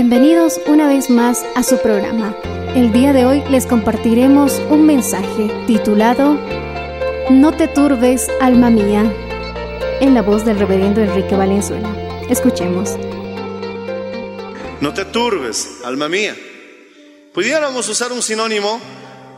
Bienvenidos 0.00 0.60
una 0.66 0.86
vez 0.86 1.10
más 1.10 1.44
a 1.56 1.64
su 1.64 1.82
programa. 1.82 2.32
El 2.76 2.92
día 2.92 3.12
de 3.12 3.26
hoy 3.26 3.42
les 3.50 3.66
compartiremos 3.66 4.62
un 4.70 4.86
mensaje 4.86 5.50
titulado 5.66 6.38
No 7.30 7.50
te 7.50 7.66
turbes, 7.66 8.28
alma 8.40 8.70
mía, 8.70 9.12
en 10.00 10.14
la 10.14 10.22
voz 10.22 10.44
del 10.44 10.56
reverendo 10.56 11.00
Enrique 11.00 11.34
Valenzuela. 11.34 11.90
Escuchemos. 12.30 12.90
No 14.80 14.94
te 14.94 15.04
turbes, 15.04 15.80
alma 15.84 16.08
mía. 16.08 16.36
Pudiéramos 17.34 17.88
usar 17.88 18.12
un 18.12 18.22
sinónimo, 18.22 18.80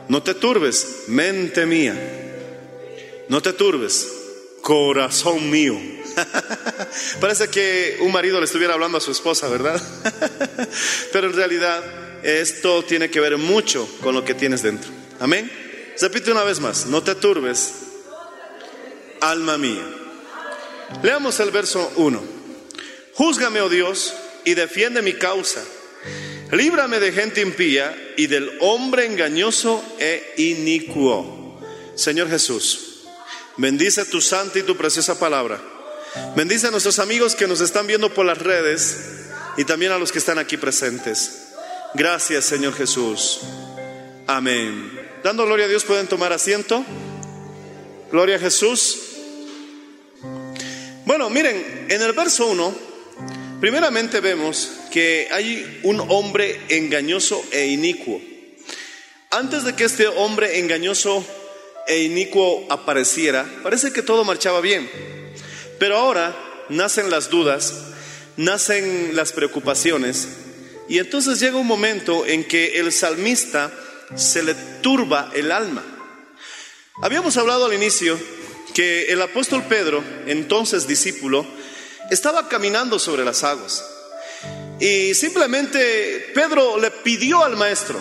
no 0.09 0.21
te 0.21 0.35
turbes, 0.35 1.05
mente 1.07 1.65
mía. 1.65 1.95
No 3.29 3.41
te 3.41 3.53
turbes, 3.53 4.07
corazón 4.61 5.49
mío. 5.49 6.00
Parece 7.19 7.49
que 7.49 7.97
un 8.01 8.11
marido 8.11 8.39
le 8.39 8.45
estuviera 8.45 8.73
hablando 8.73 8.97
a 8.97 9.01
su 9.01 9.11
esposa, 9.11 9.47
¿verdad? 9.47 9.81
Pero 11.13 11.27
en 11.27 11.33
realidad 11.33 11.83
esto 12.23 12.83
tiene 12.83 13.09
que 13.09 13.19
ver 13.19 13.37
mucho 13.37 13.87
con 14.01 14.15
lo 14.15 14.23
que 14.23 14.33
tienes 14.33 14.61
dentro. 14.61 14.91
Amén. 15.19 15.51
Repite 15.99 16.31
una 16.31 16.43
vez 16.43 16.59
más, 16.59 16.87
no 16.87 17.03
te 17.03 17.15
turbes, 17.15 17.73
alma 19.19 19.57
mía. 19.57 19.85
Leamos 21.03 21.39
el 21.39 21.51
verso 21.51 21.91
1. 21.95 22.23
Júzgame, 23.13 23.61
oh 23.61 23.69
Dios, 23.69 24.13
y 24.45 24.55
defiende 24.55 25.01
mi 25.01 25.13
causa. 25.13 25.63
Líbrame 26.51 26.99
de 26.99 27.11
gente 27.11 27.41
impía 27.41 27.95
y 28.17 28.27
del 28.27 28.51
hombre 28.61 29.05
engañoso 29.05 29.83
e 29.99 30.33
inicuo. 30.37 31.59
Señor 31.95 32.29
Jesús, 32.29 33.03
bendice 33.57 34.05
tu 34.05 34.21
santa 34.21 34.59
y 34.59 34.63
tu 34.63 34.75
preciosa 34.75 35.19
palabra. 35.19 35.61
Bendice 36.35 36.67
a 36.67 36.71
nuestros 36.71 36.99
amigos 36.99 37.35
que 37.35 37.47
nos 37.47 37.61
están 37.61 37.87
viendo 37.87 38.13
por 38.13 38.25
las 38.25 38.37
redes 38.37 38.97
y 39.57 39.63
también 39.63 39.93
a 39.93 39.97
los 39.97 40.11
que 40.11 40.19
están 40.19 40.39
aquí 40.39 40.57
presentes. 40.57 41.53
Gracias, 41.93 42.45
Señor 42.45 42.73
Jesús. 42.73 43.39
Amén. 44.27 44.91
Dando 45.23 45.45
gloria 45.45 45.65
a 45.65 45.69
Dios, 45.69 45.85
pueden 45.85 46.07
tomar 46.07 46.33
asiento. 46.33 46.83
Gloria 48.11 48.35
a 48.35 48.39
Jesús. 48.39 48.97
Bueno, 51.05 51.29
miren, 51.29 51.87
en 51.89 52.01
el 52.01 52.11
verso 52.11 52.47
1, 52.47 52.75
primeramente 53.61 54.19
vemos 54.19 54.69
que 54.91 55.29
hay 55.31 55.79
un 55.83 56.01
hombre 56.09 56.59
engañoso 56.69 57.41
e 57.51 57.67
inicuo. 57.67 58.21
Antes 59.29 59.63
de 59.63 59.75
que 59.75 59.85
este 59.85 60.07
hombre 60.07 60.59
engañoso 60.59 61.25
e 61.87 62.03
inicuo 62.03 62.67
apareciera, 62.69 63.45
parece 63.63 63.93
que 63.93 64.01
todo 64.01 64.25
marchaba 64.25 64.59
bien. 64.59 64.89
Pero 65.81 65.97
ahora 65.97 66.35
nacen 66.69 67.09
las 67.09 67.31
dudas, 67.31 67.73
nacen 68.37 69.15
las 69.15 69.31
preocupaciones, 69.31 70.27
y 70.87 70.99
entonces 70.99 71.39
llega 71.39 71.57
un 71.57 71.65
momento 71.65 72.23
en 72.27 72.43
que 72.43 72.79
el 72.79 72.91
salmista 72.91 73.71
se 74.15 74.43
le 74.43 74.53
turba 74.83 75.31
el 75.33 75.51
alma. 75.51 75.83
Habíamos 77.01 77.35
hablado 77.37 77.65
al 77.65 77.73
inicio 77.73 78.15
que 78.75 79.05
el 79.05 79.23
apóstol 79.23 79.63
Pedro, 79.67 80.03
entonces 80.27 80.85
discípulo, 80.85 81.47
estaba 82.11 82.47
caminando 82.47 82.99
sobre 82.99 83.25
las 83.25 83.43
aguas. 83.43 83.83
Y 84.79 85.15
simplemente 85.15 86.31
Pedro 86.35 86.77
le 86.77 86.91
pidió 86.91 87.43
al 87.43 87.57
maestro, 87.57 87.99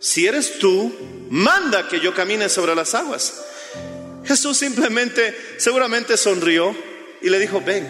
si 0.00 0.26
eres 0.26 0.58
tú, 0.58 0.92
manda 1.30 1.86
que 1.86 2.00
yo 2.00 2.12
camine 2.16 2.48
sobre 2.48 2.74
las 2.74 2.96
aguas. 2.96 3.44
Jesús 4.30 4.58
simplemente, 4.58 5.36
seguramente 5.56 6.16
sonrió 6.16 6.72
y 7.20 7.30
le 7.30 7.40
dijo, 7.40 7.60
ven. 7.60 7.84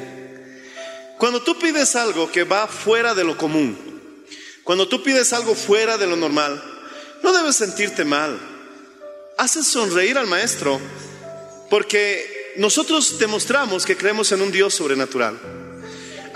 Cuando 1.19 1.43
tú 1.43 1.59
pides 1.59 1.95
algo 1.97 2.33
que 2.33 2.45
va 2.45 2.67
fuera 2.67 3.15
de 3.15 3.25
lo 3.25 3.37
común, 3.37 3.77
cuando 4.65 4.89
tú 4.89 5.03
pides 5.03 5.35
algo 5.35 5.55
fuera 5.55 5.99
de 5.99 6.07
lo 6.07 6.17
normal, 6.17 6.63
no 7.23 7.35
debes 7.35 7.57
sentirte 7.57 8.07
mal. 8.07 8.41
Haces 9.37 9.67
sonreír 9.67 10.17
al 10.17 10.29
maestro 10.29 10.81
porque 11.69 12.55
nosotros 12.57 13.19
demostramos 13.19 13.85
que 13.85 13.99
creemos 13.99 14.33
en 14.33 14.41
un 14.41 14.51
Dios 14.51 14.73
sobrenatural. 14.73 15.39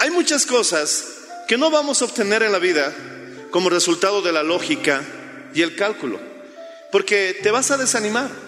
Hay 0.00 0.10
muchas 0.10 0.44
cosas 0.44 1.14
que 1.48 1.56
no 1.56 1.70
vamos 1.70 2.02
a 2.02 2.04
obtener 2.04 2.42
en 2.42 2.52
la 2.52 2.58
vida 2.58 2.94
como 3.50 3.70
resultado 3.70 4.20
de 4.20 4.32
la 4.32 4.42
lógica 4.42 5.02
y 5.54 5.62
el 5.62 5.74
cálculo, 5.76 6.20
porque 6.92 7.40
te 7.42 7.50
vas 7.50 7.70
a 7.70 7.78
desanimar. 7.78 8.43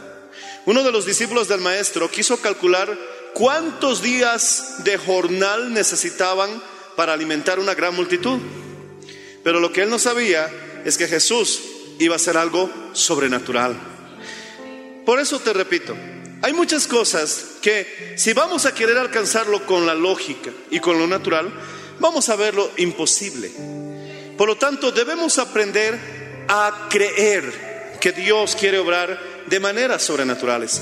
Uno 0.67 0.83
de 0.83 0.91
los 0.91 1.07
discípulos 1.07 1.47
del 1.47 1.61
maestro 1.61 2.11
quiso 2.11 2.39
calcular 2.39 2.99
cuántos 3.35 4.03
días 4.03 4.83
de 4.83 4.99
jornal 4.99 5.73
necesitaban 5.73 6.61
para 6.97 7.13
alimentar 7.13 7.61
una 7.61 7.75
gran 7.75 7.95
multitud. 7.95 8.41
Pero 9.45 9.61
lo 9.61 9.73
que 9.73 9.83
él 9.83 9.91
no 9.91 10.01
sabía 10.01 10.51
es 10.85 10.99
que 10.99 11.07
Jesús 11.07 11.61
iba 12.01 12.15
a 12.15 12.17
hacer 12.17 12.37
algo 12.37 12.69
sobrenatural. 12.95 13.77
Por 15.05 15.21
eso 15.21 15.39
te 15.39 15.53
repito, 15.53 15.97
hay 16.43 16.53
muchas 16.53 16.89
cosas 16.89 17.45
que 17.63 18.15
si 18.17 18.33
vamos 18.33 18.67
a 18.67 18.75
querer 18.75 18.99
alcanzarlo 18.99 19.65
con 19.67 19.87
la 19.87 19.95
lógica 19.95 20.51
y 20.73 20.81
con 20.81 20.99
lo 20.99 21.07
natural, 21.07 21.49
vamos 22.01 22.29
a 22.29 22.35
verlo 22.35 22.73
imposible. 22.77 23.53
Por 24.37 24.49
lo 24.49 24.57
tanto, 24.57 24.91
debemos 24.91 25.39
aprender 25.39 25.97
a 26.49 26.89
creer 26.91 27.99
que 28.01 28.11
Dios 28.11 28.57
quiere 28.57 28.81
obrar 28.81 29.36
de 29.49 29.61
maneras 29.61 30.03
sobrenaturales. 30.03 30.81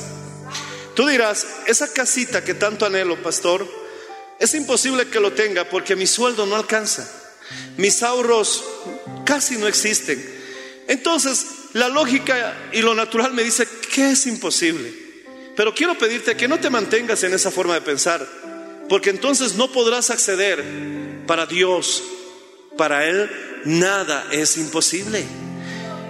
Tú 0.95 1.07
dirás, 1.07 1.47
esa 1.67 1.93
casita 1.93 2.45
que 2.45 2.55
tanto 2.55 2.87
anhelo, 2.87 3.21
pastor, 3.23 3.67
es 4.39 4.55
imposible 4.55 5.09
que 5.09 5.21
lo 5.21 5.33
tenga 5.33 5.65
porque 5.69 5.97
mi 5.97 6.07
sueldo 6.07 6.47
no 6.47 6.57
alcanza. 6.57 7.09
Mis 7.77 8.03
ahorros 8.03 8.65
casi 9.25 9.57
no 9.57 9.67
existen. 9.67 10.25
Entonces, 10.87 11.47
la 11.73 11.89
lógica 11.89 12.57
y 12.73 12.83
lo 12.83 12.95
natural 12.95 13.33
me 13.33 13.43
dice 13.43 13.67
que 13.93 14.13
es 14.13 14.27
imposible. 14.27 14.93
Pero 15.57 15.75
quiero 15.75 15.97
pedirte 15.97 16.37
que 16.37 16.49
no 16.49 16.59
te 16.59 16.71
mantengas 16.71 17.23
en 17.23 17.33
esa 17.35 17.51
forma 17.51 17.75
de 17.75 17.81
pensar, 17.81 18.27
porque 18.89 19.11
entonces 19.11 19.55
no 19.55 19.71
podrás 19.73 20.11
acceder 20.11 20.65
para 21.27 21.47
Dios. 21.47 22.03
Para 22.77 23.07
Él 23.07 23.31
nada 23.65 24.27
es 24.33 24.57
imposible. 24.57 25.25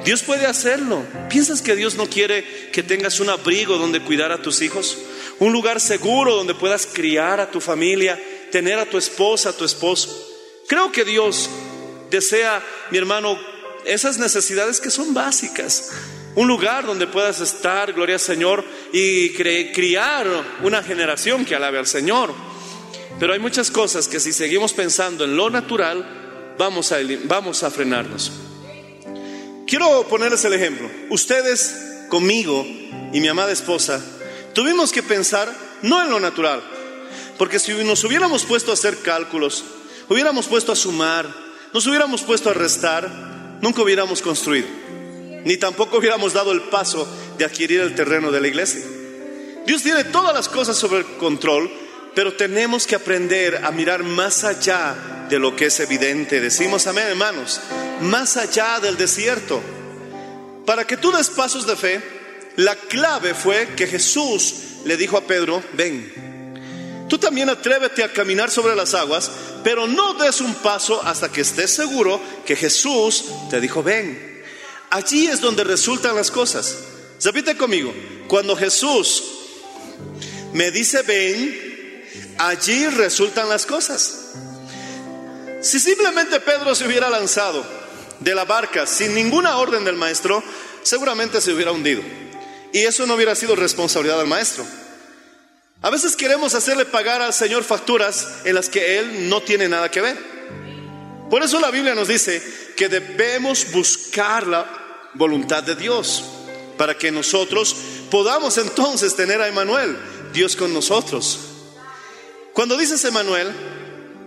Dios 0.05 0.23
puede 0.23 0.47
hacerlo. 0.47 1.03
¿Piensas 1.31 1.62
que 1.62 1.75
Dios 1.75 1.95
no 1.95 2.06
quiere 2.06 2.45
que 2.73 2.83
tengas 2.83 3.21
un 3.21 3.31
abrigo 3.31 3.79
donde 3.79 4.01
cuidar 4.01 4.33
a 4.33 4.43
tus 4.43 4.61
hijos? 4.61 4.99
Un 5.39 5.53
lugar 5.53 5.81
seguro 5.81 6.37
donde 6.37 6.55
puedas 6.55 6.87
criar 6.87 7.41
a 7.41 7.51
tu 7.51 7.61
familia, 7.61 8.21
tener 8.53 8.79
a 8.79 8.87
tu 8.87 8.99
esposa, 8.99 9.51
a 9.51 9.56
tu 9.56 9.65
esposo. 9.65 10.15
Creo 10.69 10.93
que 10.93 11.05
Dios 11.05 11.49
desea, 12.11 12.62
mi 12.91 12.99
hermano, 12.99 13.39
esas 13.87 14.19
necesidades 14.19 14.81
que 14.81 14.91
son 14.91 15.15
básicas. 15.15 15.91
un 16.37 16.49
lugar 16.49 16.85
donde 16.85 17.07
puedas 17.07 17.41
estar, 17.41 17.93
gloria 17.93 18.17
al 18.17 18.21
Señor, 18.21 18.65
y 18.93 19.31
criar 19.31 20.27
una 20.62 20.83
generación 20.83 21.45
que 21.45 21.55
alabe 21.55 21.79
al 21.79 21.87
Señor. 21.87 22.35
Pero 23.21 23.33
hay 23.33 23.39
muchas 23.39 23.71
cosas 23.71 24.09
que 24.09 24.19
si 24.19 24.33
seguimos 24.33 24.73
pensando 24.73 25.25
en 25.25 25.37
lo 25.37 25.49
natural, 25.49 26.55
vamos 26.59 26.91
a, 26.91 26.99
vamos 27.27 27.62
a 27.62 27.71
frenarnos. 27.71 28.33
Quiero 29.66 30.06
ponerles 30.08 30.44
el 30.44 30.52
ejemplo. 30.52 30.90
Ustedes, 31.08 32.06
conmigo 32.08 32.66
y 33.12 33.20
mi 33.20 33.28
amada 33.28 33.52
esposa, 33.52 34.00
tuvimos 34.52 34.93
que 34.93 35.02
pensar 35.02 35.50
no 35.82 36.02
en 36.02 36.11
lo 36.11 36.20
natural, 36.20 36.62
porque 37.38 37.58
si 37.58 37.72
nos 37.72 38.05
hubiéramos 38.05 38.44
puesto 38.44 38.70
a 38.70 38.75
hacer 38.75 38.99
cálculos, 38.99 39.64
hubiéramos 40.08 40.46
puesto 40.46 40.72
a 40.72 40.76
sumar, 40.76 41.26
nos 41.72 41.87
hubiéramos 41.87 42.22
puesto 42.22 42.50
a 42.50 42.55
restar, 42.55 43.58
nunca 43.62 43.82
hubiéramos 43.82 44.20
construido, 44.20 44.69
ni 45.44 45.56
tampoco 45.56 45.99
hubiéramos 45.99 46.34
dado 46.34 46.52
el 46.52 46.62
paso 46.62 47.08
de 47.38 47.44
adquirir 47.44 47.81
el 47.81 47.94
terreno 47.94 48.31
de 48.31 48.40
la 48.40 48.49
iglesia. 48.49 48.82
Dios 49.66 49.82
tiene 49.82 50.05
todas 50.05 50.34
las 50.34 50.49
cosas 50.49 50.76
sobre 50.76 50.99
el 50.99 51.06
control, 51.16 51.70
pero 52.14 52.34
tenemos 52.34 52.87
que 52.87 52.96
aprender 52.96 53.62
a 53.64 53.70
mirar 53.70 54.05
más 54.05 54.44
allá 54.44 54.94
de 55.29 55.38
lo 55.38 55.56
que 55.56 55.67
es 55.67 55.81
evidente. 55.81 56.41
Decimos 56.41 56.87
amén, 56.87 57.06
hermanos, 57.09 57.61
más 58.00 58.37
allá 58.37 58.81
del 58.81 58.97
desierto. 58.97 59.61
Para 60.67 60.87
que 60.87 60.97
tú 60.97 61.12
des 61.12 61.29
pasos 61.29 61.67
de 61.67 61.76
fe, 61.76 62.00
la 62.56 62.76
clave 62.76 63.35
fue 63.35 63.75
que 63.76 63.87
Jesús 63.87 64.55
le 64.85 64.97
dijo 64.97 65.17
a 65.17 65.26
Pedro, 65.26 65.62
ven, 65.73 67.06
tú 67.09 67.19
también 67.19 67.49
atrévete 67.49 68.05
a 68.05 68.12
caminar 68.12 68.50
sobre 68.50 68.76
las 68.76 68.94
aguas, 68.94 69.31
pero 69.62 69.87
no 69.87 70.15
des 70.15 70.41
un 70.41 70.55
paso 70.56 71.03
hasta 71.03 71.31
que 71.31 71.41
estés 71.41 71.71
seguro 71.71 72.21
que 72.47 72.56
Jesús 72.56 73.26
te 73.50 73.61
dijo, 73.61 73.82
ven. 73.82 74.43
Allí 74.91 75.26
es 75.26 75.41
donde 75.41 75.65
resultan 75.65 76.15
las 76.15 76.31
cosas. 76.31 76.79
Repite 77.23 77.56
conmigo, 77.56 77.93
cuando 78.29 78.56
Jesús 78.56 79.25
me 80.53 80.71
dice 80.71 81.03
ven, 81.03 82.05
allí 82.38 82.87
resultan 82.88 83.49
las 83.49 83.67
cosas. 83.67 84.24
Si 85.64 85.81
simplemente 85.81 86.40
Pedro 86.40 86.75
se 86.75 86.87
hubiera 86.87 87.08
lanzado 87.08 87.64
de 88.20 88.34
la 88.34 88.44
barca 88.44 88.87
sin 88.87 89.14
ninguna 89.14 89.56
orden 89.56 89.82
del 89.82 89.96
maestro, 89.96 90.44
seguramente 90.82 91.40
se 91.40 91.55
hubiera 91.55 91.72
hundido. 91.72 92.02
Y 92.70 92.81
eso 92.81 93.06
no 93.06 93.14
hubiera 93.14 93.34
sido 93.34 93.56
responsabilidad 93.56 94.19
del 94.19 94.26
maestro. 94.26 94.66
A 95.81 95.88
veces 95.88 96.16
queremos 96.16 96.55
hacerle 96.55 96.84
pagar 96.84 97.22
al 97.22 97.32
Señor 97.32 97.64
facturas 97.64 98.28
en 98.44 98.55
las 98.56 98.69
que 98.69 98.99
Él 98.99 99.31
no 99.31 99.40
tiene 99.40 99.66
nada 99.66 99.90
que 99.90 100.02
ver. 100.02 100.19
Por 101.31 101.43
eso 101.43 101.58
la 101.58 101.70
Biblia 101.70 101.94
nos 101.94 102.08
dice 102.08 102.43
que 102.76 102.90
debemos 102.90 103.72
buscar 103.72 104.46
la 104.46 104.66
voluntad 105.14 105.62
de 105.62 105.76
Dios 105.76 106.25
para 106.76 106.99
que 106.99 107.11
nosotros 107.11 107.75
podamos 108.11 108.58
entonces 108.58 109.16
tener 109.16 109.40
a 109.40 109.49
Emanuel, 109.49 109.96
Dios 110.34 110.56
con 110.56 110.75
nosotros. 110.75 111.40
Cuando 112.52 112.76
dices 112.76 113.02
Emanuel, 113.06 113.50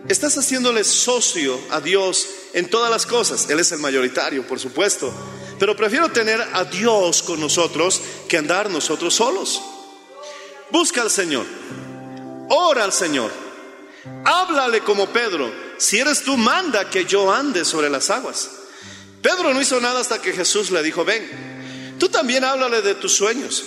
estás 0.08 0.38
haciéndole 0.38 0.84
socio 0.84 1.60
a 1.70 1.82
Dios 1.82 2.28
en 2.54 2.70
todas 2.70 2.90
las 2.90 3.06
cosas. 3.06 3.50
Él 3.50 3.60
es 3.60 3.72
el 3.72 3.80
mayoritario, 3.80 4.48
por 4.48 4.60
supuesto. 4.60 5.14
Pero 5.60 5.76
prefiero 5.76 6.10
tener 6.12 6.42
a 6.54 6.66
Dios 6.66 7.24
con 7.24 7.40
nosotros 7.40 8.02
que 8.28 8.38
andar 8.38 8.70
nosotros 8.70 9.16
solos. 9.16 9.62
Busca 10.72 11.02
al 11.02 11.10
Señor. 11.10 11.46
Ora 12.50 12.84
al 12.84 12.94
Señor. 12.94 13.32
Háblale 14.24 14.82
como 14.82 15.08
Pedro. 15.08 15.52
Si 15.78 16.00
eres 16.00 16.24
tú, 16.24 16.38
manda 16.38 16.90
que 16.90 17.06
yo 17.06 17.32
ande 17.32 17.66
sobre 17.66 17.90
las 17.90 18.10
aguas. 18.10 18.50
Pedro 19.22 19.54
no 19.54 19.62
hizo 19.62 19.82
nada 19.82 20.00
hasta 20.00 20.22
que 20.22 20.34
Jesús 20.34 20.72
le 20.72 20.84
dijo, 20.84 21.04
ven. 21.04 21.96
Tú 22.00 22.10
también 22.10 22.44
háblale 22.44 22.82
de 22.82 22.96
tus 22.96 23.14
sueños. 23.14 23.64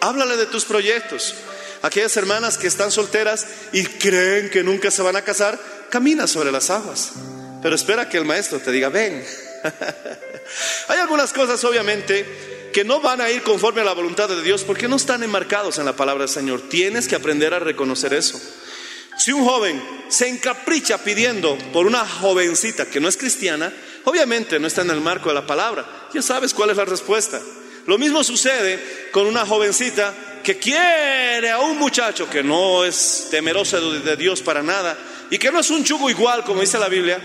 Háblale 0.00 0.36
de 0.36 0.46
tus 0.46 0.64
proyectos. 0.64 1.34
Aquellas 1.82 2.16
hermanas 2.16 2.58
que 2.58 2.68
están 2.68 2.92
solteras 2.92 3.46
y 3.72 3.84
creen 3.84 4.50
que 4.50 4.62
nunca 4.62 4.90
se 4.90 5.02
van 5.02 5.16
a 5.16 5.22
casar, 5.22 5.58
camina 5.92 6.26
sobre 6.26 6.50
las 6.50 6.70
aguas. 6.70 7.12
Pero 7.60 7.74
espera 7.74 8.08
que 8.08 8.16
el 8.16 8.24
maestro 8.24 8.58
te 8.58 8.72
diga, 8.72 8.88
ven. 8.88 9.22
Hay 10.88 10.98
algunas 10.98 11.34
cosas, 11.34 11.62
obviamente, 11.64 12.70
que 12.72 12.82
no 12.82 13.00
van 13.00 13.20
a 13.20 13.30
ir 13.30 13.42
conforme 13.42 13.82
a 13.82 13.84
la 13.84 13.92
voluntad 13.92 14.26
de 14.26 14.40
Dios 14.40 14.64
porque 14.64 14.88
no 14.88 14.96
están 14.96 15.22
enmarcados 15.22 15.76
en 15.76 15.84
la 15.84 15.94
palabra 15.94 16.24
del 16.24 16.32
Señor. 16.32 16.62
Tienes 16.70 17.06
que 17.06 17.14
aprender 17.14 17.52
a 17.52 17.58
reconocer 17.58 18.14
eso. 18.14 18.40
Si 19.18 19.32
un 19.32 19.44
joven 19.44 19.82
se 20.08 20.28
encapricha 20.28 20.96
pidiendo 20.96 21.58
por 21.74 21.86
una 21.86 22.08
jovencita 22.08 22.86
que 22.86 22.98
no 22.98 23.06
es 23.06 23.18
cristiana, 23.18 23.70
obviamente 24.04 24.58
no 24.58 24.68
está 24.68 24.80
en 24.80 24.90
el 24.92 25.02
marco 25.02 25.28
de 25.28 25.34
la 25.34 25.46
palabra. 25.46 26.08
Ya 26.14 26.22
sabes 26.22 26.54
cuál 26.54 26.70
es 26.70 26.78
la 26.78 26.86
respuesta. 26.86 27.38
Lo 27.86 27.98
mismo 27.98 28.24
sucede 28.24 29.10
con 29.12 29.26
una 29.26 29.44
jovencita 29.44 30.14
que 30.42 30.56
quiere 30.56 31.50
a 31.50 31.60
un 31.60 31.78
muchacho 31.78 32.30
que 32.30 32.42
no 32.42 32.82
es 32.82 33.28
temeroso 33.30 33.92
de, 33.92 34.16
Dios 34.16 34.40
para 34.40 34.62
nada 34.62 34.96
y 35.32 35.38
que 35.38 35.50
no 35.50 35.60
es 35.60 35.70
un 35.70 35.82
chugo 35.82 36.10
igual, 36.10 36.44
como 36.44 36.60
dice 36.60 36.78
la 36.78 36.90
Biblia. 36.90 37.18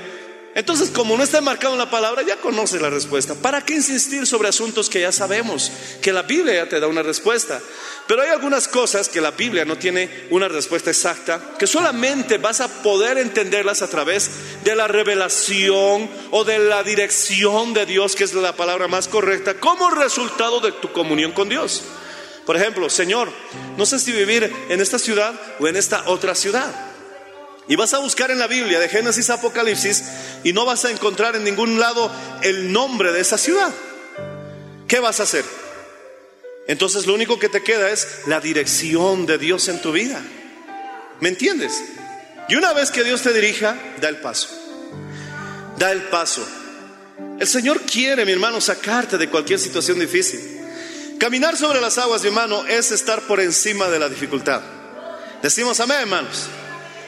Entonces, 0.55 0.91
como 0.91 1.17
no 1.17 1.23
está 1.25 1.41
marcado 1.41 1.73
en 1.73 1.79
la 1.79 1.89
palabra, 1.89 2.21
ya 2.21 2.37
conoces 2.37 2.81
la 2.81 2.89
respuesta. 2.89 3.35
¿Para 3.35 3.65
qué 3.65 3.73
insistir 3.73 4.25
sobre 4.25 4.47
asuntos 4.47 4.89
que 4.89 5.01
ya 5.01 5.11
sabemos? 5.11 5.69
Que 6.01 6.13
la 6.13 6.21
Biblia 6.21 6.53
ya 6.53 6.69
te 6.69 6.79
da 6.79 6.87
una 6.87 7.03
respuesta. 7.03 7.61
Pero 8.07 8.21
hay 8.21 8.29
algunas 8.29 8.69
cosas 8.69 9.09
que 9.09 9.19
la 9.19 9.31
Biblia 9.31 9.65
no 9.65 9.77
tiene 9.77 10.09
una 10.29 10.47
respuesta 10.47 10.89
exacta, 10.89 11.57
que 11.59 11.67
solamente 11.67 12.37
vas 12.37 12.61
a 12.61 12.81
poder 12.81 13.17
entenderlas 13.17 13.81
a 13.81 13.89
través 13.89 14.31
de 14.63 14.73
la 14.73 14.87
revelación 14.87 16.09
o 16.31 16.45
de 16.45 16.59
la 16.59 16.83
dirección 16.83 17.73
de 17.73 17.85
Dios, 17.85 18.15
que 18.15 18.23
es 18.23 18.33
la 18.33 18.55
palabra 18.55 18.87
más 18.87 19.09
correcta, 19.09 19.55
como 19.55 19.89
resultado 19.89 20.61
de 20.61 20.71
tu 20.71 20.93
comunión 20.93 21.33
con 21.33 21.49
Dios. 21.49 21.83
Por 22.45 22.55
ejemplo, 22.55 22.89
Señor, 22.89 23.33
no 23.75 23.85
sé 23.85 23.99
si 23.99 24.13
vivir 24.13 24.49
en 24.69 24.79
esta 24.79 24.97
ciudad 24.97 25.37
o 25.59 25.67
en 25.67 25.75
esta 25.75 26.03
otra 26.07 26.35
ciudad. 26.35 26.86
Y 27.67 27.75
vas 27.75 27.93
a 27.93 27.99
buscar 27.99 28.31
en 28.31 28.39
la 28.39 28.47
Biblia 28.47 28.79
de 28.79 28.87
Génesis 28.87 29.29
a 29.29 29.35
Apocalipsis 29.35 30.03
y 30.43 30.53
no 30.53 30.65
vas 30.65 30.85
a 30.85 30.91
encontrar 30.91 31.35
en 31.35 31.43
ningún 31.43 31.79
lado 31.79 32.09
el 32.41 32.71
nombre 32.71 33.11
de 33.11 33.19
esa 33.19 33.37
ciudad. 33.37 33.73
¿Qué 34.87 34.99
vas 34.99 35.19
a 35.19 35.23
hacer? 35.23 35.43
Entonces 36.67 37.05
lo 37.05 37.13
único 37.13 37.39
que 37.39 37.49
te 37.49 37.63
queda 37.63 37.89
es 37.91 38.21
la 38.25 38.39
dirección 38.39 39.25
de 39.25 39.37
Dios 39.37 39.67
en 39.67 39.81
tu 39.81 39.91
vida. 39.91 40.21
¿Me 41.19 41.29
entiendes? 41.29 41.81
Y 42.49 42.55
una 42.55 42.73
vez 42.73 42.91
que 42.91 43.03
Dios 43.03 43.21
te 43.21 43.33
dirija, 43.33 43.77
da 43.99 44.07
el 44.07 44.17
paso. 44.17 44.49
Da 45.77 45.91
el 45.91 46.03
paso. 46.03 46.47
El 47.39 47.47
Señor 47.47 47.81
quiere, 47.81 48.25
mi 48.25 48.31
hermano, 48.31 48.61
sacarte 48.61 49.17
de 49.17 49.29
cualquier 49.29 49.59
situación 49.59 49.99
difícil. 49.99 50.39
Caminar 51.19 51.57
sobre 51.57 51.81
las 51.81 51.97
aguas, 51.97 52.21
mi 52.21 52.27
hermano, 52.27 52.65
es 52.67 52.91
estar 52.91 53.21
por 53.23 53.39
encima 53.39 53.89
de 53.89 53.99
la 53.99 54.07
dificultad. 54.07 54.61
Decimos 55.41 55.79
amén, 55.79 55.97
hermanos. 56.01 56.47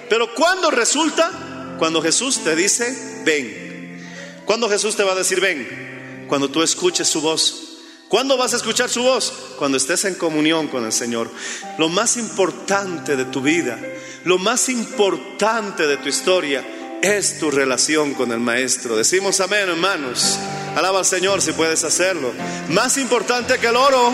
Pero 0.09 0.33
cuando 0.33 0.71
resulta, 0.71 1.75
cuando 1.77 2.01
Jesús 2.01 2.43
te 2.43 2.55
dice, 2.55 3.21
ven. 3.23 4.01
Cuando 4.45 4.69
Jesús 4.69 4.95
te 4.95 5.03
va 5.03 5.13
a 5.13 5.15
decir, 5.15 5.39
ven. 5.39 6.25
Cuando 6.27 6.49
tú 6.49 6.63
escuches 6.63 7.07
su 7.07 7.21
voz. 7.21 7.65
¿Cuándo 8.09 8.37
vas 8.37 8.53
a 8.53 8.57
escuchar 8.57 8.89
su 8.89 9.03
voz? 9.03 9.31
Cuando 9.57 9.77
estés 9.77 10.03
en 10.05 10.15
comunión 10.15 10.67
con 10.67 10.83
el 10.83 10.91
Señor. 10.91 11.29
Lo 11.77 11.89
más 11.89 12.17
importante 12.17 13.15
de 13.15 13.25
tu 13.25 13.41
vida, 13.41 13.79
lo 14.25 14.39
más 14.39 14.67
importante 14.69 15.85
de 15.85 15.97
tu 15.97 16.09
historia 16.09 16.65
es 17.03 17.39
tu 17.39 17.51
relación 17.51 18.15
con 18.15 18.31
el 18.31 18.39
Maestro. 18.39 18.97
Decimos 18.97 19.39
amén, 19.39 19.69
hermanos. 19.69 20.39
Alaba 20.75 20.99
al 20.99 21.05
Señor 21.05 21.41
si 21.43 21.51
puedes 21.51 21.83
hacerlo. 21.83 22.33
Más 22.69 22.97
importante 22.97 23.59
que 23.59 23.67
el 23.67 23.75
oro, 23.75 24.11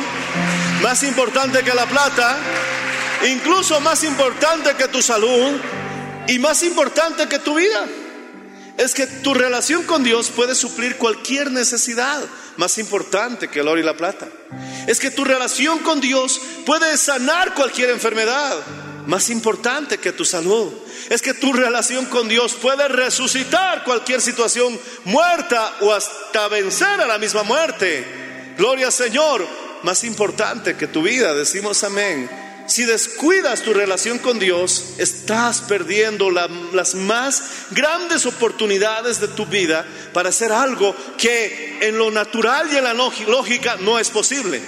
más 0.82 1.04
importante 1.04 1.64
que 1.64 1.74
la 1.74 1.86
plata, 1.86 2.38
incluso 3.32 3.80
más 3.80 4.04
importante 4.04 4.76
que 4.76 4.90
tu 4.90 5.02
salud 5.02 5.54
y 6.28 6.40
más 6.40 6.64
importante 6.64 7.28
que 7.28 7.40
tu 7.40 7.56
vida. 7.56 7.86
Es 8.78 8.94
que 8.94 9.08
tu 9.08 9.34
relación 9.34 9.84
con 9.84 10.04
Dios 10.04 10.30
puede 10.30 10.54
suplir 10.54 10.98
cualquier 10.98 11.50
necesidad 11.50 12.22
más 12.58 12.78
importante 12.78 13.48
que 13.48 13.62
el 13.62 13.68
oro 13.68 13.80
y 13.80 13.84
la 13.84 13.96
plata. 13.96 14.28
Es 14.88 15.00
que 15.00 15.12
tu 15.12 15.24
relación 15.24 15.80
con 15.80 16.02
Dios 16.02 16.42
puede 16.66 16.98
sanar 16.98 17.54
cualquier 17.54 17.90
enfermedad 17.90 18.58
más 19.08 19.30
importante 19.30 19.98
que 19.98 20.12
tu 20.12 20.26
salud. 20.26 20.74
Es 21.10 21.22
que 21.22 21.34
tu 21.34 21.54
relación 21.54 22.06
con 22.06 22.28
Dios 22.28 22.54
puede 22.56 22.88
resucitar 22.88 23.84
cualquier 23.84 24.20
situación 24.20 24.78
muerta 25.06 25.76
o 25.82 25.94
hasta 25.94 26.48
vencer 26.50 27.00
a 27.00 27.08
la 27.08 27.18
misma 27.18 27.44
muerte. 27.44 28.06
Gloria 28.58 28.88
al 28.88 28.92
Señor, 28.92 29.48
más 29.84 30.04
importante 30.04 30.76
que 30.76 30.88
tu 30.88 31.04
vida, 31.04 31.34
decimos 31.34 31.84
amén. 31.84 32.45
Si 32.68 32.84
descuidas 32.84 33.62
tu 33.62 33.74
relación 33.74 34.18
con 34.18 34.40
Dios, 34.40 34.96
estás 34.98 35.62
perdiendo 35.62 36.32
la, 36.32 36.48
las 36.74 36.96
más 36.96 37.44
grandes 37.72 38.26
oportunidades 38.26 39.20
de 39.20 39.28
tu 39.28 39.46
vida 39.46 39.86
para 40.14 40.30
hacer 40.30 40.52
algo 40.52 40.96
que 41.18 41.78
en 41.82 41.98
lo 41.98 42.10
natural 42.10 42.68
y 42.72 42.78
en 42.78 42.84
la 42.84 42.94
lógica 42.94 43.78
no 43.82 44.00
es 44.00 44.10
posible. 44.10 44.62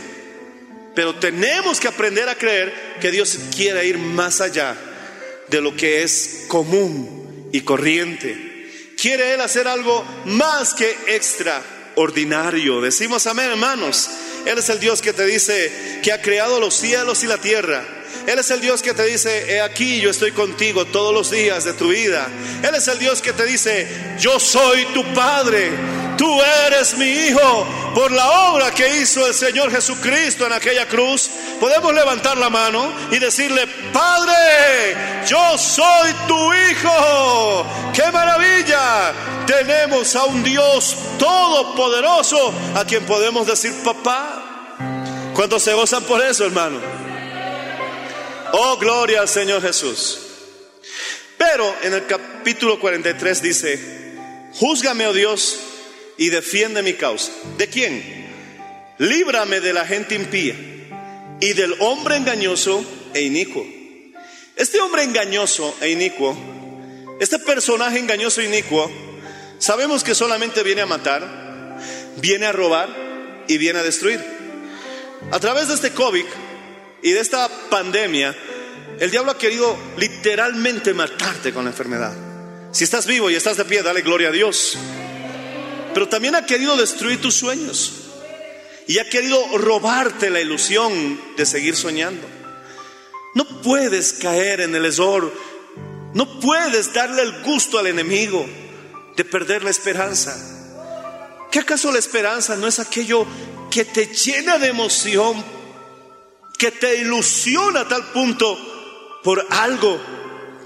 Pero 0.94 1.16
tenemos 1.16 1.80
que 1.80 1.88
aprender 1.88 2.30
a 2.30 2.36
creer 2.36 2.98
que 3.02 3.12
Dios 3.12 3.38
quiere 3.56 3.86
ir 3.86 3.98
más 3.98 4.42
allá 4.42 4.76
de 5.48 5.62
lo 5.62 5.76
que 5.76 6.04
es 6.04 6.46
común 6.48 7.50
y 7.52 7.62
corriente. 7.62 8.94
Quiere 9.00 9.34
Él 9.34 9.42
hacer 9.42 9.68
algo 9.68 10.04
más 10.26 10.74
que 10.74 10.90
extraordinario. 11.08 12.82
Decimos 12.82 13.28
amén, 13.28 13.52
hermanos. 13.52 14.10
Él 14.46 14.58
es 14.58 14.70
el 14.70 14.80
Dios 14.80 15.02
que 15.02 15.14
te 15.14 15.26
dice 15.26 16.00
que 16.04 16.12
ha 16.12 16.22
creado 16.22 16.60
los 16.60 16.76
cielos 16.76 17.24
y 17.24 17.28
la 17.28 17.38
tierra. 17.38 17.84
Él 18.28 18.40
es 18.40 18.52
el 18.52 18.60
Dios 18.60 18.82
que 18.82 18.94
te 18.94 19.06
dice, 19.06 19.54
he 19.54 19.62
aquí 19.62 20.02
yo 20.02 20.10
estoy 20.10 20.32
contigo 20.32 20.86
todos 20.86 21.14
los 21.14 21.32
días 21.32 21.64
de 21.64 21.74
tu 21.74 21.90
vida. 21.90 22.28
Él 22.62 22.76
es 22.76 22.88
el 22.88 23.00
Dios 23.00 23.22
que 23.22 23.34
te 23.34 23.46
dice, 23.46 23.88
yo 24.20 24.40
soy 24.40 24.86
tu 24.88 25.04
Padre, 25.14 25.72
tú 26.18 26.42
eres 26.68 26.98
mi 26.98 27.06
Hijo. 27.06 27.68
Por 27.94 28.12
la 28.12 28.52
obra 28.52 28.72
que 28.72 28.98
hizo 28.98 29.26
el 29.26 29.34
Señor 29.34 29.72
Jesucristo 29.72 30.46
en 30.46 30.54
aquella 30.54 30.88
cruz, 30.88 31.30
podemos 31.60 31.94
levantar 31.94 32.38
la 32.38 32.50
mano 32.50 32.94
y 33.12 33.20
decirle, 33.20 33.66
Padre, 33.94 34.96
yo 35.28 35.58
soy 35.58 36.14
tu 36.28 36.54
Hijo. 36.54 37.66
¡Qué 37.94 38.12
maravilla! 38.12 39.14
Tenemos 39.46 40.16
a 40.16 40.26
un 40.26 40.44
Dios 40.44 40.96
todopoderoso 41.18 42.54
a 42.76 42.84
quien 42.86 43.06
podemos 43.06 43.48
decir 43.48 43.74
papá. 43.84 44.76
¿Cuántos 45.34 45.64
se 45.64 45.74
gozan 45.74 46.04
por 46.04 46.24
eso, 46.24 46.46
hermano? 46.46 46.80
Oh, 48.54 48.78
gloria 48.78 49.22
al 49.22 49.30
Señor 49.30 49.62
Jesús. 49.62 50.20
Pero 51.38 51.76
en 51.84 51.94
el 51.94 52.06
capítulo 52.08 52.80
43 52.80 53.42
dice, 53.42 54.16
júzgame, 54.54 55.06
oh 55.08 55.14
Dios, 55.14 55.60
y 56.18 56.30
defiende 56.30 56.82
mi 56.82 56.94
causa. 56.94 57.32
¿De 57.58 57.68
quién? 57.68 58.04
Líbrame 58.98 59.60
de 59.60 59.74
la 59.74 59.86
gente 59.86 60.16
impía 60.16 60.56
y 61.40 61.54
del 61.54 61.76
hombre 61.80 62.18
engañoso 62.18 62.84
e 63.14 63.22
inicuo. 63.22 63.66
Este 64.56 64.80
hombre 64.80 65.04
engañoso 65.04 65.76
e 65.82 65.90
inicuo, 65.90 66.36
este 67.20 67.38
personaje 67.40 68.00
engañoso 68.00 68.42
e 68.42 68.46
inicuo, 68.46 68.92
sabemos 69.60 70.04
que 70.04 70.16
solamente 70.16 70.64
viene 70.64 70.82
a 70.82 70.88
matar, 70.88 71.78
viene 72.18 72.48
a 72.48 72.52
robar 72.52 72.90
y 73.48 73.58
viene 73.58 73.80
a 73.80 73.84
destruir. 73.84 74.20
A 75.32 75.40
través 75.40 75.68
de 75.68 75.76
este 75.76 75.92
COVID, 75.92 76.26
y 77.02 77.12
de 77.12 77.20
esta 77.20 77.50
pandemia, 77.70 78.36
el 79.00 79.12
diablo 79.12 79.32
ha 79.32 79.38
querido 79.38 79.78
literalmente 79.98 80.94
matarte 80.94 81.54
con 81.54 81.66
la 81.66 81.72
enfermedad. 81.72 82.14
Si 82.72 82.84
estás 82.84 83.06
vivo 83.06 83.30
y 83.30 83.36
estás 83.36 83.58
de 83.58 83.66
pie, 83.66 83.84
dale 83.84 84.02
gloria 84.02 84.30
a 84.30 84.32
Dios. 84.32 84.78
Pero 85.98 86.10
también 86.10 86.36
ha 86.36 86.46
querido 86.46 86.78
destruir 86.78 87.20
tus 87.20 87.34
sueños. 87.34 87.92
Y 88.86 89.00
ha 89.00 89.10
querido 89.10 89.44
robarte 89.58 90.30
la 90.30 90.40
ilusión 90.40 91.20
de 91.36 91.44
seguir 91.44 91.76
soñando. 91.76 92.28
No 93.34 93.64
puedes 93.64 94.14
caer 94.14 94.62
en 94.62 94.76
el 94.76 94.86
error. 94.86 95.34
No 96.14 96.40
puedes 96.40 96.94
darle 96.94 97.24
el 97.24 97.42
gusto 97.42 97.80
al 97.80 97.88
enemigo 97.88 98.46
de 99.16 99.26
perder 99.26 99.64
la 99.64 99.72
esperanza. 99.72 100.38
¿Qué 101.52 101.58
acaso 101.58 101.92
la 101.92 101.98
esperanza 101.98 102.56
no 102.58 102.68
es 102.68 102.78
aquello 102.78 103.26
que 103.72 103.84
te 103.84 104.06
llena 104.06 104.60
de 104.60 104.68
emoción 104.68 105.44
que 106.60 106.70
te 106.70 106.98
ilusiona 106.98 107.80
a 107.80 107.88
tal 107.88 108.04
punto 108.12 109.20
por 109.24 109.44
algo 109.50 110.00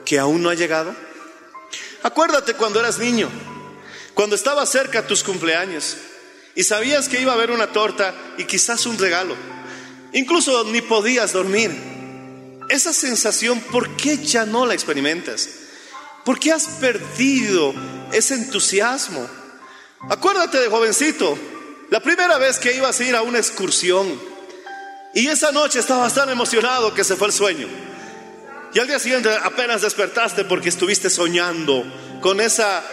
que 0.04 0.20
aún 0.20 0.44
no 0.44 0.50
ha 0.50 0.56
llegado? 0.56 0.94
Acuérdate 2.04 2.54
cuando 2.56 2.82
eras 2.82 3.00
niño, 3.00 3.30
cuando 4.14 4.36
estaba 4.36 4.66
cerca 4.66 5.08
tus 5.08 5.24
cumpleaños 5.24 5.98
y 6.56 6.64
sabías 6.64 7.08
que 7.08 7.22
iba 7.22 7.32
a 7.32 7.36
haber 7.36 7.52
una 7.52 7.72
torta 7.72 8.14
y 8.38 8.46
quizás 8.46 8.86
un 8.86 8.98
regalo. 8.98 9.36
Incluso 10.14 10.64
ni 10.66 10.82
podías 10.82 11.34
dormir. 11.34 11.72
Esa 12.70 12.94
sensación, 12.94 13.60
¿por 13.60 13.96
qué 13.96 14.18
ya 14.18 14.46
no 14.46 14.66
la 14.66 14.74
experimentas? 14.74 15.50
¿Por 16.26 16.40
qué 16.40 16.52
has 16.52 16.68
perdido 16.68 17.74
ese 18.12 18.36
entusiasmo? 18.36 19.28
Acuérdate 20.10 20.60
de 20.60 20.68
jovencito, 20.68 21.38
la 21.90 22.00
primera 22.00 22.38
vez 22.38 22.60
que 22.60 22.76
ibas 22.76 23.00
a 23.00 23.04
ir 23.04 23.16
a 23.16 23.22
una 23.22 23.38
excursión 23.38 24.20
y 25.14 25.28
esa 25.28 25.52
noche 25.52 25.80
estabas 25.80 26.14
tan 26.14 26.30
emocionado 26.30 26.94
que 26.94 27.04
se 27.04 27.16
fue 27.16 27.28
el 27.28 27.34
sueño. 27.34 27.68
Y 28.74 28.80
al 28.80 28.88
día 28.88 29.00
siguiente 29.00 29.30
apenas 29.44 29.82
despertaste 29.82 30.46
porque 30.46 30.70
estuviste 30.70 31.10
soñando 31.10 31.84
con 32.22 32.40
esa 32.40 32.84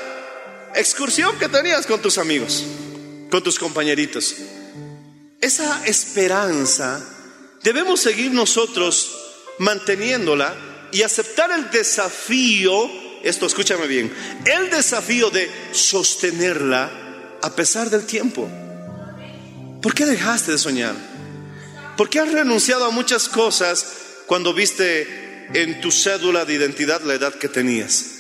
excursión 0.75 1.39
que 1.39 1.49
tenías 1.49 1.87
con 1.87 2.01
tus 2.01 2.19
amigos, 2.19 2.65
con 3.31 3.43
tus 3.43 3.59
compañeritos. 3.59 4.35
Esa 5.41 5.87
esperanza 5.87 7.01
debemos 7.63 8.01
seguir 8.01 8.33
nosotros 8.33 9.17
manteniéndola 9.59 10.55
y 10.93 11.03
aceptar 11.03 11.51
el 11.53 11.71
desafío, 11.71 12.91
esto 13.23 13.47
escúchame 13.47 13.87
bien, 13.87 14.13
el 14.47 14.71
desafío 14.71 15.31
de 15.31 15.51
sostenerla 15.73 16.91
a 17.43 17.55
pesar 17.55 17.91
del 17.91 18.05
tiempo. 18.05 18.49
¿Por 19.83 19.95
qué 19.95 20.07
dejaste 20.07 20.53
de 20.53 20.59
soñar? 20.59 20.95
¿Por 21.97 22.09
qué 22.09 22.21
has 22.21 22.33
renunciado 22.33 22.85
a 22.85 22.91
muchas 22.91 23.29
cosas 23.29 23.87
cuando 24.27 24.53
viste 24.53 25.47
en 25.55 25.81
tu 25.81 25.91
cédula 25.91 26.45
de 26.45 26.55
identidad 26.55 27.03
la 27.03 27.15
edad 27.15 27.35
que 27.35 27.49
tenías? 27.49 28.18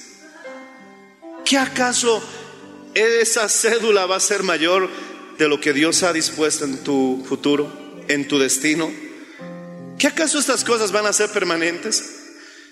¿Qué 1.48 1.56
acaso 1.56 2.22
esa 2.92 3.48
cédula 3.48 4.04
va 4.04 4.16
a 4.16 4.20
ser 4.20 4.42
mayor 4.42 4.86
de 5.38 5.48
lo 5.48 5.58
que 5.58 5.72
Dios 5.72 6.02
ha 6.02 6.12
dispuesto 6.12 6.66
en 6.66 6.84
tu 6.84 7.24
futuro, 7.26 7.72
en 8.06 8.28
tu 8.28 8.38
destino? 8.38 8.92
¿Qué 9.98 10.08
acaso 10.08 10.38
estas 10.38 10.62
cosas 10.62 10.92
van 10.92 11.06
a 11.06 11.12
ser 11.14 11.30
permanentes? 11.30 12.04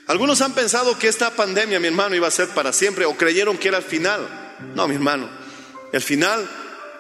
Algunos 0.09 0.43
han 0.43 0.53
pensado 0.53 0.99
que 0.99 1.09
esta 1.09 1.31
pandemia, 1.31 1.81
mi 1.81 1.87
hermano, 1.87 2.17
iba 2.17 2.29
a 2.29 2.31
ser 2.31 2.49
para 2.49 2.71
siempre 2.75 3.07
o 3.07 3.17
creyeron 3.17 3.57
que 3.57 3.69
era 3.69 3.79
el 3.79 3.83
final. 3.83 4.57
No, 4.75 4.87
mi 4.87 4.95
hermano, 4.95 5.31
el 5.95 6.03
final 6.03 6.47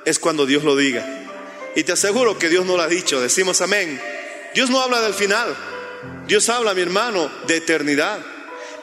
es 0.06 0.18
cuando 0.18 0.46
Dios 0.46 0.64
lo 0.64 0.76
diga. 0.76 1.06
Y 1.74 1.84
te 1.84 1.92
aseguro 1.92 2.38
que 2.38 2.48
Dios 2.48 2.64
no 2.64 2.78
lo 2.78 2.84
ha 2.84 2.88
dicho. 2.88 3.20
Decimos 3.20 3.60
amén. 3.60 4.00
Dios 4.54 4.70
no 4.70 4.80
habla 4.80 5.02
del 5.02 5.12
final. 5.12 5.54
Dios 6.26 6.48
habla, 6.48 6.72
mi 6.72 6.80
hermano, 6.80 7.30
de 7.46 7.58
eternidad. 7.58 8.35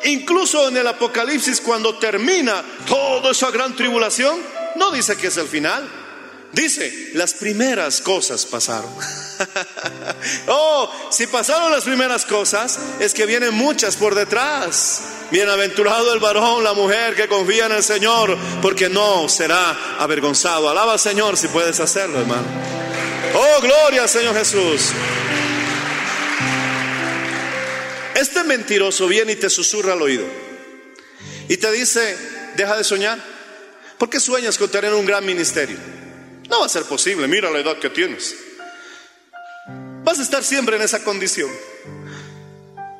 Incluso 0.05 0.67
en 0.67 0.77
el 0.77 0.87
Apocalipsis, 0.87 1.61
cuando 1.61 1.97
termina 1.97 2.63
toda 2.87 3.31
esa 3.31 3.51
gran 3.51 3.75
tribulación, 3.75 4.39
no 4.75 4.91
dice 4.91 5.15
que 5.15 5.27
es 5.27 5.37
el 5.37 5.47
final. 5.47 5.89
Dice, 6.51 7.11
las 7.15 7.33
primeras 7.33 7.99
cosas 7.99 8.45
pasaron. 8.45 8.91
oh, 10.47 10.91
si 11.09 11.25
pasaron 11.25 11.71
las 11.71 11.83
primeras 11.83 12.25
cosas, 12.25 12.77
es 12.99 13.13
que 13.13 13.25
vienen 13.25 13.55
muchas 13.55 13.95
por 13.95 14.13
detrás. 14.13 15.01
Bienaventurado 15.31 16.13
el 16.13 16.19
varón, 16.19 16.63
la 16.63 16.73
mujer 16.73 17.15
que 17.15 17.27
confía 17.27 17.65
en 17.65 17.71
el 17.71 17.83
Señor, 17.83 18.37
porque 18.61 18.87
no 18.87 19.27
será 19.27 19.97
avergonzado. 19.97 20.69
Alaba 20.69 20.93
al 20.93 20.99
Señor 20.99 21.37
si 21.37 21.47
puedes 21.47 21.79
hacerlo, 21.79 22.19
hermano. 22.19 22.45
Oh, 23.33 23.61
gloria 23.61 24.03
al 24.03 24.09
Señor 24.09 24.35
Jesús. 24.35 24.91
Este 28.23 28.41
mentiroso 28.45 29.05
viene 29.09 29.33
y 29.33 29.35
te 29.35 29.49
susurra 29.49 29.91
al 29.91 30.01
oído 30.01 30.23
y 31.49 31.57
te 31.57 31.69
dice, 31.73 32.17
deja 32.55 32.77
de 32.77 32.85
soñar. 32.85 33.19
¿Por 33.97 34.09
qué 34.09 34.17
sueñas 34.21 34.57
con 34.57 34.69
tener 34.69 34.93
un 34.93 35.05
gran 35.05 35.25
ministerio? 35.25 35.75
No 36.49 36.61
va 36.61 36.67
a 36.67 36.69
ser 36.69 36.83
posible, 36.83 37.27
mira 37.27 37.51
la 37.51 37.59
edad 37.59 37.77
que 37.79 37.89
tienes. 37.89 38.33
Vas 40.05 40.19
a 40.19 40.21
estar 40.21 40.41
siempre 40.41 40.77
en 40.77 40.83
esa 40.83 41.03
condición. 41.03 41.51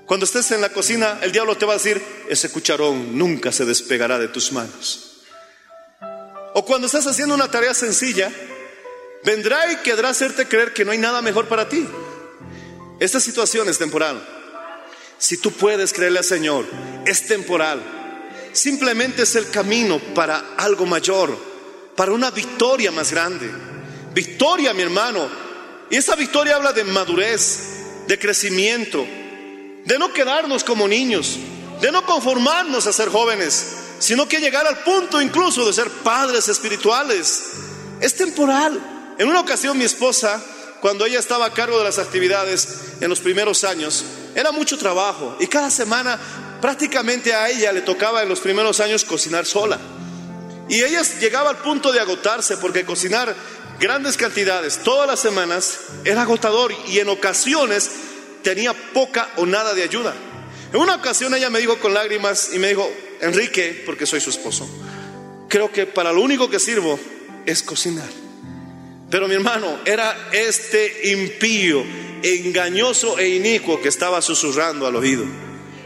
Cuando 0.06 0.26
estés 0.26 0.52
en 0.52 0.60
la 0.60 0.74
cocina, 0.74 1.20
el 1.22 1.32
diablo 1.32 1.56
te 1.56 1.66
va 1.66 1.72
a 1.72 1.78
decir, 1.78 2.04
ese 2.28 2.50
cucharón 2.50 3.18
nunca 3.18 3.54
se 3.54 3.64
despegará 3.64 4.20
de 4.20 4.28
tus 4.28 4.52
manos. 4.52 5.22
O 6.54 6.66
cuando 6.66 6.88
estás 6.88 7.08
haciendo 7.08 7.34
una 7.34 7.50
tarea 7.50 7.74
sencilla, 7.74 8.30
vendrá 9.24 9.72
y 9.72 9.78
querrá 9.78 10.10
hacerte 10.10 10.50
creer 10.50 10.74
que 10.74 10.84
no 10.84 10.92
hay 10.92 10.98
nada 10.98 11.22
mejor 11.22 11.48
para 11.48 11.70
ti. 11.70 11.88
Esta 13.00 13.22
situación 13.22 13.70
es 13.70 13.78
temporal. 13.78 14.33
Si 15.24 15.38
tú 15.38 15.52
puedes 15.52 15.94
creerle 15.94 16.20
al 16.20 16.26
Señor, 16.26 16.66
es 17.06 17.28
temporal. 17.28 17.82
Simplemente 18.52 19.22
es 19.22 19.34
el 19.38 19.50
camino 19.50 19.98
para 20.14 20.56
algo 20.58 20.86
mayor, 20.86 21.34
para 21.96 22.12
una 22.12 22.30
victoria 22.30 22.92
más 22.92 23.12
grande. 23.12 23.50
Victoria, 24.14 24.74
mi 24.74 24.82
hermano. 24.82 25.26
Y 25.90 25.96
esa 25.96 26.18
victoria 26.18 26.58
habla 26.58 26.74
de 26.74 26.84
madurez, 26.84 27.58
de 28.06 28.20
crecimiento, 28.20 29.08
de 29.86 29.98
no 29.98 30.12
quedarnos 30.12 30.66
como 30.66 30.90
niños, 30.90 31.38
de 31.80 31.90
no 31.90 32.06
conformarnos 32.06 32.86
a 32.86 32.92
ser 32.92 33.08
jóvenes, 33.08 33.66
sino 34.00 34.28
que 34.28 34.42
llegar 34.42 34.68
al 34.68 34.80
punto 34.80 35.22
incluso 35.22 35.66
de 35.66 35.72
ser 35.72 35.90
padres 35.90 36.50
espirituales. 36.50 37.44
Es 38.02 38.14
temporal. 38.16 39.16
En 39.18 39.30
una 39.30 39.40
ocasión 39.40 39.78
mi 39.78 39.86
esposa, 39.86 40.44
cuando 40.82 41.06
ella 41.06 41.20
estaba 41.20 41.46
a 41.46 41.54
cargo 41.54 41.78
de 41.78 41.86
las 41.86 41.98
actividades 41.98 42.68
en 43.00 43.08
los 43.08 43.22
primeros 43.22 43.64
años, 43.64 44.04
era 44.36 44.52
mucho 44.52 44.78
trabajo 44.78 45.36
y 45.40 45.48
cada 45.48 45.70
semana 45.70 46.20
prácticamente 46.62 47.34
a 47.34 47.50
ella 47.50 47.72
le 47.72 47.82
tocaba 47.82 48.24
en 48.24 48.30
los 48.30 48.40
primeros 48.40 48.80
años 48.80 49.04
cocinar 49.04 49.46
sola. 49.46 49.80
Y 50.70 50.82
ella 50.82 51.02
llegaba 51.20 51.50
al 51.50 51.58
punto 51.58 51.92
de 51.92 52.00
agotarse 52.00 52.58
porque 52.58 52.86
cocinar 52.86 53.36
grandes 53.80 54.16
cantidades 54.18 54.80
todas 54.84 55.08
las 55.08 55.20
semanas 55.20 55.80
era 56.06 56.22
agotador 56.22 56.74
y 56.88 57.00
en 57.00 57.10
ocasiones 57.10 57.92
tenía 58.44 58.74
poca 58.94 59.30
o 59.38 59.46
nada 59.46 59.74
de 59.74 59.84
ayuda. 59.84 60.14
En 60.72 60.80
una 60.80 60.96
ocasión 60.96 61.34
ella 61.36 61.50
me 61.50 61.60
dijo 61.60 61.80
con 61.80 61.94
lágrimas 61.94 62.50
y 62.54 62.60
me 62.60 62.70
dijo, 62.70 62.90
Enrique, 63.22 63.84
porque 63.86 64.06
soy 64.06 64.22
su 64.22 64.30
esposo, 64.30 64.68
creo 65.50 65.72
que 65.72 65.86
para 65.86 66.12
lo 66.12 66.22
único 66.22 66.50
que 66.50 66.60
sirvo 66.60 67.00
es 67.46 67.62
cocinar. 67.62 68.23
Pero 69.14 69.28
mi 69.28 69.36
hermano, 69.36 69.78
era 69.86 70.30
este 70.32 71.12
impío, 71.12 71.86
engañoso 72.24 73.20
e 73.20 73.28
inicuo 73.28 73.80
que 73.80 73.88
estaba 73.88 74.24
susurrando 74.24 74.88
al 74.88 74.96
oído. 74.96 75.24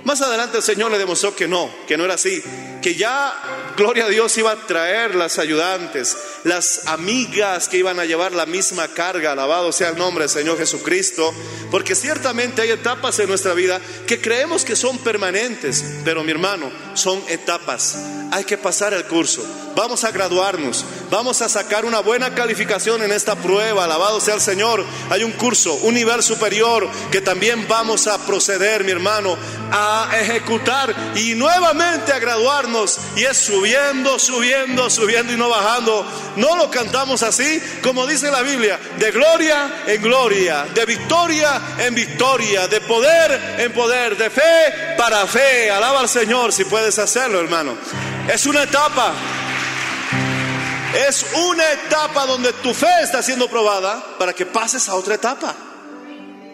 Más 0.06 0.22
adelante 0.22 0.56
el 0.56 0.64
Señor 0.64 0.92
le 0.92 0.98
demostró 0.98 1.36
que 1.36 1.46
no, 1.46 1.70
que 1.86 1.98
no 1.98 2.06
era 2.06 2.14
así, 2.14 2.42
que 2.82 2.96
ya, 2.96 3.34
gloria 3.78 4.06
a 4.06 4.10
Dios, 4.10 4.38
iba 4.38 4.52
a 4.52 4.56
traer 4.56 5.16
las 5.16 5.38
ayudantes, 5.38 6.18
las 6.44 6.88
amigas 6.88 7.70
que 7.70 7.78
iban 7.78 8.00
a 8.00 8.06
llevar 8.06 8.34
la 8.34 8.46
misma 8.46 8.88
carga, 8.90 9.32
alabado 9.32 9.72
sea 9.72 9.90
el 9.90 9.98
nombre 9.98 10.24
del 10.24 10.30
Señor 10.30 10.58
Jesucristo, 10.58 11.34
porque 11.72 11.96
ciertamente 11.96 12.64
hay 12.64 12.72
etapas 12.72 13.20
en 13.20 13.30
nuestra 13.30 13.54
vida 13.54 13.80
que 14.08 14.20
creemos 14.20 14.66
que 14.66 14.76
son 14.76 14.98
permanentes, 14.98 15.86
pero 16.04 16.24
mi 16.24 16.32
hermano, 16.32 16.72
son 16.96 17.24
etapas. 17.30 17.98
Hay 18.32 18.44
que 18.44 18.58
pasar 18.58 18.94
el 18.94 19.06
curso, 19.06 19.46
vamos 19.76 20.04
a 20.04 20.12
graduarnos, 20.12 20.84
vamos 21.10 21.42
a 21.42 21.48
sacar 21.48 21.86
una 21.86 22.02
buena 22.02 22.36
calificación 22.36 23.02
en 23.04 23.12
esta 23.12 23.36
prueba, 23.36 23.86
alabado 23.86 24.20
sea 24.20 24.34
el 24.34 24.42
Señor. 24.42 24.84
Hay 25.10 25.24
un 25.24 25.32
curso, 25.34 25.76
un 25.76 25.94
nivel 25.94 26.22
superior 26.24 26.90
que 27.12 27.22
también 27.22 27.68
vamos 27.70 28.08
a 28.08 28.18
proceder, 28.26 28.84
mi 28.84 28.92
hermano, 28.92 29.38
a 29.72 30.10
ejecutar 30.20 30.94
y 31.16 31.36
nuevamente 31.36 32.12
a 32.12 32.20
graduarnos. 32.20 32.98
Y 33.16 33.24
es 33.24 33.38
subiendo, 33.68 34.18
subiendo, 34.20 34.90
subiendo 34.90 35.34
y 35.34 35.38
no 35.38 35.50
bajando. 35.50 36.06
No 36.38 36.56
lo 36.56 36.72
cantamos 36.72 37.22
así, 37.24 37.62
como 37.84 38.08
dice 38.08 38.32
la 38.32 38.42
Biblia, 38.42 38.80
de 38.98 39.12
gloria 39.12 39.84
en 39.88 40.02
gloria, 40.02 40.66
de 40.74 40.86
victoria 40.86 41.62
en 41.80 41.94
victoria, 41.94 42.68
de 42.68 42.80
poder 42.82 43.60
en 43.60 43.74
poder, 43.74 44.18
de 44.18 44.30
fe 44.30 44.96
para 44.98 45.28
fe. 45.28 45.70
Alaba 45.70 46.00
al 46.02 46.10
Señor 46.10 46.54
si 46.54 46.64
puedes 46.64 46.98
hacerlo, 46.98 47.40
hermano. 47.40 47.78
Es 48.32 48.46
una 48.46 48.64
etapa. 48.64 49.14
Es 51.08 51.26
una 51.36 51.70
etapa 51.74 52.26
donde 52.26 52.54
tu 52.54 52.74
fe 52.74 53.02
está 53.04 53.22
siendo 53.22 53.50
probada 53.50 54.18
para 54.18 54.34
que 54.34 54.46
pases 54.46 54.88
a 54.88 54.96
otra 54.96 55.16
etapa. 55.16 55.54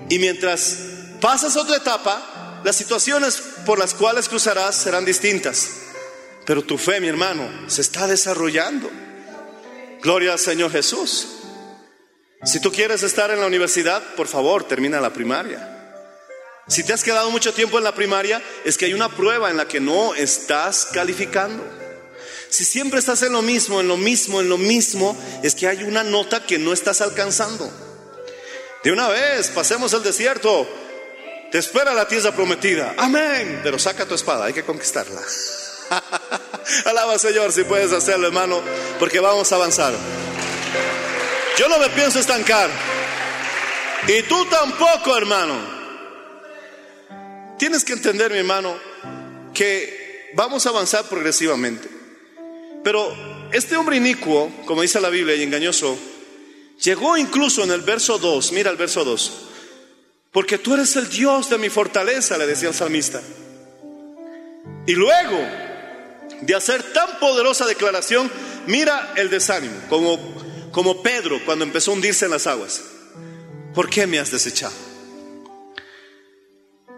Y 0.10 0.18
mientras 0.18 0.78
pasas 1.22 1.56
a 1.56 1.62
otra 1.62 1.78
etapa, 1.78 2.62
las 2.64 2.76
situaciones 2.76 3.42
por 3.66 3.78
las 3.78 3.94
cuales 3.94 4.28
cruzarás 4.28 4.76
serán 4.76 5.06
distintas. 5.06 5.83
Pero 6.46 6.64
tu 6.64 6.78
fe, 6.78 7.00
mi 7.00 7.08
hermano, 7.08 7.50
se 7.68 7.82
está 7.82 8.08
desarrollando. 8.08 8.90
Gloria 10.02 10.34
al 10.34 10.40
Señor 10.40 10.72
Jesús. 10.72 11.28
Si 12.44 12.60
tú 12.60 12.72
quieres 12.72 13.04
estar 13.04 13.32
en 13.32 13.40
la 13.40 13.48
universidad, 13.48 14.04
por 14.16 14.28
favor, 14.28 14.66
termina 14.66 15.00
la 15.00 15.14
primaria. 15.14 15.70
Si 16.68 16.84
te 16.84 16.94
has 16.94 17.04
quedado 17.04 17.30
mucho 17.30 17.54
tiempo 17.54 17.78
en 17.78 17.84
la 17.84 17.96
primaria, 17.96 18.42
es 18.66 18.78
que 18.78 18.86
hay 18.86 18.94
una 18.94 19.10
prueba 19.10 19.50
en 19.50 19.58
la 19.58 19.68
que 19.68 19.80
no 19.80 20.14
estás 20.16 20.88
calificando. 20.92 21.64
Si 22.50 22.66
siempre 22.66 23.00
estás 23.00 23.24
en 23.24 23.34
lo 23.34 23.42
mismo, 23.42 23.80
en 23.80 23.88
lo 23.88 23.98
mismo, 23.98 24.42
en 24.42 24.50
lo 24.50 24.58
mismo, 24.58 25.18
es 25.42 25.56
que 25.56 25.68
hay 25.68 25.84
una 25.84 26.04
nota 26.04 26.46
que 26.46 26.60
no 26.60 26.74
estás 26.74 27.02
alcanzando. 27.02 27.72
De 28.84 28.92
una 28.92 29.08
vez, 29.08 29.50
pasemos 29.50 29.94
el 29.94 30.04
desierto. 30.04 30.68
Te 31.52 31.58
espera 31.58 31.94
la 31.94 32.08
tierra 32.08 32.36
prometida. 32.36 32.94
Amén. 32.98 33.62
Pero 33.64 33.80
saca 33.80 34.06
tu 34.06 34.16
espada, 34.16 34.46
hay 34.46 34.54
que 34.54 34.64
conquistarla. 34.64 35.22
Alaba 36.86 37.18
Señor 37.20 37.52
si 37.52 37.64
puedes 37.64 37.92
hacerlo, 37.92 38.28
hermano, 38.28 38.62
porque 39.00 39.20
vamos 39.20 39.52
a 39.52 39.56
avanzar. 39.56 39.94
Yo 41.58 41.68
no 41.68 41.78
me 41.78 41.90
pienso 41.90 42.20
estancar. 42.20 42.70
Y 44.08 44.24
tú 44.24 44.46
tampoco, 44.46 45.16
hermano. 45.16 45.56
Tienes 47.58 47.86
que 47.86 47.94
entender, 47.94 48.32
mi 48.32 48.40
hermano, 48.40 48.76
que 49.54 50.32
vamos 50.34 50.66
a 50.66 50.70
avanzar 50.70 51.06
progresivamente. 51.06 51.88
Pero 52.84 53.16
este 53.52 53.78
hombre 53.78 53.98
inicuo, 53.98 54.52
como 54.66 54.82
dice 54.82 55.00
la 55.00 55.10
Biblia, 55.10 55.36
y 55.36 55.44
engañoso, 55.44 55.98
llegó 56.82 57.18
incluso 57.18 57.64
en 57.64 57.72
el 57.72 57.82
verso 57.82 58.18
2, 58.18 58.52
mira 58.52 58.70
el 58.70 58.78
verso 58.78 59.06
2, 59.06 59.32
porque 60.32 60.58
tú 60.58 60.74
eres 60.74 60.96
el 60.96 61.10
Dios 61.10 61.50
de 61.50 61.58
mi 61.58 61.70
fortaleza, 61.70 62.38
le 62.38 62.48
decía 62.48 62.70
el 62.70 62.76
salmista. 62.76 63.22
Y 64.86 64.94
luego 64.94 65.38
de 66.46 66.56
hacer 66.56 66.94
tan 66.94 67.20
poderosa 67.20 67.66
declaración, 67.66 68.30
mira 68.68 69.14
el 69.16 69.30
desánimo, 69.30 69.76
como, 69.90 70.20
como 70.72 71.02
Pedro 71.02 71.40
cuando 71.46 71.64
empezó 71.64 71.92
a 71.92 71.94
hundirse 71.96 72.26
en 72.26 72.32
las 72.32 72.48
aguas. 72.48 72.82
¿Por 73.74 73.90
qué 73.90 74.06
me 74.06 74.20
has 74.20 74.32
desechado? 74.32 74.74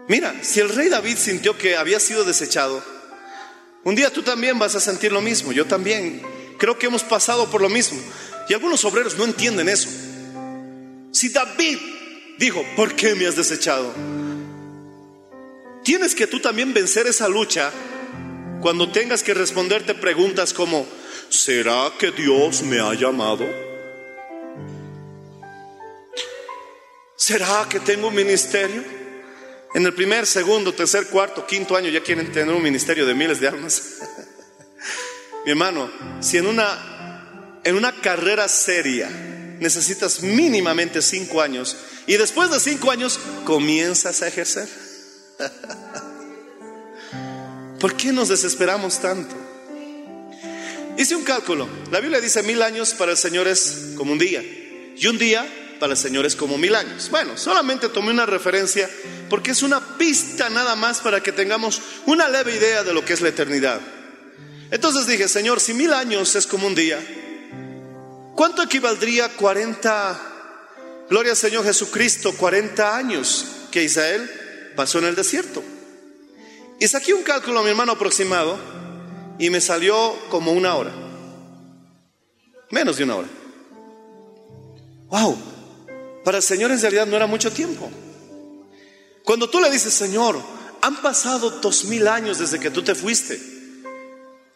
Mira, 0.08 0.34
si 0.42 0.60
el 0.60 0.68
rey 0.68 0.88
David 0.88 1.16
sintió 1.16 1.56
que 1.56 1.76
había 1.76 1.98
sido 2.00 2.24
desechado, 2.24 2.82
un 3.84 3.94
día 3.94 4.12
tú 4.12 4.22
también 4.22 4.58
vas 4.58 4.74
a 4.74 4.80
sentir 4.80 5.12
lo 5.12 5.20
mismo, 5.20 5.52
yo 5.52 5.66
también. 5.66 6.22
Creo 6.58 6.78
que 6.78 6.86
hemos 6.86 7.02
pasado 7.02 7.50
por 7.50 7.60
lo 7.60 7.68
mismo. 7.68 8.00
Y 8.48 8.54
algunos 8.54 8.84
obreros 8.84 9.16
no 9.16 9.24
entienden 9.24 9.68
eso. 9.68 9.88
Si 11.12 11.28
David 11.28 11.78
dijo, 12.38 12.64
¿por 12.76 12.94
qué 12.94 13.14
me 13.14 13.26
has 13.26 13.36
desechado? 13.36 13.92
Tienes 15.84 16.14
que 16.14 16.26
tú 16.26 16.40
también 16.40 16.74
vencer 16.74 17.06
esa 17.06 17.28
lucha 17.28 17.72
cuando 18.60 18.90
tengas 18.90 19.22
que 19.22 19.34
responderte 19.34 19.94
preguntas 19.94 20.52
como, 20.52 20.86
¿será 21.28 21.92
que 21.98 22.10
Dios 22.10 22.62
me 22.62 22.80
ha 22.80 22.94
llamado? 22.94 23.46
¿Será 27.16 27.66
que 27.68 27.80
tengo 27.80 28.08
un 28.08 28.14
ministerio? 28.14 28.82
En 29.74 29.84
el 29.84 29.92
primer, 29.94 30.26
segundo, 30.26 30.72
tercer, 30.72 31.06
cuarto, 31.08 31.46
quinto 31.46 31.76
año 31.76 31.90
ya 31.90 32.02
quieren 32.02 32.30
tener 32.32 32.54
un 32.54 32.62
ministerio 32.62 33.04
de 33.04 33.14
miles 33.14 33.40
de 33.40 33.48
almas. 33.48 33.98
Mi 35.44 35.50
hermano, 35.50 35.90
si 36.20 36.38
en 36.38 36.46
una, 36.46 37.60
en 37.62 37.76
una 37.76 38.00
carrera 38.00 38.48
seria 38.48 39.08
necesitas 39.60 40.22
mínimamente 40.22 41.02
cinco 41.02 41.40
años 41.40 41.76
y 42.06 42.16
después 42.16 42.50
de 42.50 42.60
cinco 42.60 42.90
años 42.90 43.18
comienzas 43.44 44.22
a 44.22 44.28
ejercer. 44.28 44.68
¿Por 47.80 47.96
qué 47.96 48.12
nos 48.12 48.28
desesperamos 48.28 49.00
tanto? 49.00 49.34
Hice 50.96 51.14
un 51.14 51.24
cálculo. 51.24 51.68
La 51.90 52.00
Biblia 52.00 52.20
dice 52.20 52.42
mil 52.42 52.62
años 52.62 52.94
para 52.94 53.12
el 53.12 53.18
Señor 53.18 53.46
es 53.48 53.92
como 53.96 54.12
un 54.12 54.18
día. 54.18 54.42
Y 54.96 55.06
un 55.08 55.18
día 55.18 55.46
para 55.78 55.92
el 55.92 55.98
Señor 55.98 56.24
es 56.24 56.34
como 56.36 56.56
mil 56.56 56.74
años. 56.74 57.10
Bueno, 57.10 57.36
solamente 57.36 57.90
tomé 57.90 58.12
una 58.12 58.24
referencia 58.24 58.88
porque 59.28 59.50
es 59.50 59.62
una 59.62 59.98
pista 59.98 60.48
nada 60.48 60.74
más 60.74 61.00
para 61.00 61.22
que 61.22 61.32
tengamos 61.32 61.82
una 62.06 62.28
leve 62.28 62.56
idea 62.56 62.82
de 62.82 62.94
lo 62.94 63.04
que 63.04 63.12
es 63.12 63.20
la 63.20 63.28
eternidad. 63.28 63.80
Entonces 64.70 65.06
dije, 65.06 65.28
Señor, 65.28 65.60
si 65.60 65.74
mil 65.74 65.92
años 65.92 66.34
es 66.34 66.46
como 66.46 66.66
un 66.66 66.74
día, 66.74 66.98
¿cuánto 68.34 68.62
equivaldría 68.62 69.28
40, 69.28 71.06
gloria 71.10 71.32
al 71.32 71.36
Señor 71.36 71.64
Jesucristo, 71.64 72.32
40 72.32 72.96
años 72.96 73.44
que 73.70 73.84
Israel 73.84 74.72
pasó 74.74 74.98
en 74.98 75.04
el 75.04 75.14
desierto? 75.14 75.62
Y 76.78 76.88
saqué 76.88 77.14
un 77.14 77.22
cálculo, 77.22 77.62
mi 77.62 77.70
hermano, 77.70 77.92
aproximado, 77.92 78.58
y 79.38 79.50
me 79.50 79.60
salió 79.60 80.14
como 80.30 80.52
una 80.52 80.74
hora. 80.74 80.92
Menos 82.70 82.96
de 82.96 83.04
una 83.04 83.16
hora. 83.16 83.28
Wow, 85.08 85.38
para 86.24 86.38
el 86.38 86.42
Señor 86.42 86.70
en 86.72 86.80
realidad 86.80 87.06
no 87.06 87.16
era 87.16 87.26
mucho 87.26 87.52
tiempo. 87.52 87.88
Cuando 89.24 89.48
tú 89.48 89.60
le 89.60 89.70
dices, 89.70 89.94
Señor, 89.94 90.40
han 90.82 91.00
pasado 91.00 91.50
dos 91.50 91.84
mil 91.84 92.06
años 92.08 92.38
desde 92.38 92.60
que 92.60 92.70
tú 92.70 92.82
te 92.82 92.94
fuiste, 92.94 93.40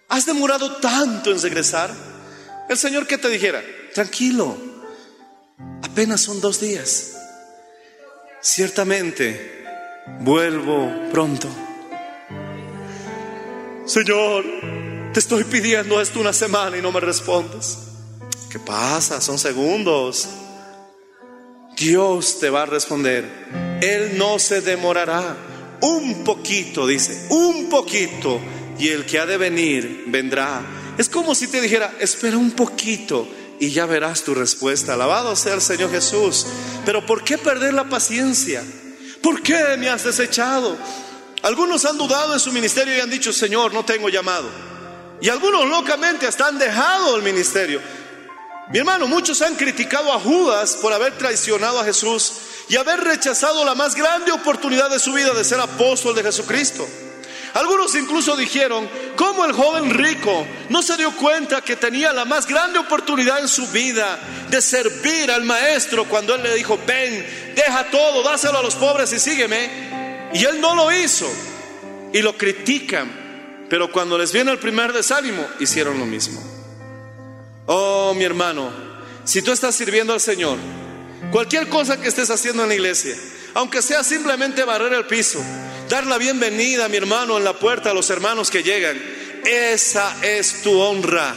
has 0.09 0.27
demorado 0.27 0.77
tanto 0.77 1.31
en 1.31 1.41
regresar, 1.41 1.91
el 2.69 2.77
Señor 2.77 3.07
que 3.07 3.19
te 3.19 3.29
dijera, 3.29 3.63
tranquilo, 3.95 4.57
apenas 5.83 6.21
son 6.21 6.41
dos 6.41 6.61
días. 6.61 7.13
Ciertamente, 8.41 9.65
vuelvo 10.21 10.91
pronto. 11.13 11.49
Señor, 13.91 14.45
te 15.13 15.19
estoy 15.19 15.43
pidiendo 15.43 16.01
esto 16.01 16.21
una 16.21 16.33
semana 16.33 16.79
y 16.79 16.81
no 16.81 16.93
me 16.93 17.01
respondes. 17.01 17.77
¿Qué 18.49 18.61
pasa? 18.61 19.21
Son 19.21 19.37
segundos. 19.37 20.29
Dios 21.77 22.39
te 22.39 22.51
va 22.51 22.63
a 22.63 22.67
responder. 22.67 23.29
Él 23.83 24.17
no 24.17 24.39
se 24.39 24.61
demorará. 24.61 25.37
Un 25.81 26.23
poquito, 26.23 26.87
dice, 26.87 27.27
un 27.31 27.69
poquito. 27.69 28.41
Y 28.79 28.91
el 28.91 29.07
que 29.07 29.19
ha 29.19 29.27
de 29.27 29.39
venir 29.39 30.05
vendrá. 30.07 30.63
Es 30.97 31.09
como 31.09 31.35
si 31.35 31.49
te 31.49 31.61
dijera, 31.61 31.93
espera 31.99 32.39
un 32.39 32.53
poquito 32.53 33.27
y 33.59 33.71
ya 33.71 33.87
verás 33.87 34.23
tu 34.23 34.37
respuesta. 34.37 34.95
Alabado 34.95 35.35
sea 35.35 35.55
el 35.55 35.63
Señor 35.63 35.91
Jesús. 35.91 36.47
Pero 36.87 37.05
¿por 37.05 37.25
qué 37.25 37.39
perder 37.39 37.75
la 37.75 37.89
paciencia? 37.89 38.63
¿Por 39.21 39.43
qué 39.43 39.77
me 39.81 39.89
has 39.89 40.05
desechado? 40.05 40.79
Algunos 41.43 41.85
han 41.85 41.97
dudado 41.97 42.35
en 42.35 42.41
su 42.41 42.53
ministerio 42.53 42.97
y 42.97 43.01
han 43.01 43.11
dicho, 43.11 43.33
Señor, 43.33 43.73
no 43.73 43.85
tengo 43.85 44.09
llamado. 44.09 44.49
Y 45.21 45.29
algunos 45.29 45.69
locamente 45.69 46.27
hasta 46.27 46.49
han 46.49 46.59
dejado 46.59 47.17
el 47.17 47.23
ministerio. 47.23 47.81
Mi 48.71 48.79
hermano, 48.79 49.09
muchos 49.09 49.43
han 49.43 49.57
criticado 49.57 50.13
a 50.13 50.21
Judas 50.21 50.77
por 50.77 50.93
haber 50.93 51.19
traicionado 51.19 51.81
a 51.81 51.85
Jesús 51.85 52.33
y 52.69 52.77
haber 52.77 53.01
rechazado 53.01 53.65
la 53.65 53.75
más 53.75 53.95
grande 53.95 54.33
oportunidad 54.33 54.91
de 54.91 55.01
su 55.01 55.13
vida 55.13 55.33
de 55.35 55.45
ser 55.45 55.61
apóstol 55.61 56.15
de 56.15 56.23
Jesucristo. 56.23 56.87
Algunos 57.55 57.95
incluso 57.97 58.37
dijeron, 58.37 58.89
¿cómo 59.17 59.45
el 59.45 59.53
joven 59.53 59.91
rico 59.91 60.47
no 60.69 60.83
se 60.83 60.97
dio 60.97 61.11
cuenta 61.17 61.63
que 61.63 61.75
tenía 61.75 62.13
la 62.13 62.25
más 62.25 62.47
grande 62.47 62.79
oportunidad 62.79 63.41
en 63.41 63.49
su 63.49 63.67
vida 63.69 64.21
de 64.49 64.63
servir 64.63 65.31
al 65.33 65.43
maestro 65.43 66.05
cuando 66.05 66.37
él 66.37 66.45
le 66.45 66.55
dijo, 66.55 66.79
ven, 66.87 67.55
deja 67.57 67.91
todo, 67.91 68.23
dáselo 68.23 68.59
a 68.59 68.63
los 68.63 68.77
pobres 68.77 69.13
y 69.13 69.19
sígueme? 69.19 70.00
Y 70.33 70.45
él 70.45 70.61
no 70.61 70.75
lo 70.75 70.93
hizo. 70.93 71.31
Y 72.13 72.23
lo 72.23 72.37
critican. 72.37 73.67
Pero 73.69 73.91
cuando 73.93 74.19
les 74.19 74.33
viene 74.33 74.51
el 74.51 74.59
primer 74.59 74.93
desánimo, 74.93 75.47
hicieron 75.61 75.99
lo 75.99 76.07
mismo. 76.07 76.43
Oh, 77.67 78.15
mi 78.15 78.25
hermano, 78.25 78.71
si 79.25 79.43
tú 79.43 79.53
estás 79.53 79.77
sirviendo 79.77 80.13
al 80.13 80.21
Señor, 80.21 80.59
cualquier 81.31 81.69
cosa 81.69 82.01
que 82.01 82.09
estés 82.09 82.31
haciendo 82.31 82.65
en 82.65 82.71
la 82.71 82.75
iglesia, 82.75 83.15
aunque 83.55 83.81
sea 83.81 84.03
simplemente 84.03 84.65
barrer 84.65 84.93
el 84.93 85.07
piso, 85.07 85.41
dar 85.89 86.05
la 86.07 86.19
bienvenida, 86.19 86.89
mi 86.89 86.97
hermano, 86.97 87.39
en 87.39 87.45
la 87.45 87.53
puerta 87.53 87.93
a 87.93 87.95
los 87.95 88.11
hermanos 88.11 88.51
que 88.51 88.65
llegan, 88.65 89.01
esa 89.45 90.17
es 90.25 90.63
tu 90.63 90.81
honra, 90.81 91.33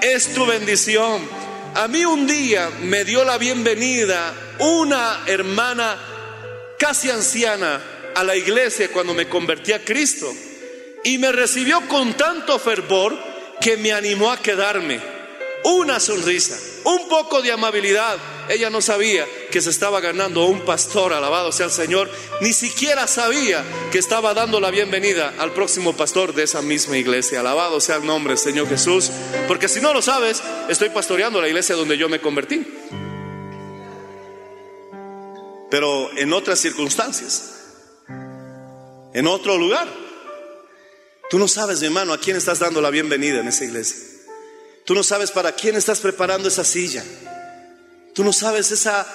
es 0.00 0.32
tu 0.32 0.46
bendición. 0.46 1.28
A 1.74 1.88
mí 1.88 2.04
un 2.04 2.28
día 2.28 2.70
me 2.82 3.04
dio 3.04 3.24
la 3.24 3.36
bienvenida 3.36 4.32
una 4.60 5.24
hermana 5.26 5.98
casi 6.78 7.10
anciana 7.10 7.80
a 8.14 8.24
la 8.24 8.36
iglesia 8.36 8.90
cuando 8.90 9.14
me 9.14 9.28
convertí 9.28 9.72
a 9.72 9.84
Cristo 9.84 10.32
y 11.04 11.18
me 11.18 11.32
recibió 11.32 11.86
con 11.88 12.14
tanto 12.14 12.58
fervor 12.58 13.16
que 13.60 13.76
me 13.76 13.92
animó 13.92 14.30
a 14.30 14.38
quedarme 14.38 15.00
una 15.64 15.98
sonrisa, 15.98 16.58
un 16.84 17.08
poco 17.08 17.40
de 17.40 17.50
amabilidad. 17.50 18.18
Ella 18.48 18.68
no 18.68 18.82
sabía 18.82 19.26
que 19.50 19.62
se 19.62 19.70
estaba 19.70 20.00
ganando 20.00 20.44
un 20.44 20.60
pastor, 20.60 21.14
alabado 21.14 21.50
sea 21.52 21.66
el 21.66 21.72
Señor, 21.72 22.10
ni 22.42 22.52
siquiera 22.52 23.06
sabía 23.06 23.64
que 23.90 23.98
estaba 23.98 24.34
dando 24.34 24.60
la 24.60 24.70
bienvenida 24.70 25.32
al 25.38 25.52
próximo 25.52 25.96
pastor 25.96 26.34
de 26.34 26.42
esa 26.42 26.60
misma 26.60 26.98
iglesia. 26.98 27.40
Alabado 27.40 27.80
sea 27.80 27.96
el 27.96 28.04
nombre, 28.06 28.36
Señor 28.36 28.68
Jesús, 28.68 29.10
porque 29.48 29.68
si 29.68 29.80
no 29.80 29.94
lo 29.94 30.02
sabes, 30.02 30.42
estoy 30.68 30.90
pastoreando 30.90 31.40
la 31.40 31.48
iglesia 31.48 31.74
donde 31.74 31.96
yo 31.96 32.10
me 32.10 32.20
convertí. 32.20 32.66
Pero 35.70 36.10
en 36.18 36.32
otras 36.34 36.60
circunstancias, 36.60 37.53
en 39.14 39.26
otro 39.26 39.56
lugar. 39.56 39.88
Tú 41.30 41.38
no 41.38 41.48
sabes, 41.48 41.80
mi 41.80 41.86
hermano, 41.86 42.12
a 42.12 42.18
quién 42.18 42.36
estás 42.36 42.58
dando 42.58 42.82
la 42.82 42.90
bienvenida 42.90 43.40
en 43.40 43.48
esa 43.48 43.64
iglesia. 43.64 43.96
Tú 44.84 44.94
no 44.94 45.02
sabes 45.02 45.30
para 45.30 45.52
quién 45.52 45.76
estás 45.76 46.00
preparando 46.00 46.48
esa 46.48 46.64
silla. 46.64 47.02
Tú 48.12 48.22
no 48.22 48.32
sabes 48.32 48.70
esa 48.70 49.06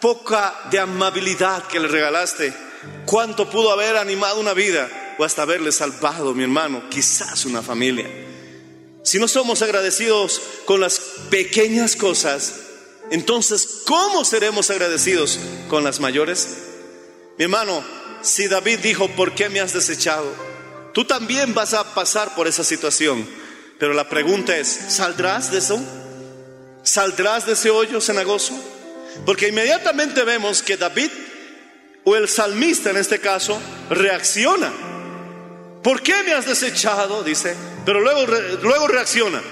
poca 0.00 0.54
de 0.70 0.78
amabilidad 0.78 1.66
que 1.66 1.80
le 1.80 1.88
regalaste. 1.88 2.54
Cuánto 3.04 3.50
pudo 3.50 3.72
haber 3.72 3.96
animado 3.96 4.38
una 4.38 4.54
vida 4.54 5.16
o 5.18 5.24
hasta 5.24 5.42
haberle 5.42 5.72
salvado, 5.72 6.32
mi 6.34 6.44
hermano, 6.44 6.88
quizás 6.88 7.44
una 7.44 7.62
familia. 7.62 8.06
Si 9.02 9.18
no 9.18 9.26
somos 9.26 9.62
agradecidos 9.62 10.40
con 10.64 10.80
las 10.80 11.00
pequeñas 11.30 11.96
cosas, 11.96 12.54
entonces, 13.10 13.82
¿cómo 13.86 14.24
seremos 14.24 14.70
agradecidos 14.70 15.38
con 15.68 15.84
las 15.84 16.00
mayores? 16.00 16.48
Mi 17.38 17.44
hermano, 17.44 17.84
si 18.26 18.48
David 18.48 18.80
dijo, 18.80 19.08
¿por 19.08 19.34
qué 19.34 19.48
me 19.48 19.60
has 19.60 19.72
desechado? 19.72 20.32
Tú 20.92 21.04
también 21.04 21.54
vas 21.54 21.74
a 21.74 21.94
pasar 21.94 22.34
por 22.34 22.48
esa 22.48 22.64
situación. 22.64 23.26
Pero 23.78 23.92
la 23.92 24.08
pregunta 24.08 24.56
es, 24.56 24.68
¿saldrás 24.68 25.52
de 25.52 25.58
eso? 25.58 25.78
¿Saldrás 26.82 27.46
de 27.46 27.52
ese 27.52 27.70
hoyo 27.70 28.00
cenagoso? 28.00 28.54
Porque 29.24 29.48
inmediatamente 29.48 30.24
vemos 30.24 30.62
que 30.62 30.76
David, 30.76 31.10
o 32.04 32.16
el 32.16 32.28
salmista 32.28 32.90
en 32.90 32.96
este 32.96 33.20
caso, 33.20 33.60
reacciona. 33.90 34.72
¿Por 35.82 36.02
qué 36.02 36.14
me 36.24 36.32
has 36.32 36.46
desechado? 36.46 37.22
Dice, 37.22 37.54
pero 37.84 38.00
luego, 38.00 38.26
luego 38.62 38.88
reacciona. 38.88 39.42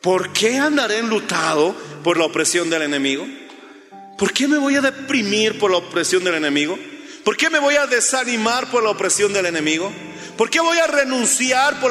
¿Por 0.00 0.32
qué 0.32 0.58
andaré 0.58 0.98
enlutado 0.98 1.74
por 2.02 2.18
la 2.18 2.26
opresión 2.26 2.68
del 2.68 2.82
enemigo? 2.82 3.26
¿Por 4.18 4.32
qué 4.32 4.46
me 4.46 4.58
voy 4.58 4.76
a 4.76 4.80
deprimir 4.80 5.58
por 5.58 5.70
la 5.70 5.78
opresión 5.78 6.22
del 6.22 6.34
enemigo? 6.34 6.78
¿Por 7.24 7.36
qué 7.36 7.48
me 7.50 7.58
voy 7.58 7.76
a 7.76 7.86
desanimar 7.86 8.70
por 8.70 8.82
la 8.82 8.90
opresión 8.90 9.32
del 9.32 9.46
enemigo? 9.46 9.90
¿Por 10.36 10.50
qué 10.50 10.60
voy 10.60 10.78
a 10.78 10.86
renunciar 10.88 11.80
por 11.80 11.90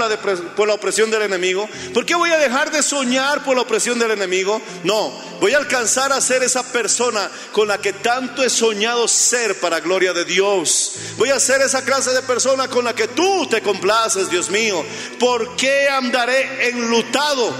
la, 0.67 0.73
opresión 0.73 1.09
del 1.09 1.21
enemigo? 1.21 1.67
¿Por 1.93 2.05
qué 2.05 2.13
voy 2.13 2.29
a 2.29 2.37
dejar 2.37 2.71
de 2.71 2.83
soñar 2.83 3.43
por 3.43 3.55
la 3.55 3.61
opresión 3.61 3.97
del 3.99 4.11
enemigo? 4.11 4.61
No, 4.83 5.13
voy 5.39 5.53
a 5.53 5.57
alcanzar 5.57 6.11
a 6.11 6.19
ser 6.19 6.43
esa 6.43 6.61
persona 6.61 7.29
con 7.53 7.69
la 7.69 7.77
que 7.77 7.93
tanto 7.93 8.43
he 8.43 8.49
soñado 8.49 9.07
ser 9.07 9.59
para 9.59 9.79
gloria 9.79 10.11
de 10.11 10.25
Dios. 10.25 10.95
Voy 11.17 11.29
a 11.29 11.39
ser 11.39 11.61
esa 11.61 11.85
clase 11.85 12.11
de 12.11 12.21
persona 12.21 12.67
con 12.67 12.83
la 12.83 12.93
que 12.93 13.07
tú 13.07 13.47
te 13.47 13.61
complaces, 13.61 14.29
Dios 14.29 14.49
mío. 14.49 14.83
¿Por 15.19 15.55
qué 15.55 15.87
andaré 15.87 16.69
enlutado? 16.69 17.53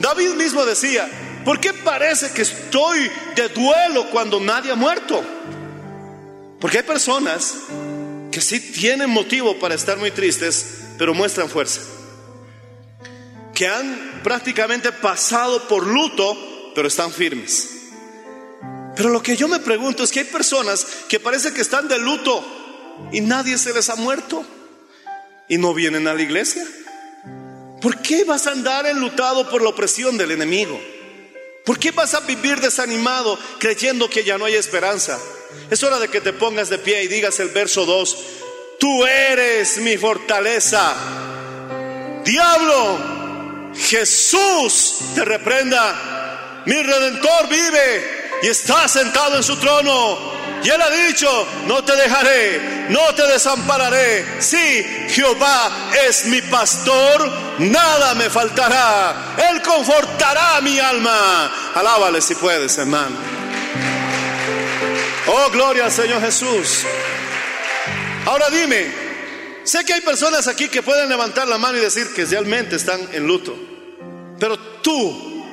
David 0.00 0.30
mismo 0.30 0.66
decía, 0.66 1.08
¿por 1.44 1.60
qué 1.60 1.72
parece 1.72 2.32
que 2.32 2.42
estoy 2.42 3.08
de 3.36 3.48
duelo 3.50 4.10
cuando 4.10 4.40
nadie 4.40 4.72
ha 4.72 4.76
muerto? 4.76 5.22
Porque 6.60 6.78
hay 6.78 6.84
personas 6.84 7.54
que 8.30 8.40
sí 8.40 8.60
tienen 8.60 9.10
motivo 9.10 9.58
para 9.58 9.74
estar 9.74 9.98
muy 9.98 10.10
tristes, 10.10 10.66
pero 10.98 11.14
muestran 11.14 11.48
fuerza. 11.48 11.80
Que 13.54 13.66
han 13.66 14.20
prácticamente 14.22 14.92
pasado 14.92 15.66
por 15.68 15.86
luto, 15.86 16.72
pero 16.74 16.88
están 16.88 17.12
firmes. 17.12 17.70
Pero 18.96 19.10
lo 19.10 19.22
que 19.22 19.36
yo 19.36 19.48
me 19.48 19.60
pregunto 19.60 20.02
es 20.02 20.10
que 20.10 20.20
hay 20.20 20.24
personas 20.26 20.86
que 21.08 21.20
parece 21.20 21.52
que 21.52 21.60
están 21.60 21.86
de 21.88 21.98
luto 21.98 22.44
y 23.12 23.20
nadie 23.20 23.58
se 23.58 23.72
les 23.74 23.90
ha 23.90 23.96
muerto 23.96 24.44
y 25.48 25.58
no 25.58 25.74
vienen 25.74 26.08
a 26.08 26.14
la 26.14 26.22
iglesia. 26.22 26.66
¿Por 27.80 28.00
qué 28.00 28.24
vas 28.24 28.46
a 28.46 28.52
andar 28.52 28.86
enlutado 28.86 29.48
por 29.50 29.62
la 29.62 29.68
opresión 29.68 30.16
del 30.16 30.30
enemigo? 30.30 30.80
¿Por 31.64 31.78
qué 31.78 31.90
vas 31.90 32.14
a 32.14 32.20
vivir 32.20 32.60
desanimado 32.60 33.38
creyendo 33.58 34.08
que 34.08 34.24
ya 34.24 34.38
no 34.38 34.46
hay 34.46 34.54
esperanza? 34.54 35.18
Es 35.70 35.82
hora 35.82 35.98
de 35.98 36.08
que 36.08 36.20
te 36.20 36.32
pongas 36.32 36.68
de 36.68 36.78
pie 36.78 37.02
y 37.04 37.08
digas 37.08 37.38
el 37.40 37.48
verso 37.48 37.84
2. 37.84 38.18
Tú 38.78 39.06
eres 39.06 39.78
mi 39.78 39.96
fortaleza. 39.96 40.94
Diablo, 42.24 42.98
Jesús 43.74 44.98
te 45.14 45.24
reprenda. 45.24 46.62
Mi 46.66 46.82
redentor 46.82 47.48
vive 47.48 48.40
y 48.42 48.48
está 48.48 48.88
sentado 48.88 49.36
en 49.36 49.42
su 49.42 49.56
trono. 49.56 50.34
Y 50.62 50.68
él 50.68 50.82
ha 50.82 50.90
dicho, 50.90 51.46
no 51.66 51.84
te 51.84 51.94
dejaré, 51.94 52.86
no 52.88 53.14
te 53.14 53.26
desampararé. 53.26 54.40
Sí, 54.40 55.06
Jehová 55.08 55.90
es 56.08 56.24
mi 56.26 56.42
pastor, 56.42 57.30
nada 57.58 58.14
me 58.14 58.28
faltará. 58.28 59.34
Él 59.50 59.62
confortará 59.62 60.60
mi 60.62 60.78
alma. 60.78 61.52
Alábale 61.74 62.20
si 62.20 62.34
puedes, 62.34 62.76
hermano. 62.78 63.35
Oh, 65.28 65.50
gloria 65.50 65.86
al 65.86 65.92
Señor 65.92 66.20
Jesús. 66.20 66.84
Ahora 68.26 68.48
dime, 68.50 68.86
sé 69.64 69.84
que 69.84 69.94
hay 69.94 70.00
personas 70.00 70.46
aquí 70.46 70.68
que 70.68 70.82
pueden 70.82 71.08
levantar 71.08 71.48
la 71.48 71.58
mano 71.58 71.78
y 71.78 71.80
decir 71.80 72.12
que 72.14 72.24
realmente 72.24 72.76
están 72.76 73.00
en 73.12 73.26
luto. 73.26 73.56
Pero 74.38 74.56
tú, 74.82 75.44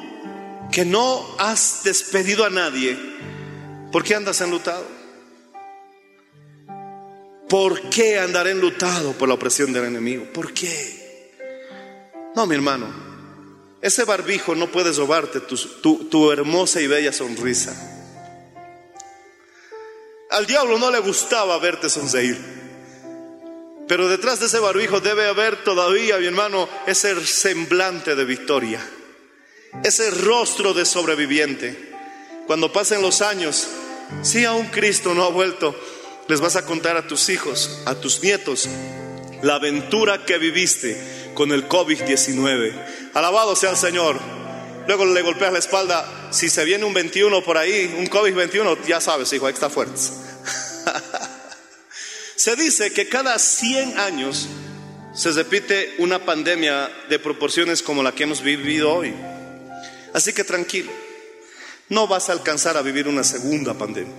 que 0.71 0.85
no 0.85 1.35
has 1.39 1.81
despedido 1.83 2.45
a 2.45 2.51
nadie, 2.51 2.97
¿por 3.91 4.03
qué 4.03 4.13
andas 4.13 4.41
enlutado? 4.41 4.85
¿Por 7.49 7.89
qué 7.89 8.19
andaré 8.19 8.51
enlutado 8.51 9.13
por 9.13 9.27
la 9.27 9.35
opresión 9.35 9.73
del 9.73 9.85
enemigo? 9.85 10.25
¿Por 10.33 10.53
qué? 10.53 11.31
No, 12.35 12.45
mi 12.45 12.55
hermano, 12.55 12.87
ese 13.81 14.03
barbijo 14.03 14.53
no 14.53 14.71
puede 14.71 14.91
robarte 14.91 15.39
tu, 15.39 15.55
tu 16.05 16.31
hermosa 16.31 16.79
y 16.79 16.87
bella 16.87 17.11
sonrisa. 17.11 17.92
Al 20.33 20.47
diablo 20.47 20.79
no 20.79 20.89
le 20.89 20.97
gustaba 20.97 21.59
verte 21.59 21.89
sonreír. 21.89 22.37
Pero 23.87 24.09
detrás 24.09 24.39
de 24.39 24.47
ese 24.47 24.57
barbijo 24.57 24.99
debe 24.99 25.27
haber 25.27 25.63
todavía, 25.63 26.17
mi 26.17 26.25
hermano, 26.25 26.67
ese 26.87 27.23
semblante 27.23 28.15
de 28.15 28.25
victoria, 28.25 28.79
ese 29.83 30.09
rostro 30.09 30.73
de 30.73 30.85
sobreviviente. 30.85 31.93
Cuando 32.47 32.73
pasen 32.73 33.03
los 33.03 33.21
años, 33.21 33.67
si 34.23 34.43
aún 34.43 34.65
Cristo 34.69 35.13
no 35.13 35.23
ha 35.23 35.29
vuelto, 35.29 35.79
les 36.27 36.41
vas 36.41 36.55
a 36.55 36.65
contar 36.65 36.97
a 36.97 37.05
tus 37.05 37.29
hijos, 37.29 37.81
a 37.85 37.93
tus 37.93 38.23
nietos, 38.23 38.67
la 39.43 39.55
aventura 39.55 40.25
que 40.25 40.39
viviste 40.39 41.31
con 41.35 41.51
el 41.51 41.69
COVID-19. 41.69 43.11
Alabado 43.13 43.55
sea 43.55 43.69
el 43.69 43.77
Señor. 43.77 44.17
Luego 44.87 45.05
le 45.05 45.21
golpeas 45.21 45.53
la 45.53 45.59
espalda. 45.59 46.29
Si 46.31 46.49
se 46.49 46.65
viene 46.65 46.85
un 46.85 46.93
21 46.95 47.43
por 47.43 47.59
ahí, 47.59 47.93
un 47.99 48.07
COVID-21, 48.07 48.83
ya 48.87 48.99
sabes, 48.99 49.31
hijo, 49.31 49.45
ahí 49.45 49.53
está 49.53 49.69
fuerte. 49.69 50.22
Se 52.35 52.55
dice 52.55 52.93
que 52.93 53.07
cada 53.07 53.37
100 53.37 53.99
años 53.99 54.47
se 55.13 55.31
repite 55.31 55.93
una 55.99 56.25
pandemia 56.25 56.89
de 57.09 57.19
proporciones 57.19 57.83
como 57.83 58.01
la 58.01 58.13
que 58.13 58.23
hemos 58.23 58.41
vivido 58.41 58.93
hoy. 58.93 59.13
Así 60.13 60.33
que 60.33 60.43
tranquilo, 60.43 60.91
no 61.89 62.07
vas 62.07 62.29
a 62.29 62.33
alcanzar 62.33 62.77
a 62.77 62.81
vivir 62.81 63.07
una 63.07 63.23
segunda 63.23 63.73
pandemia. 63.73 64.13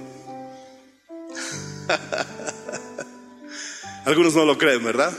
Algunos 4.05 4.35
no 4.35 4.45
lo 4.45 4.59
creen, 4.59 4.85
¿verdad? 4.85 5.13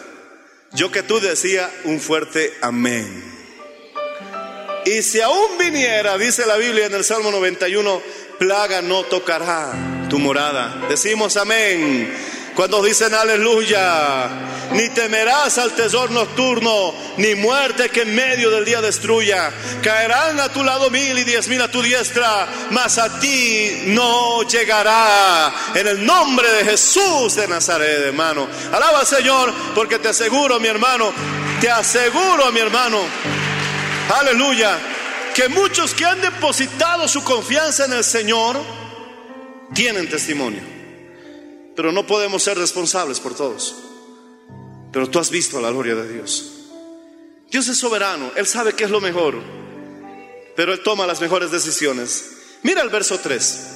Yo 0.74 0.92
que 0.92 1.04
tú 1.04 1.20
decía 1.20 1.72
un 1.86 2.00
fuerte 2.00 2.54
amén. 2.62 3.34
Y 4.86 5.02
si 5.02 5.20
aún 5.20 5.58
viniera, 5.58 6.18
dice 6.18 6.46
la 6.46 6.58
Biblia 6.58 6.86
en 6.86 6.94
el 6.94 7.04
Salmo 7.04 7.32
91, 7.32 8.02
plaga 8.38 8.82
no 8.82 9.04
tocará 9.04 10.08
tu 10.10 10.20
morada. 10.20 10.86
Decimos 10.88 11.38
amén. 11.38 12.35
Cuando 12.56 12.82
dicen 12.82 13.14
aleluya, 13.14 14.30
ni 14.72 14.88
temerás 14.90 15.58
al 15.58 15.74
tesor 15.74 16.10
nocturno, 16.12 16.94
ni 17.18 17.36
muerte 17.36 17.90
que 17.90 18.04
en 18.04 18.16
medio 18.16 18.50
del 18.50 18.64
día 18.64 18.82
destruya. 18.82 19.52
Caerán 19.84 20.40
a 20.40 20.48
tu 20.48 20.64
lado 20.64 20.90
mil 20.90 21.20
y 21.20 21.26
diez 21.26 21.50
mil 21.50 21.62
a 21.62 21.70
tu 21.70 21.82
diestra, 21.82 22.48
mas 22.72 22.98
a 22.98 23.20
ti 23.20 23.84
no 23.88 24.44
llegará. 24.44 25.54
En 25.76 25.86
el 25.86 26.06
nombre 26.06 26.50
de 26.54 26.64
Jesús 26.64 27.36
de 27.36 27.46
Nazaret, 27.48 28.00
hermano. 28.06 28.48
Alaba 28.72 29.02
al 29.02 29.08
Señor, 29.08 29.54
porque 29.74 30.00
te 30.00 30.08
aseguro, 30.08 30.58
mi 30.60 30.70
hermano, 30.70 31.12
te 31.60 31.70
aseguro, 31.70 32.54
mi 32.54 32.62
hermano, 32.62 33.00
aleluya, 34.18 34.80
que 35.34 35.50
muchos 35.50 35.94
que 35.94 36.06
han 36.06 36.22
depositado 36.22 37.08
su 37.10 37.22
confianza 37.22 37.84
en 37.84 37.94
el 37.94 38.04
Señor 38.06 38.62
tienen 39.74 40.10
testimonio. 40.10 40.75
Pero 41.76 41.92
no 41.92 42.08
podemos 42.08 42.44
ser 42.44 42.58
responsables 42.58 43.20
por 43.20 43.36
todos. 43.36 43.76
Pero 44.92 45.10
tú 45.10 45.20
has 45.20 45.30
visto 45.30 45.60
la 45.60 45.72
gloria 45.72 45.96
de 45.96 46.14
Dios. 46.14 46.52
Dios 47.52 47.68
es 47.68 47.78
soberano, 47.78 48.32
Él 48.36 48.48
sabe 48.48 48.74
qué 48.74 48.86
es 48.86 48.90
lo 48.90 49.02
mejor, 49.02 49.36
pero 50.56 50.74
Él 50.74 50.82
toma 50.84 51.06
las 51.06 51.22
mejores 51.22 51.52
decisiones. 51.52 52.32
Mira 52.64 52.82
el 52.82 52.90
verso 52.90 53.20
3. 53.20 53.68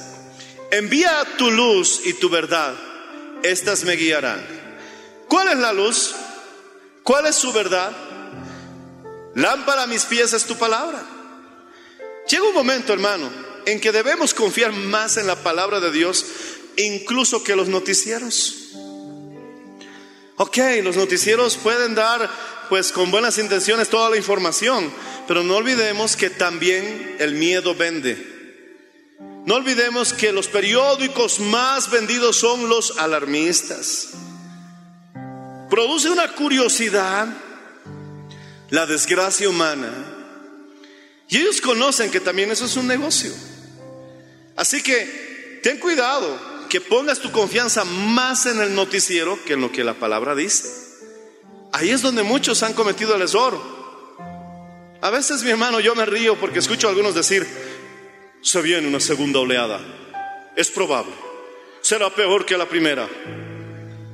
Envía 0.70 1.24
tu 1.36 1.50
luz 1.50 2.00
y 2.04 2.14
tu 2.14 2.28
verdad, 2.28 2.74
estas 3.42 3.84
me 3.84 3.96
guiarán. 3.96 4.44
¿Cuál 5.28 5.48
es 5.48 5.58
la 5.58 5.72
luz? 5.72 6.14
¿Cuál 7.02 7.26
es 7.26 7.36
su 7.36 7.52
verdad? 7.52 7.92
Lámpara 9.34 9.84
a 9.84 9.86
mis 9.86 10.04
pies 10.04 10.32
es 10.32 10.44
tu 10.44 10.56
palabra. 10.56 11.02
Llega 12.28 12.44
un 12.44 12.54
momento, 12.54 12.92
hermano, 12.92 13.30
en 13.66 13.80
que 13.80 13.92
debemos 13.92 14.34
confiar 14.34 14.72
más 14.72 15.16
en 15.16 15.26
la 15.26 15.36
palabra 15.36 15.80
de 15.80 15.90
Dios 15.90 16.24
incluso 16.76 17.42
que 17.42 17.56
los 17.56 17.68
noticieros. 17.68 18.70
Ok, 20.36 20.58
los 20.82 20.96
noticieros 20.96 21.56
pueden 21.56 21.94
dar 21.94 22.30
pues 22.68 22.92
con 22.92 23.10
buenas 23.10 23.36
intenciones 23.38 23.88
toda 23.88 24.10
la 24.10 24.16
información, 24.16 24.92
pero 25.26 25.42
no 25.42 25.56
olvidemos 25.56 26.16
que 26.16 26.30
también 26.30 27.16
el 27.18 27.34
miedo 27.34 27.74
vende. 27.74 28.16
No 29.44 29.56
olvidemos 29.56 30.12
que 30.12 30.32
los 30.32 30.48
periódicos 30.48 31.40
más 31.40 31.90
vendidos 31.90 32.36
son 32.36 32.68
los 32.68 32.98
alarmistas. 32.98 34.10
Produce 35.68 36.08
una 36.08 36.32
curiosidad 36.34 37.28
la 38.70 38.86
desgracia 38.86 39.48
humana. 39.48 39.92
Y 41.28 41.38
ellos 41.38 41.60
conocen 41.60 42.10
que 42.10 42.20
también 42.20 42.50
eso 42.50 42.64
es 42.64 42.76
un 42.76 42.86
negocio. 42.86 43.32
Así 44.56 44.82
que 44.82 45.60
ten 45.62 45.78
cuidado 45.78 46.49
que 46.70 46.80
pongas 46.80 47.18
tu 47.18 47.30
confianza 47.32 47.84
más 47.84 48.46
en 48.46 48.62
el 48.62 48.74
noticiero 48.74 49.38
que 49.44 49.54
en 49.54 49.60
lo 49.60 49.72
que 49.72 49.84
la 49.84 49.94
palabra 49.94 50.34
dice. 50.34 50.68
Ahí 51.72 51.90
es 51.90 52.00
donde 52.00 52.22
muchos 52.22 52.62
han 52.62 52.72
cometido 52.72 53.16
el 53.16 53.22
error. 53.22 53.60
A 55.02 55.10
veces, 55.10 55.42
mi 55.42 55.50
hermano, 55.50 55.80
yo 55.80 55.94
me 55.94 56.06
río 56.06 56.38
porque 56.38 56.60
escucho 56.60 56.86
a 56.86 56.90
algunos 56.90 57.14
decir, 57.14 57.46
se 58.40 58.62
viene 58.62 58.86
una 58.86 59.00
segunda 59.00 59.40
oleada. 59.40 59.80
Es 60.56 60.70
probable. 60.70 61.12
Será 61.82 62.08
peor 62.08 62.46
que 62.46 62.56
la 62.56 62.66
primera. 62.66 63.08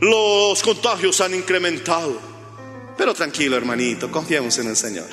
Los 0.00 0.62
contagios 0.62 1.20
han 1.20 1.34
incrementado. 1.34 2.18
Pero 2.96 3.12
tranquilo, 3.12 3.56
hermanito, 3.56 4.10
confiemos 4.10 4.56
en 4.58 4.68
el 4.68 4.76
Señor. 4.76 5.04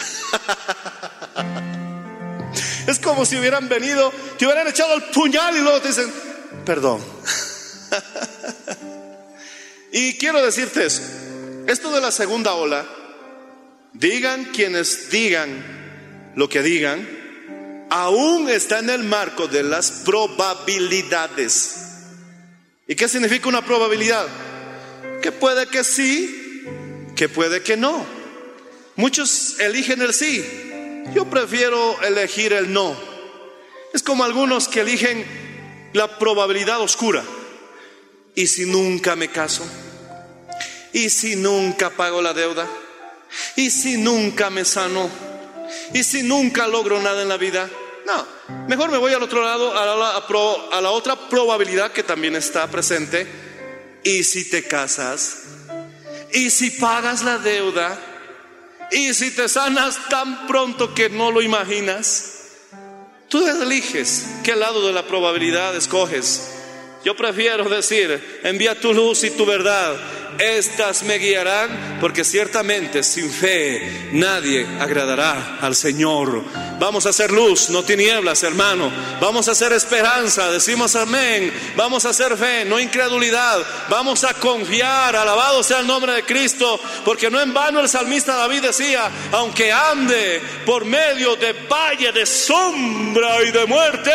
es 2.88 2.99
como 2.99 3.25
si 3.25 3.36
hubieran 3.36 3.67
venido, 3.67 4.13
te 4.38 4.45
hubieran 4.45 4.67
echado 4.67 4.93
el 4.93 5.03
puñal 5.03 5.58
y 5.58 5.60
luego 5.60 5.82
te 5.82 5.89
dicen, 5.89 6.10
perdón. 6.65 7.02
y 9.91 10.17
quiero 10.17 10.43
decirte 10.43 10.86
eso. 10.86 11.02
Esto 11.67 11.91
de 11.91 12.02
la 12.02 12.12
segunda 12.12 12.54
ola, 12.54 12.86
digan 13.93 14.45
quienes 14.45 15.10
digan 15.10 16.32
lo 16.36 16.49
que 16.49 16.62
digan, 16.62 17.08
aún 17.89 18.49
está 18.49 18.80
en 18.80 18.89
el 18.89 19.04
marco 19.04 19.47
de 19.47 19.63
las 19.63 19.91
probabilidades. 20.06 21.76
¿Y 22.88 22.95
qué 22.95 23.08
significa 23.08 23.47
una 23.47 23.63
probabilidad? 23.63 24.28
Que 25.21 25.32
puede 25.32 25.67
que 25.67 25.84
sí, 25.84 26.63
que 27.15 27.30
puede 27.30 27.62
que 27.62 27.78
no. 27.78 28.06
Muchos 28.95 29.60
eligen 29.60 30.02
el 30.02 30.13
sí. 30.13 30.43
Yo 31.13 31.30
prefiero 31.30 32.02
elegir 32.02 32.54
el 32.54 32.73
no. 32.73 32.95
Es 33.93 34.04
como 34.04 34.23
algunos 34.23 34.67
que 34.67 34.82
eligen 34.82 35.26
la 35.93 36.17
probabilidad 36.19 36.82
oscura. 36.82 37.23
¿Y 38.36 38.47
si 38.47 38.65
nunca 38.65 39.15
me 39.15 39.29
caso? 39.29 39.63
¿Y 40.91 41.10
si 41.10 41.36
nunca 41.36 41.89
pago 41.91 42.21
la 42.21 42.34
deuda? 42.34 42.67
¿Y 43.56 43.69
si 43.69 43.97
nunca 43.97 44.49
me 44.49 44.65
sano? 44.65 45.10
¿Y 45.93 46.03
si 46.03 46.23
nunca 46.23 46.67
logro 46.67 46.99
nada 47.01 47.21
en 47.21 47.29
la 47.29 47.38
vida? 47.38 47.69
No, 48.06 48.27
mejor 48.67 48.91
me 48.91 48.97
voy 48.97 49.13
al 49.13 49.23
otro 49.23 49.43
lado, 49.43 49.77
a 49.77 49.86
la, 49.86 50.77
a 50.77 50.82
la 50.82 50.91
otra 50.91 51.29
probabilidad 51.29 51.91
que 51.91 52.03
también 52.03 52.36
está 52.36 52.67
presente. 52.69 53.27
¿Y 54.03 54.23
si 54.23 54.49
te 54.49 54.63
casas? 54.63 55.43
¿Y 56.34 56.49
si 56.49 56.71
pagas 56.71 57.23
la 57.23 57.38
deuda? 57.38 57.97
¿Y 58.91 59.13
si 59.13 59.32
te 59.32 59.47
sanas 59.47 59.97
tan 60.10 60.47
pronto 60.47 60.93
que 60.93 61.10
no 61.10 61.32
lo 61.32 61.41
imaginas? 61.41 62.33
Tú 63.34 63.48
eliges 63.48 64.28
qué 64.43 64.56
lado 64.56 64.86
de 64.86 64.93
la 64.93 65.08
probabilidad 65.08 65.76
escoges. 65.76 66.62
Yo 67.03 67.15
prefiero 67.15 67.67
decir, 67.67 68.39
envía 68.43 68.79
tu 68.79 68.93
luz 68.93 69.23
y 69.25 69.31
tu 69.31 69.45
verdad. 69.45 69.95
Estas 70.39 71.03
me 71.03 71.17
guiarán 71.19 71.97
porque 71.99 72.23
ciertamente 72.23 73.03
sin 73.03 73.29
fe 73.29 74.09
nadie 74.13 74.65
agradará 74.79 75.57
al 75.61 75.75
Señor. 75.75 76.43
Vamos 76.79 77.05
a 77.05 77.09
hacer 77.09 77.31
luz, 77.31 77.69
no 77.69 77.83
tinieblas, 77.83 78.41
hermano. 78.43 78.91
Vamos 79.21 79.47
a 79.47 79.51
hacer 79.51 79.73
esperanza, 79.73 80.49
decimos 80.49 80.95
amén. 80.95 81.53
Vamos 81.75 82.05
a 82.05 82.09
hacer 82.09 82.35
fe, 82.37 82.65
no 82.65 82.79
incredulidad. 82.79 83.59
Vamos 83.89 84.23
a 84.23 84.33
confiar, 84.33 85.15
alabado 85.15 85.61
sea 85.61 85.79
el 85.79 85.87
nombre 85.87 86.13
de 86.13 86.23
Cristo, 86.23 86.79
porque 87.05 87.29
no 87.29 87.39
en 87.39 87.53
vano 87.53 87.79
el 87.79 87.89
salmista 87.89 88.35
David 88.35 88.63
decía, 88.63 89.11
aunque 89.33 89.71
ande 89.71 90.41
por 90.65 90.85
medio 90.85 91.35
de 91.35 91.53
valle 91.69 92.11
de 92.11 92.25
sombra 92.25 93.43
y 93.43 93.51
de 93.51 93.65
muerte, 93.65 94.11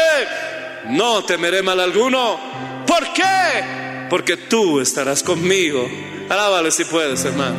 no 0.87 1.24
temeré 1.24 1.62
mal 1.62 1.79
alguno 1.79 2.68
¿Por 2.88 3.12
qué? 3.12 4.09
Porque 4.09 4.38
tú 4.38 4.81
estarás 4.81 5.22
conmigo. 5.22 5.87
Alábale 6.31 6.70
si 6.70 6.87
puedes, 6.87 7.22
hermano. 7.22 7.57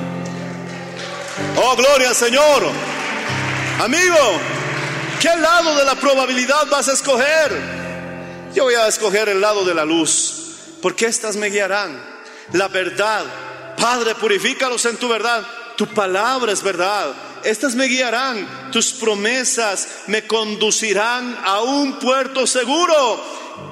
Oh, 1.56 1.76
gloria 1.76 2.10
al 2.10 2.16
Señor. 2.16 2.64
Amigo, 3.80 4.18
¿qué 5.22 5.30
lado 5.40 5.76
de 5.76 5.86
la 5.86 5.94
probabilidad 5.94 6.68
vas 6.72 6.90
a 6.90 6.94
escoger? 6.94 7.56
Yo 8.56 8.64
voy 8.64 8.74
a 8.74 8.88
escoger 8.88 9.30
el 9.30 9.40
lado 9.40 9.64
de 9.64 9.76
la 9.76 9.86
luz, 9.86 10.56
porque 10.82 11.06
estas 11.06 11.36
me 11.36 11.50
guiarán. 11.50 12.02
La 12.54 12.68
verdad. 12.68 13.24
Padre, 13.80 14.16
purifícalos 14.16 14.84
en 14.86 14.98
tu 14.98 15.08
verdad. 15.08 15.46
Tu 15.78 15.86
palabra 15.88 16.52
es 16.52 16.64
verdad. 16.64 17.14
Estas 17.44 17.76
me 17.76 17.86
guiarán. 17.86 18.72
Tus 18.72 18.94
promesas 18.94 19.88
me 20.08 20.26
conducirán 20.26 21.38
a 21.46 21.62
un 21.62 22.00
puerto 22.00 22.48
seguro. 22.48 23.24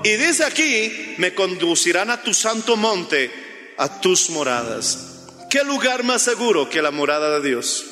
Y 0.04 0.16
dice 0.16 0.44
aquí, 0.44 1.16
me 1.18 1.34
conducirán 1.34 2.10
a 2.10 2.22
tu 2.22 2.34
santo 2.34 2.78
monte, 2.78 3.32
a 3.78 4.00
tus 4.00 4.30
moradas. 4.30 5.26
¿Qué 5.50 5.64
lugar 5.64 6.04
más 6.04 6.22
seguro 6.22 6.70
que 6.70 6.82
la 6.82 6.92
morada 6.92 7.40
de 7.40 7.50
Dios? 7.50 7.86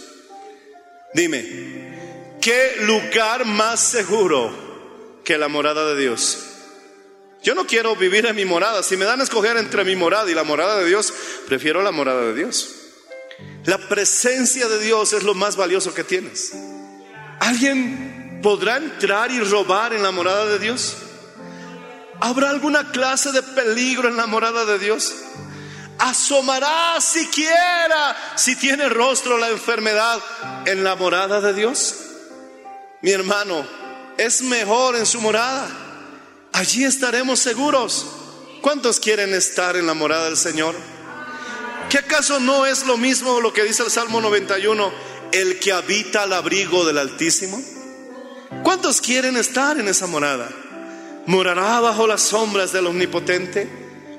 Dime, 1.13 2.37
¿qué 2.41 2.77
lugar 2.81 3.45
más 3.45 3.79
seguro 3.79 5.21
que 5.23 5.37
la 5.37 5.47
morada 5.47 5.93
de 5.93 6.01
Dios? 6.01 6.39
Yo 7.41 7.55
no 7.55 7.67
quiero 7.67 7.95
vivir 7.95 8.25
en 8.25 8.35
mi 8.35 8.43
morada. 8.43 8.81
Si 8.83 8.97
me 8.97 9.05
dan 9.05 9.21
a 9.21 9.23
escoger 9.23 9.55
entre 9.57 9.83
mi 9.85 9.95
morada 9.95 10.29
y 10.29 10.33
la 10.33 10.43
morada 10.43 10.79
de 10.79 10.85
Dios, 10.85 11.13
prefiero 11.47 11.83
la 11.83 11.91
morada 11.91 12.21
de 12.23 12.33
Dios. 12.33 12.75
La 13.65 13.77
presencia 13.77 14.67
de 14.67 14.79
Dios 14.79 15.13
es 15.13 15.23
lo 15.23 15.33
más 15.33 15.55
valioso 15.55 15.93
que 15.93 16.03
tienes. 16.03 16.53
¿Alguien 17.39 18.39
podrá 18.41 18.77
entrar 18.77 19.31
y 19.31 19.39
robar 19.39 19.93
en 19.93 20.03
la 20.03 20.11
morada 20.11 20.45
de 20.47 20.59
Dios? 20.59 20.97
¿Habrá 22.19 22.49
alguna 22.49 22.91
clase 22.91 23.31
de 23.31 23.43
peligro 23.43 24.07
en 24.07 24.17
la 24.17 24.25
morada 24.25 24.65
de 24.65 24.79
Dios? 24.79 25.13
¿Asomará 25.97 26.99
siquiera 26.99 28.15
si 28.35 28.55
tiene 28.55 28.89
rostro 28.89 29.37
la 29.37 29.49
enfermedad 29.49 30.19
en 30.65 30.83
la 30.83 30.95
morada 30.95 31.41
de 31.41 31.53
Dios? 31.53 31.95
Mi 33.01 33.11
hermano, 33.11 33.65
es 34.17 34.41
mejor 34.41 34.95
en 34.95 35.05
su 35.05 35.21
morada. 35.21 35.69
Allí 36.53 36.83
estaremos 36.83 37.39
seguros. 37.39 38.05
¿Cuántos 38.61 38.99
quieren 38.99 39.33
estar 39.33 39.75
en 39.75 39.85
la 39.85 39.93
morada 39.93 40.25
del 40.25 40.37
Señor? 40.37 40.75
¿Qué 41.89 41.99
acaso 41.99 42.39
no 42.39 42.65
es 42.65 42.85
lo 42.85 42.97
mismo 42.97 43.39
lo 43.41 43.53
que 43.53 43.63
dice 43.63 43.83
el 43.83 43.91
Salmo 43.91 44.19
91, 44.21 44.91
el 45.31 45.59
que 45.59 45.71
habita 45.71 46.23
al 46.23 46.33
abrigo 46.33 46.83
del 46.85 46.97
Altísimo? 46.97 47.61
¿Cuántos 48.63 49.01
quieren 49.01 49.37
estar 49.37 49.77
en 49.77 49.87
esa 49.87 50.07
morada? 50.07 50.49
¿Morará 51.27 51.79
bajo 51.79 52.07
las 52.07 52.21
sombras 52.21 52.71
del 52.71 52.87
Omnipotente? 52.87 53.67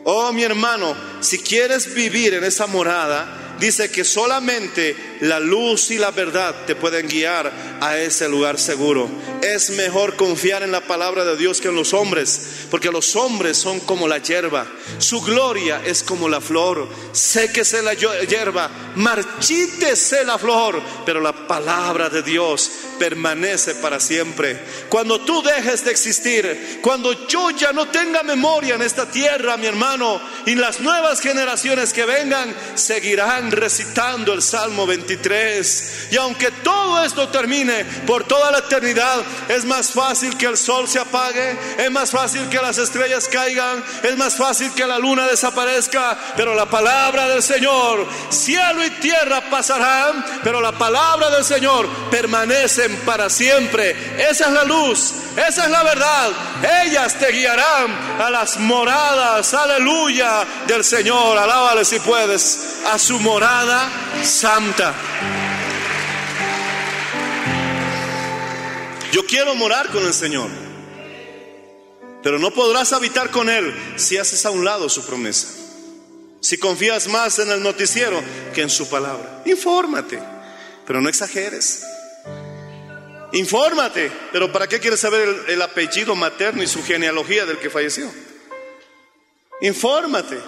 Oh, 0.04 0.32
mi 0.32 0.42
hermano, 0.42 0.94
si 1.20 1.38
quieres 1.38 1.94
vivir 1.94 2.34
en 2.34 2.44
esa 2.44 2.66
morada, 2.66 3.56
dice 3.58 3.90
que 3.90 4.04
solamente 4.04 4.96
la 5.20 5.40
luz 5.40 5.90
y 5.90 5.98
la 5.98 6.10
verdad 6.10 6.54
te 6.66 6.74
pueden 6.74 7.08
guiar 7.08 7.52
a 7.80 7.98
ese 7.98 8.28
lugar 8.28 8.58
seguro. 8.58 9.08
Es 9.42 9.70
mejor 9.70 10.16
confiar 10.16 10.62
en 10.62 10.72
la 10.72 10.80
palabra 10.80 11.24
de 11.24 11.36
Dios 11.36 11.60
que 11.60 11.68
en 11.68 11.76
los 11.76 11.94
hombres, 11.94 12.66
porque 12.70 12.90
los 12.90 13.16
hombres 13.16 13.56
son 13.56 13.80
como 13.80 14.08
la 14.08 14.18
hierba, 14.18 14.66
su 14.98 15.20
gloria 15.20 15.82
es 15.84 16.02
como 16.02 16.28
la 16.28 16.40
flor. 16.40 16.88
Séquese 17.12 17.82
la 17.82 17.94
hierba, 17.94 18.70
marchítese 18.96 20.24
la 20.24 20.38
flor, 20.38 20.80
pero 21.04 21.20
la 21.20 21.46
palabra 21.46 22.08
de 22.08 22.22
Dios 22.22 22.70
permanece 22.98 23.74
para 23.76 24.00
siempre. 24.00 24.58
Cuando 24.88 25.20
tú 25.20 25.42
dejes 25.42 25.84
de 25.84 25.90
existir, 25.90 26.78
cuando 26.82 27.26
yo 27.26 27.50
ya 27.50 27.72
no 27.72 27.88
tenga 27.88 28.22
memoria 28.22 28.74
en 28.74 28.82
esta 28.82 29.10
tierra, 29.10 29.56
mi 29.56 29.66
hermano, 29.66 30.20
y 30.46 30.54
las 30.54 30.80
nuevas 30.80 31.20
generaciones 31.20 31.92
que 31.92 32.06
vengan 32.06 32.54
seguirán 32.74 33.50
recitando 33.50 34.32
el 34.32 34.42
Salmo 34.42 34.86
23. 35.06 36.08
Y 36.10 36.16
aunque 36.16 36.50
todo 36.50 37.02
esto 37.04 37.28
termine 37.28 37.84
por 38.06 38.24
toda 38.24 38.50
la 38.50 38.58
eternidad, 38.58 39.22
es 39.48 39.64
más 39.64 39.92
fácil 39.92 40.36
que 40.36 40.46
el 40.46 40.56
sol 40.56 40.88
se 40.88 40.98
apague, 40.98 41.56
es 41.78 41.90
más 41.90 42.10
fácil 42.10 42.48
que 42.48 42.58
las 42.58 42.78
estrellas 42.78 43.28
caigan, 43.28 43.84
es 44.02 44.16
más 44.16 44.36
fácil 44.36 44.72
que 44.72 44.86
la 44.86 44.98
luna 44.98 45.26
desaparezca, 45.26 46.16
pero 46.36 46.54
la 46.54 46.66
palabra 46.66 47.28
del 47.28 47.42
Señor, 47.42 48.06
cielo 48.30 48.84
y 48.84 48.90
tierra 48.90 49.48
pasarán, 49.50 50.24
pero 50.42 50.60
la 50.60 50.72
palabra 50.72 51.30
del 51.30 51.44
Señor 51.44 51.88
permanece 52.10 52.88
para 53.04 53.30
siempre. 53.30 54.16
Esa 54.18 54.46
es 54.46 54.52
la 54.52 54.64
luz, 54.64 55.12
esa 55.36 55.64
es 55.64 55.70
la 55.70 55.82
verdad. 55.82 56.30
Ellas 56.84 57.14
te 57.18 57.30
guiarán 57.30 58.20
a 58.20 58.30
las 58.30 58.58
moradas, 58.58 59.52
aleluya, 59.54 60.44
del 60.66 60.84
Señor. 60.84 61.38
Alábale 61.38 61.84
si 61.84 61.98
puedes, 62.00 62.80
a 62.90 62.98
su 62.98 63.20
morada 63.20 63.88
santa. 64.22 64.94
Yo 69.12 69.24
quiero 69.24 69.54
morar 69.54 69.88
con 69.88 70.04
el 70.04 70.12
Señor, 70.12 70.50
pero 72.22 72.38
no 72.38 72.50
podrás 72.50 72.92
habitar 72.92 73.30
con 73.30 73.48
Él 73.48 73.74
si 73.96 74.18
haces 74.18 74.44
a 74.44 74.50
un 74.50 74.64
lado 74.64 74.88
su 74.88 75.06
promesa. 75.06 75.48
Si 76.40 76.58
confías 76.58 77.08
más 77.08 77.38
en 77.38 77.50
el 77.50 77.62
noticiero 77.62 78.22
que 78.54 78.62
en 78.62 78.68
su 78.68 78.90
palabra. 78.90 79.42
Infórmate, 79.46 80.20
pero 80.86 81.00
no 81.00 81.08
exageres. 81.08 81.82
Infórmate, 83.32 84.12
pero 84.32 84.52
¿para 84.52 84.68
qué 84.68 84.80
quieres 84.80 85.00
saber 85.00 85.28
el, 85.28 85.50
el, 85.50 85.62
apellido 85.62 86.14
materno 86.14 86.62
y 86.62 86.66
su 86.66 86.84
genealogía 86.84 87.46
del 87.46 87.58
que 87.58 87.70
falleció? 87.70 88.12
Infórmate, 89.60 90.38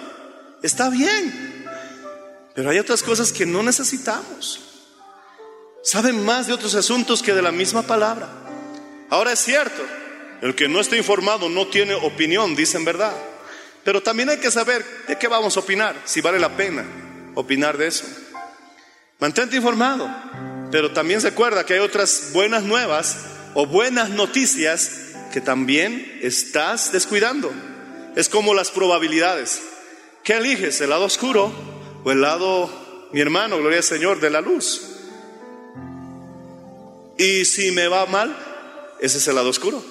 está 0.61 0.89
bien, 0.89 1.48
pero 2.59 2.71
hay 2.71 2.79
otras 2.79 3.03
cosas 3.03 3.31
que 3.31 3.45
no 3.45 3.63
necesitamos. 3.63 4.59
Saben 5.81 6.25
más 6.25 6.45
de 6.45 6.51
otros 6.51 6.75
asuntos 6.75 7.23
que 7.23 7.33
de 7.33 7.41
la 7.41 7.53
misma 7.53 7.83
palabra. 7.83 8.27
Ahora 9.09 9.31
es 9.31 9.39
cierto, 9.39 9.81
el 10.41 10.53
que 10.55 10.67
no 10.67 10.81
está 10.81 10.97
informado 10.97 11.47
no 11.47 11.67
tiene 11.67 11.93
opinión, 11.93 12.57
dicen 12.57 12.83
verdad. 12.83 13.15
Pero 13.85 14.03
también 14.03 14.29
hay 14.29 14.39
que 14.39 14.51
saber 14.51 14.85
de 15.07 15.17
qué 15.17 15.29
vamos 15.29 15.55
a 15.55 15.61
opinar, 15.61 15.95
si 16.03 16.19
vale 16.19 16.37
la 16.37 16.57
pena 16.57 16.83
opinar 17.33 17.77
de 17.77 17.87
eso. 17.87 18.03
Mantente 19.19 19.55
informado, 19.55 20.13
pero 20.69 20.91
también 20.91 21.21
recuerda 21.21 21.65
que 21.65 21.75
hay 21.75 21.79
otras 21.79 22.31
buenas 22.33 22.63
nuevas 22.63 23.19
o 23.53 23.67
buenas 23.67 24.09
noticias 24.09 25.13
que 25.31 25.39
también 25.39 26.19
estás 26.21 26.91
descuidando. 26.91 27.53
Es 28.17 28.27
como 28.27 28.53
las 28.53 28.69
probabilidades. 28.69 29.61
¿Qué 30.25 30.33
eliges? 30.33 30.81
¿El 30.81 30.89
lado 30.89 31.05
oscuro 31.05 31.78
o 32.03 32.11
el 32.11 32.21
lado, 32.21 32.69
mi 33.11 33.19
hermano, 33.19 33.57
gloria 33.57 33.77
al 33.77 33.83
Señor, 33.83 34.19
de 34.19 34.29
la 34.29 34.41
luz? 34.41 34.81
Y 37.17 37.45
si 37.45 37.71
me 37.71 37.87
va 37.87 38.05
mal, 38.05 38.35
ese 38.99 39.17
es 39.17 39.27
el 39.27 39.35
lado 39.35 39.49
oscuro. 39.49 39.83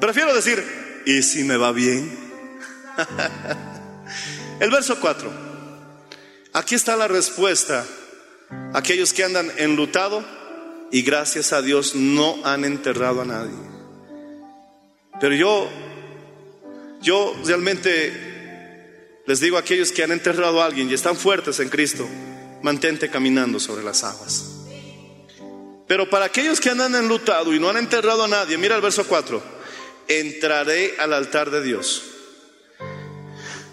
Prefiero 0.00 0.34
decir, 0.34 0.64
¿y 1.04 1.22
si 1.22 1.44
me 1.44 1.56
va 1.56 1.72
bien? 1.72 2.18
el 4.60 4.70
verso 4.70 4.98
4. 4.98 5.30
Aquí 6.52 6.74
está 6.74 6.96
la 6.96 7.08
respuesta. 7.08 7.84
Aquellos 8.72 9.12
que 9.12 9.24
andan 9.24 9.50
enlutado 9.58 10.24
y 10.90 11.02
gracias 11.02 11.52
a 11.52 11.62
Dios 11.62 11.94
no 11.94 12.36
han 12.44 12.64
enterrado 12.64 13.22
a 13.22 13.24
nadie. 13.24 13.56
Pero 15.20 15.34
yo, 15.34 15.68
yo 17.02 17.34
realmente 17.44 18.35
les 19.26 19.40
digo 19.40 19.56
a 19.56 19.60
aquellos 19.60 19.92
que 19.92 20.04
han 20.04 20.12
enterrado 20.12 20.62
a 20.62 20.66
alguien 20.66 20.88
y 20.88 20.94
están 20.94 21.16
fuertes 21.16 21.58
en 21.60 21.68
Cristo, 21.68 22.08
mantente 22.62 23.10
caminando 23.10 23.58
sobre 23.58 23.82
las 23.82 24.04
aguas. 24.04 24.44
Pero 25.88 26.08
para 26.10 26.26
aquellos 26.26 26.60
que 26.60 26.70
andan 26.70 26.94
enlutado 26.94 27.54
y 27.54 27.60
no 27.60 27.68
han 27.68 27.76
enterrado 27.76 28.24
a 28.24 28.28
nadie, 28.28 28.56
mira 28.56 28.76
el 28.76 28.82
verso 28.82 29.06
4, 29.06 29.42
entraré 30.08 30.96
al 30.98 31.12
altar 31.12 31.50
de 31.50 31.62
Dios. 31.62 32.02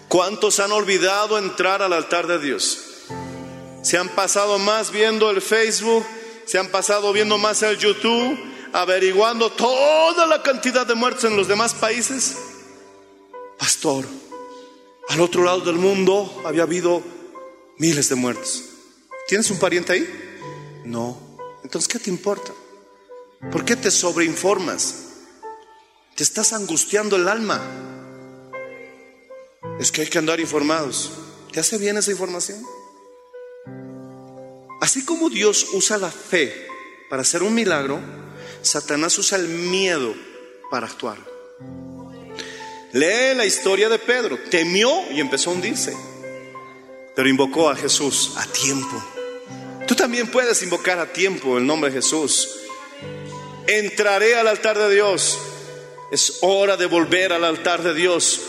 ¿Cuántos 0.08 0.60
han 0.60 0.70
olvidado 0.70 1.38
entrar 1.38 1.82
al 1.82 1.92
altar 1.92 2.26
de 2.26 2.38
Dios? 2.38 2.78
Se 3.82 3.98
han 3.98 4.08
pasado 4.10 4.58
más 4.58 4.90
viendo 4.90 5.30
el 5.30 5.42
Facebook, 5.42 6.06
se 6.46 6.58
han 6.58 6.68
pasado 6.68 7.12
viendo 7.12 7.36
más 7.36 7.62
el 7.62 7.78
YouTube, 7.78 8.38
averiguando 8.72 9.50
toda 9.50 10.26
la 10.26 10.42
cantidad 10.42 10.86
de 10.86 10.94
muertos 10.94 11.24
en 11.24 11.36
los 11.36 11.48
demás 11.48 11.74
países. 11.74 12.36
Pastor, 13.58 14.04
al 15.08 15.20
otro 15.20 15.44
lado 15.44 15.60
del 15.60 15.76
mundo 15.76 16.42
había 16.44 16.62
habido 16.62 17.02
miles 17.78 18.08
de 18.08 18.14
muertos. 18.14 18.64
¿Tienes 19.28 19.50
un 19.50 19.58
pariente 19.58 19.92
ahí? 19.92 20.82
No. 20.84 21.18
Entonces, 21.62 21.88
¿qué 21.88 21.98
te 21.98 22.10
importa? 22.10 22.52
¿Por 23.50 23.64
qué 23.64 23.76
te 23.76 23.90
sobreinformas? 23.90 25.04
Te 26.14 26.22
estás 26.22 26.52
angustiando 26.52 27.16
el 27.16 27.28
alma. 27.28 27.60
Es 29.78 29.90
que 29.90 30.02
hay 30.02 30.06
que 30.08 30.18
andar 30.18 30.40
informados. 30.40 31.12
¿Te 31.52 31.60
hace 31.60 31.78
bien 31.78 31.96
esa 31.96 32.10
información? 32.10 32.62
Así 34.80 35.04
como 35.04 35.30
Dios 35.30 35.68
usa 35.72 35.96
la 35.98 36.10
fe 36.10 36.66
para 37.08 37.22
hacer 37.22 37.42
un 37.42 37.54
milagro, 37.54 38.00
Satanás 38.62 39.18
usa 39.18 39.38
el 39.38 39.48
miedo 39.48 40.14
para 40.70 40.86
actuar. 40.86 41.18
Lee 42.94 43.34
la 43.34 43.44
historia 43.44 43.88
de 43.88 43.98
Pedro. 43.98 44.38
Temió 44.48 44.88
y 45.10 45.18
empezó 45.18 45.50
a 45.50 45.54
hundirse. 45.54 45.96
Pero 47.16 47.28
invocó 47.28 47.68
a 47.68 47.74
Jesús 47.74 48.34
a 48.36 48.46
tiempo. 48.46 49.04
Tú 49.88 49.96
también 49.96 50.28
puedes 50.28 50.62
invocar 50.62 51.00
a 51.00 51.12
tiempo 51.12 51.58
el 51.58 51.66
nombre 51.66 51.90
de 51.90 51.96
Jesús. 51.96 52.48
Entraré 53.66 54.36
al 54.36 54.46
altar 54.46 54.78
de 54.78 54.94
Dios. 54.94 55.40
Es 56.12 56.38
hora 56.42 56.76
de 56.76 56.86
volver 56.86 57.32
al 57.32 57.42
altar 57.42 57.82
de 57.82 57.94
Dios. 57.94 58.40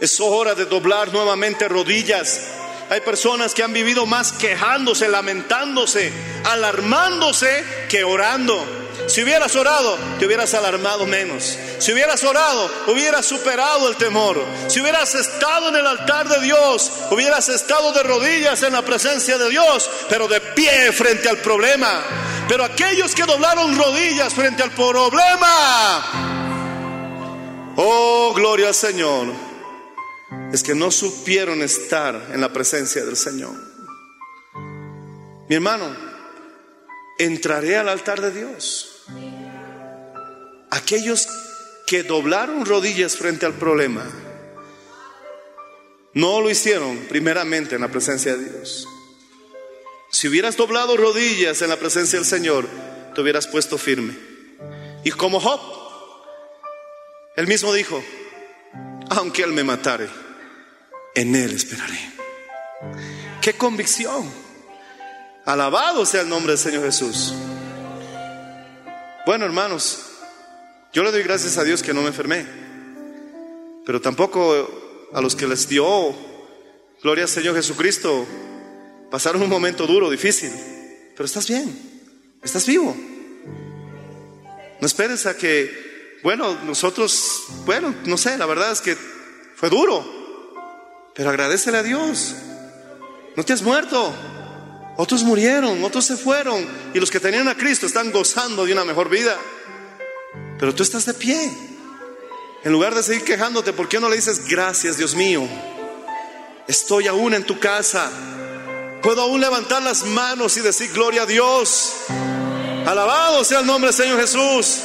Es 0.00 0.20
hora 0.20 0.54
de 0.54 0.66
doblar 0.66 1.10
nuevamente 1.10 1.66
rodillas. 1.66 2.42
Hay 2.90 3.00
personas 3.00 3.54
que 3.54 3.62
han 3.62 3.72
vivido 3.72 4.04
más 4.04 4.32
quejándose, 4.32 5.08
lamentándose, 5.08 6.12
alarmándose 6.44 7.64
que 7.88 8.04
orando. 8.04 8.81
Si 9.06 9.22
hubieras 9.22 9.54
orado, 9.56 9.98
te 10.18 10.26
hubieras 10.26 10.54
alarmado 10.54 11.06
menos. 11.06 11.58
Si 11.78 11.92
hubieras 11.92 12.22
orado, 12.24 12.70
hubieras 12.88 13.26
superado 13.26 13.88
el 13.88 13.96
temor. 13.96 14.42
Si 14.68 14.80
hubieras 14.80 15.14
estado 15.14 15.68
en 15.68 15.76
el 15.76 15.86
altar 15.86 16.28
de 16.28 16.40
Dios, 16.40 16.90
hubieras 17.10 17.48
estado 17.48 17.92
de 17.92 18.02
rodillas 18.02 18.62
en 18.62 18.72
la 18.72 18.82
presencia 18.82 19.38
de 19.38 19.50
Dios, 19.50 19.90
pero 20.08 20.28
de 20.28 20.40
pie 20.40 20.92
frente 20.92 21.28
al 21.28 21.38
problema. 21.38 22.02
Pero 22.48 22.64
aquellos 22.64 23.14
que 23.14 23.24
doblaron 23.24 23.76
rodillas 23.76 24.32
frente 24.34 24.62
al 24.62 24.70
problema, 24.72 26.04
oh, 27.76 28.32
gloria 28.34 28.68
al 28.68 28.74
Señor, 28.74 29.28
es 30.52 30.62
que 30.62 30.74
no 30.74 30.90
supieron 30.90 31.62
estar 31.62 32.28
en 32.32 32.40
la 32.40 32.52
presencia 32.52 33.04
del 33.04 33.16
Señor. 33.16 33.54
Mi 35.48 35.56
hermano, 35.56 36.11
entraré 37.24 37.76
al 37.76 37.88
altar 37.88 38.20
de 38.20 38.30
Dios. 38.30 39.04
Aquellos 40.70 41.28
que 41.86 42.02
doblaron 42.02 42.64
rodillas 42.64 43.16
frente 43.16 43.46
al 43.46 43.54
problema, 43.54 44.04
no 46.14 46.40
lo 46.40 46.50
hicieron 46.50 46.96
primeramente 47.08 47.74
en 47.74 47.80
la 47.80 47.88
presencia 47.88 48.36
de 48.36 48.50
Dios. 48.50 48.86
Si 50.10 50.28
hubieras 50.28 50.56
doblado 50.56 50.96
rodillas 50.96 51.62
en 51.62 51.70
la 51.70 51.78
presencia 51.78 52.18
del 52.18 52.26
Señor, 52.26 52.68
te 53.14 53.20
hubieras 53.20 53.46
puesto 53.46 53.78
firme. 53.78 54.14
Y 55.04 55.10
como 55.10 55.40
Job, 55.40 55.60
él 57.36 57.46
mismo 57.46 57.72
dijo, 57.72 58.02
aunque 59.10 59.42
él 59.42 59.52
me 59.52 59.64
matare, 59.64 60.08
en 61.14 61.34
él 61.34 61.52
esperaré. 61.52 61.98
qué 63.40 63.54
convicción. 63.54 64.41
Alabado 65.44 66.06
sea 66.06 66.20
el 66.20 66.28
nombre 66.28 66.52
del 66.52 66.58
Señor 66.58 66.84
Jesús. 66.84 67.34
Bueno, 69.26 69.44
hermanos, 69.44 70.06
yo 70.92 71.02
le 71.02 71.10
doy 71.10 71.24
gracias 71.24 71.58
a 71.58 71.64
Dios 71.64 71.82
que 71.82 71.92
no 71.92 72.02
me 72.02 72.08
enfermé, 72.08 72.46
pero 73.84 74.00
tampoco 74.00 75.08
a 75.12 75.20
los 75.20 75.34
que 75.34 75.48
les 75.48 75.68
dio, 75.68 76.14
gloria 77.02 77.24
al 77.24 77.30
Señor 77.30 77.56
Jesucristo, 77.56 78.24
pasaron 79.10 79.42
un 79.42 79.48
momento 79.48 79.86
duro, 79.86 80.10
difícil, 80.10 80.52
pero 81.16 81.24
estás 81.24 81.48
bien, 81.48 81.76
estás 82.42 82.64
vivo. 82.64 82.96
No 84.80 84.86
esperes 84.86 85.26
a 85.26 85.36
que, 85.36 86.18
bueno, 86.22 86.56
nosotros, 86.64 87.44
bueno, 87.64 87.94
no 88.04 88.16
sé, 88.16 88.38
la 88.38 88.46
verdad 88.46 88.70
es 88.70 88.80
que 88.80 88.96
fue 89.56 89.70
duro, 89.70 90.04
pero 91.14 91.30
agradecele 91.30 91.78
a 91.78 91.82
Dios. 91.82 92.34
No 93.36 93.44
te 93.44 93.52
has 93.52 93.62
muerto. 93.62 94.12
Otros 95.02 95.24
murieron, 95.24 95.82
otros 95.82 96.04
se 96.04 96.16
fueron. 96.16 96.64
Y 96.94 97.00
los 97.00 97.10
que 97.10 97.18
tenían 97.18 97.48
a 97.48 97.56
Cristo 97.56 97.86
están 97.86 98.12
gozando 98.12 98.64
de 98.64 98.72
una 98.72 98.84
mejor 98.84 99.08
vida. 99.08 99.36
Pero 100.60 100.72
tú 100.76 100.84
estás 100.84 101.04
de 101.06 101.12
pie. 101.12 101.52
En 102.62 102.70
lugar 102.70 102.94
de 102.94 103.02
seguir 103.02 103.24
quejándote, 103.24 103.72
¿por 103.72 103.88
qué 103.88 103.98
no 103.98 104.08
le 104.08 104.14
dices 104.14 104.46
gracias, 104.46 104.98
Dios 104.98 105.16
mío? 105.16 105.42
Estoy 106.68 107.08
aún 107.08 107.34
en 107.34 107.42
tu 107.42 107.58
casa. 107.58 108.12
Puedo 109.02 109.22
aún 109.22 109.40
levantar 109.40 109.82
las 109.82 110.04
manos 110.04 110.56
y 110.56 110.60
decir 110.60 110.92
gloria 110.92 111.22
a 111.22 111.26
Dios. 111.26 111.94
Alabado 112.86 113.42
sea 113.42 113.58
el 113.58 113.66
nombre 113.66 113.90
del 113.90 113.96
Señor 113.96 114.20
Jesús. 114.20 114.82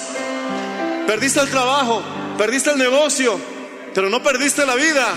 Perdiste 1.06 1.42
el 1.42 1.50
trabajo, 1.52 2.02
perdiste 2.40 2.72
el 2.72 2.80
negocio, 2.80 3.40
pero 3.94 4.10
no 4.10 4.24
perdiste 4.24 4.66
la 4.66 4.74
vida. 4.74 5.14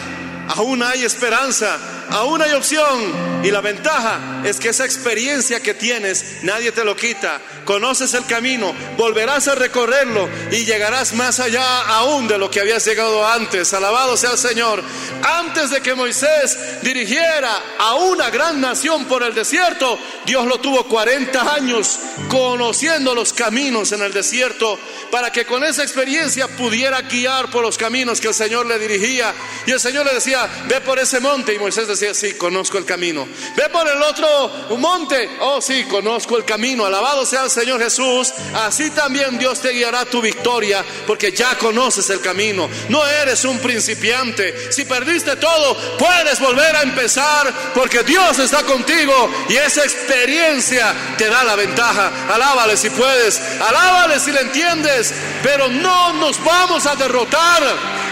Aún 0.57 0.83
hay 0.83 1.05
esperanza, 1.05 1.79
aún 2.11 2.43
hay 2.43 2.53
opción. 2.53 3.31
Y 3.43 3.51
la 3.51 3.61
ventaja 3.61 4.43
es 4.45 4.61
que 4.61 4.69
esa 4.69 4.85
experiencia 4.85 5.61
que 5.61 5.75
tienes, 5.75 6.43
nadie 6.43 6.73
te 6.73 6.85
lo 6.85 6.95
quita. 6.95 7.41
Conoces 7.65 8.13
el 8.15 8.27
camino, 8.27 8.75
volverás 8.97 9.49
a 9.49 9.55
recorrerlo 9.55 10.29
y 10.51 10.65
llegarás 10.65 11.15
más 11.15 11.41
allá 11.41 11.83
aún 11.83 12.29
de 12.29 12.37
lo 12.37 12.51
que 12.51 12.61
habías 12.61 12.85
llegado 12.85 13.27
antes. 13.27 13.73
Alabado 13.73 14.17
sea 14.17 14.33
el 14.33 14.39
Señor. 14.39 14.83
Antes 15.23 15.71
de 15.71 15.81
que 15.81 15.95
Moisés 15.95 16.83
dirigiera 16.83 17.63
a 17.79 17.95
una 17.95 18.29
gran 18.31 18.61
nación 18.61 19.05
por 19.07 19.23
el 19.23 19.35
desierto, 19.35 19.99
Dios 20.27 20.47
lo 20.47 20.59
tuvo 20.59 20.85
40 20.85 21.55
años 21.55 21.99
conociendo 22.29 23.15
los 23.15 23.33
caminos 23.33 23.93
en 23.93 24.03
el 24.03 24.13
desierto 24.13 24.79
para 25.11 25.31
que 25.31 25.45
con 25.45 25.65
esa 25.65 25.83
experiencia 25.83 26.49
pudiera 26.49 27.03
guiar 27.03 27.51
por 27.51 27.63
los 27.63 27.77
caminos 27.77 28.21
que 28.21 28.29
el 28.29 28.35
Señor 28.35 28.67
le 28.67 28.79
dirigía. 28.79 29.35
Y 29.67 29.73
el 29.73 29.81
Señor 29.81 30.07
le 30.07 30.15
decía, 30.15 30.49
ve 30.69 30.81
por 30.81 30.99
ese 30.99 31.21
monte. 31.21 31.55
Y 31.55 31.59
Moisés 31.59 31.89
decía, 31.89 32.00
sí, 32.15 32.35
conozco 32.35 32.79
el 32.79 32.85
camino. 32.85 33.27
Ve 33.57 33.69
por 33.69 33.87
el 33.87 34.01
otro 34.03 34.51
monte. 34.79 35.29
Oh, 35.41 35.61
sí, 35.61 35.85
conozco 35.85 36.37
el 36.37 36.45
camino. 36.45 36.85
Alabado 36.85 37.27
sea 37.27 37.45
el 37.45 37.51
Señor 37.51 37.81
Jesús. 37.81 38.33
Así 38.55 38.91
también 38.91 39.39
Dios 39.39 39.61
te 39.61 39.71
guiará 39.71 40.05
tu 40.05 40.21
victoria 40.21 40.85
porque 41.07 41.33
ya 41.33 41.57
conoces 41.59 42.09
el 42.11 42.21
camino. 42.21 42.69
No 42.89 43.07
eres 43.07 43.45
un 43.45 43.59
principiante. 43.59 44.73
Si 44.73 44.85
perdiste 44.85 45.37
todo, 45.37 45.77
puedes 45.99 46.41
volver 46.41 46.75
a 46.77 46.83
empezar 46.83 47.53
porque 47.75 48.03
Dios 48.03 48.39
está 48.39 48.63
contigo 48.63 49.31
y 49.49 49.57
esa 49.57 49.83
experiencia 49.83 50.95
te 51.19 51.29
da 51.29 51.45
la 51.45 51.57
ventaja. 51.57 52.11
Alábale 52.33 52.77
si 52.77 52.91
puedes. 52.91 53.41
Alábale 53.61 54.19
si 54.19 54.33
le 54.33 54.41
entiendes. 54.41 55.13
Pero 55.43 55.69
no 55.69 56.13
nos 56.15 56.43
vamos 56.45 56.87
a 56.87 56.95
derrotar 56.97 58.10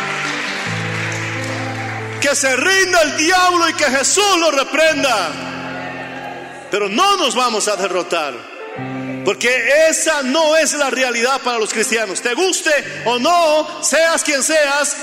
que 2.21 2.35
se 2.35 2.55
rinda 2.57 3.03
el 3.03 3.17
diablo 3.17 3.69
y 3.69 3.75
que 3.75 3.85
Jesús 3.85 4.39
lo 4.39 4.51
reprenda. 4.51 5.31
Pero 6.71 6.89
no 6.89 7.17
nos 7.17 7.35
vamos 7.35 7.69
a 7.69 7.77
derrotar. 7.77 8.35
Porque 9.25 9.89
esa 9.89 10.23
no 10.23 10.57
es 10.57 10.73
la 10.73 10.91
realidad 10.91 11.41
para 11.43 11.59
los 11.59 11.73
cristianos. 11.73 12.23
Te 12.23 12.35
guste 12.35 12.71
o 13.05 13.19
no, 13.19 13.83
seas 13.83 14.23
quien 14.23 14.43
seas, 14.43 14.97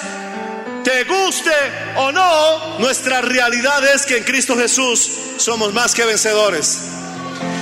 te 0.84 1.04
guste 1.04 1.52
o 1.98 2.12
no, 2.12 2.80
nuestra 2.80 3.22
realidad 3.22 3.84
es 3.94 4.06
que 4.06 4.18
en 4.18 4.24
Cristo 4.24 4.56
Jesús 4.56 5.12
somos 5.38 5.74
más 5.74 5.94
que 5.94 6.06
vencedores. 6.06 6.80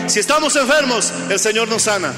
Si 0.08 0.20
estamos 0.20 0.56
enfermos, 0.56 1.12
el 1.30 1.40
Señor 1.40 1.68
nos 1.70 1.84
sana. 1.84 2.14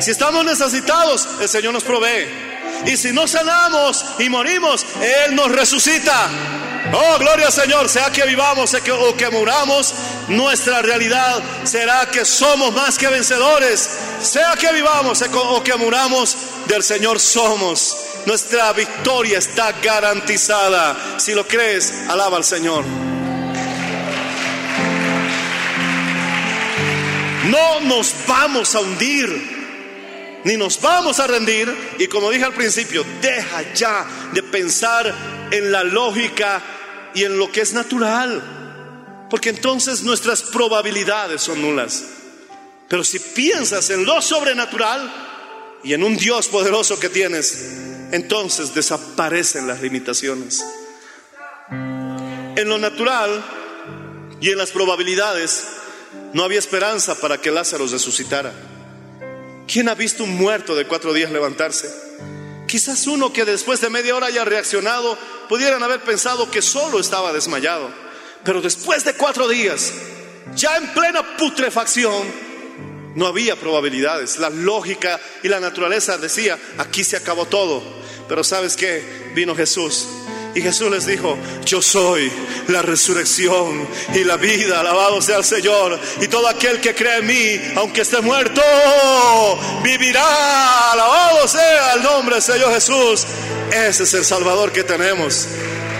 Si 0.00 0.12
estamos 0.12 0.44
necesitados, 0.44 1.28
el 1.40 1.48
Señor 1.48 1.72
nos 1.72 1.82
provee. 1.82 2.47
Y 2.86 2.96
si 2.96 3.12
no 3.12 3.26
sanamos 3.26 4.04
y 4.18 4.28
morimos, 4.28 4.86
Él 5.26 5.34
nos 5.34 5.50
resucita. 5.50 6.28
Oh, 6.92 7.18
gloria 7.18 7.46
al 7.46 7.52
Señor, 7.52 7.88
sea 7.88 8.10
que 8.10 8.24
vivamos 8.24 8.74
o 8.74 9.16
que 9.16 9.30
muramos, 9.30 9.92
nuestra 10.28 10.80
realidad 10.80 11.42
será 11.64 12.06
que 12.06 12.24
somos 12.24 12.72
más 12.72 12.96
que 12.96 13.08
vencedores. 13.08 13.90
Sea 14.22 14.54
que 14.56 14.72
vivamos 14.72 15.22
o 15.22 15.62
que 15.62 15.74
muramos, 15.76 16.36
del 16.66 16.82
Señor 16.82 17.20
somos. 17.20 17.96
Nuestra 18.26 18.72
victoria 18.72 19.38
está 19.38 19.72
garantizada. 19.72 21.18
Si 21.18 21.34
lo 21.34 21.46
crees, 21.46 21.92
alaba 22.08 22.36
al 22.36 22.44
Señor. 22.44 22.84
No 27.44 27.80
nos 27.80 28.14
vamos 28.26 28.74
a 28.74 28.80
hundir 28.80 29.57
ni 30.48 30.56
nos 30.56 30.80
vamos 30.80 31.20
a 31.20 31.26
rendir. 31.26 31.70
Y 31.98 32.06
como 32.06 32.30
dije 32.30 32.44
al 32.46 32.54
principio, 32.54 33.04
deja 33.20 33.74
ya 33.74 34.30
de 34.32 34.42
pensar 34.42 35.14
en 35.50 35.70
la 35.70 35.84
lógica 35.84 36.62
y 37.14 37.24
en 37.24 37.38
lo 37.38 37.52
que 37.52 37.60
es 37.60 37.74
natural. 37.74 39.26
Porque 39.28 39.50
entonces 39.50 40.02
nuestras 40.04 40.42
probabilidades 40.44 41.42
son 41.42 41.60
nulas. 41.60 42.02
Pero 42.88 43.04
si 43.04 43.18
piensas 43.18 43.90
en 43.90 44.06
lo 44.06 44.22
sobrenatural 44.22 45.12
y 45.84 45.92
en 45.92 46.02
un 46.02 46.16
Dios 46.16 46.48
poderoso 46.48 46.98
que 46.98 47.10
tienes, 47.10 48.08
entonces 48.12 48.72
desaparecen 48.72 49.66
las 49.66 49.82
limitaciones. 49.82 50.64
En 51.70 52.66
lo 52.66 52.78
natural 52.78 53.44
y 54.40 54.48
en 54.48 54.56
las 54.56 54.70
probabilidades 54.70 55.66
no 56.32 56.42
había 56.42 56.58
esperanza 56.58 57.20
para 57.20 57.38
que 57.38 57.50
Lázaro 57.50 57.86
resucitara. 57.86 58.77
¿Quién 59.70 59.90
ha 59.90 59.94
visto 59.94 60.24
un 60.24 60.34
muerto 60.34 60.74
de 60.74 60.86
cuatro 60.86 61.12
días 61.12 61.30
levantarse? 61.30 61.92
Quizás 62.66 63.06
uno 63.06 63.34
que 63.34 63.44
después 63.44 63.82
de 63.82 63.90
media 63.90 64.16
hora 64.16 64.28
haya 64.28 64.44
reaccionado, 64.44 65.18
pudieran 65.46 65.82
haber 65.82 66.00
pensado 66.00 66.50
que 66.50 66.62
solo 66.62 66.98
estaba 66.98 67.34
desmayado. 67.34 67.90
Pero 68.44 68.62
después 68.62 69.04
de 69.04 69.12
cuatro 69.12 69.46
días, 69.46 69.92
ya 70.54 70.78
en 70.78 70.88
plena 70.94 71.36
putrefacción, 71.36 72.26
no 73.14 73.26
había 73.26 73.56
probabilidades. 73.56 74.38
La 74.38 74.48
lógica 74.48 75.20
y 75.42 75.48
la 75.48 75.60
naturaleza 75.60 76.16
decía, 76.16 76.58
aquí 76.78 77.04
se 77.04 77.16
acabó 77.16 77.44
todo. 77.44 77.82
Pero 78.26 78.42
sabes 78.44 78.74
qué? 78.74 79.32
Vino 79.34 79.54
Jesús 79.54 80.06
y 80.54 80.62
Jesús 80.62 80.90
les 80.90 81.06
dijo, 81.06 81.36
yo 81.64 81.80
soy 81.80 82.32
la 82.68 82.82
resurrección 82.82 83.86
y 84.14 84.24
la 84.24 84.36
vida, 84.36 84.80
alabado 84.80 85.20
sea 85.20 85.38
el 85.38 85.44
Señor. 85.44 85.98
Y 86.20 86.28
todo 86.28 86.48
aquel 86.48 86.80
que 86.80 86.94
cree 86.94 87.18
en 87.18 87.26
mí, 87.26 87.72
aunque 87.76 88.00
esté 88.00 88.20
muerto, 88.20 88.62
vivirá, 89.82 90.92
alabado 90.92 91.46
sea 91.46 91.94
el 91.94 92.02
nombre 92.02 92.36
del 92.36 92.42
Señor 92.42 92.72
Jesús. 92.72 93.24
Ese 93.70 94.02
es 94.04 94.14
el 94.14 94.24
Salvador 94.24 94.72
que 94.72 94.82
tenemos. 94.82 95.46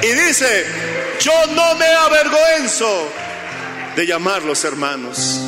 Y 0.02 0.08
dice, 0.08 0.66
yo 1.20 1.32
no 1.54 1.74
me 1.74 1.86
avergüenzo 1.86 3.08
de 3.94 4.06
llamarlos 4.06 4.64
hermanos. 4.64 5.40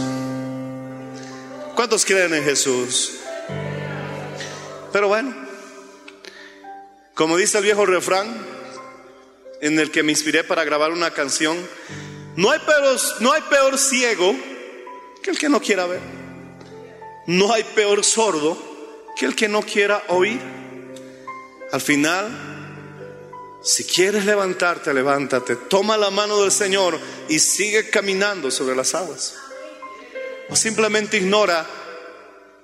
¿Cuántos 1.74 2.04
creen 2.04 2.34
en 2.34 2.44
Jesús? 2.44 3.14
Pero 4.92 5.08
bueno, 5.08 5.34
como 7.14 7.36
dice 7.36 7.58
el 7.58 7.64
viejo 7.64 7.86
refrán, 7.86 8.49
en 9.60 9.78
el 9.78 9.90
que 9.90 10.02
me 10.02 10.12
inspiré 10.12 10.44
para 10.44 10.64
grabar 10.64 10.92
una 10.92 11.10
canción, 11.10 11.56
no 12.36 12.50
hay 12.50 12.58
peor, 12.60 12.98
no 13.20 13.32
hay 13.32 13.42
peor 13.42 13.78
ciego 13.78 14.34
que 15.22 15.30
el 15.30 15.38
que 15.38 15.48
no 15.48 15.60
quiera 15.60 15.86
ver. 15.86 16.00
No 17.26 17.52
hay 17.52 17.64
peor 17.64 18.04
sordo 18.04 18.58
que 19.16 19.26
el 19.26 19.36
que 19.36 19.48
no 19.48 19.62
quiera 19.62 20.02
oír. 20.08 20.40
Al 21.72 21.80
final, 21.80 22.28
si 23.62 23.84
quieres 23.84 24.24
levantarte, 24.24 24.94
levántate, 24.94 25.56
toma 25.56 25.96
la 25.96 26.10
mano 26.10 26.40
del 26.40 26.50
Señor 26.50 26.98
y 27.28 27.38
sigue 27.38 27.90
caminando 27.90 28.50
sobre 28.50 28.74
las 28.74 28.94
aguas. 28.94 29.34
O 30.48 30.56
simplemente 30.56 31.18
ignora 31.18 31.66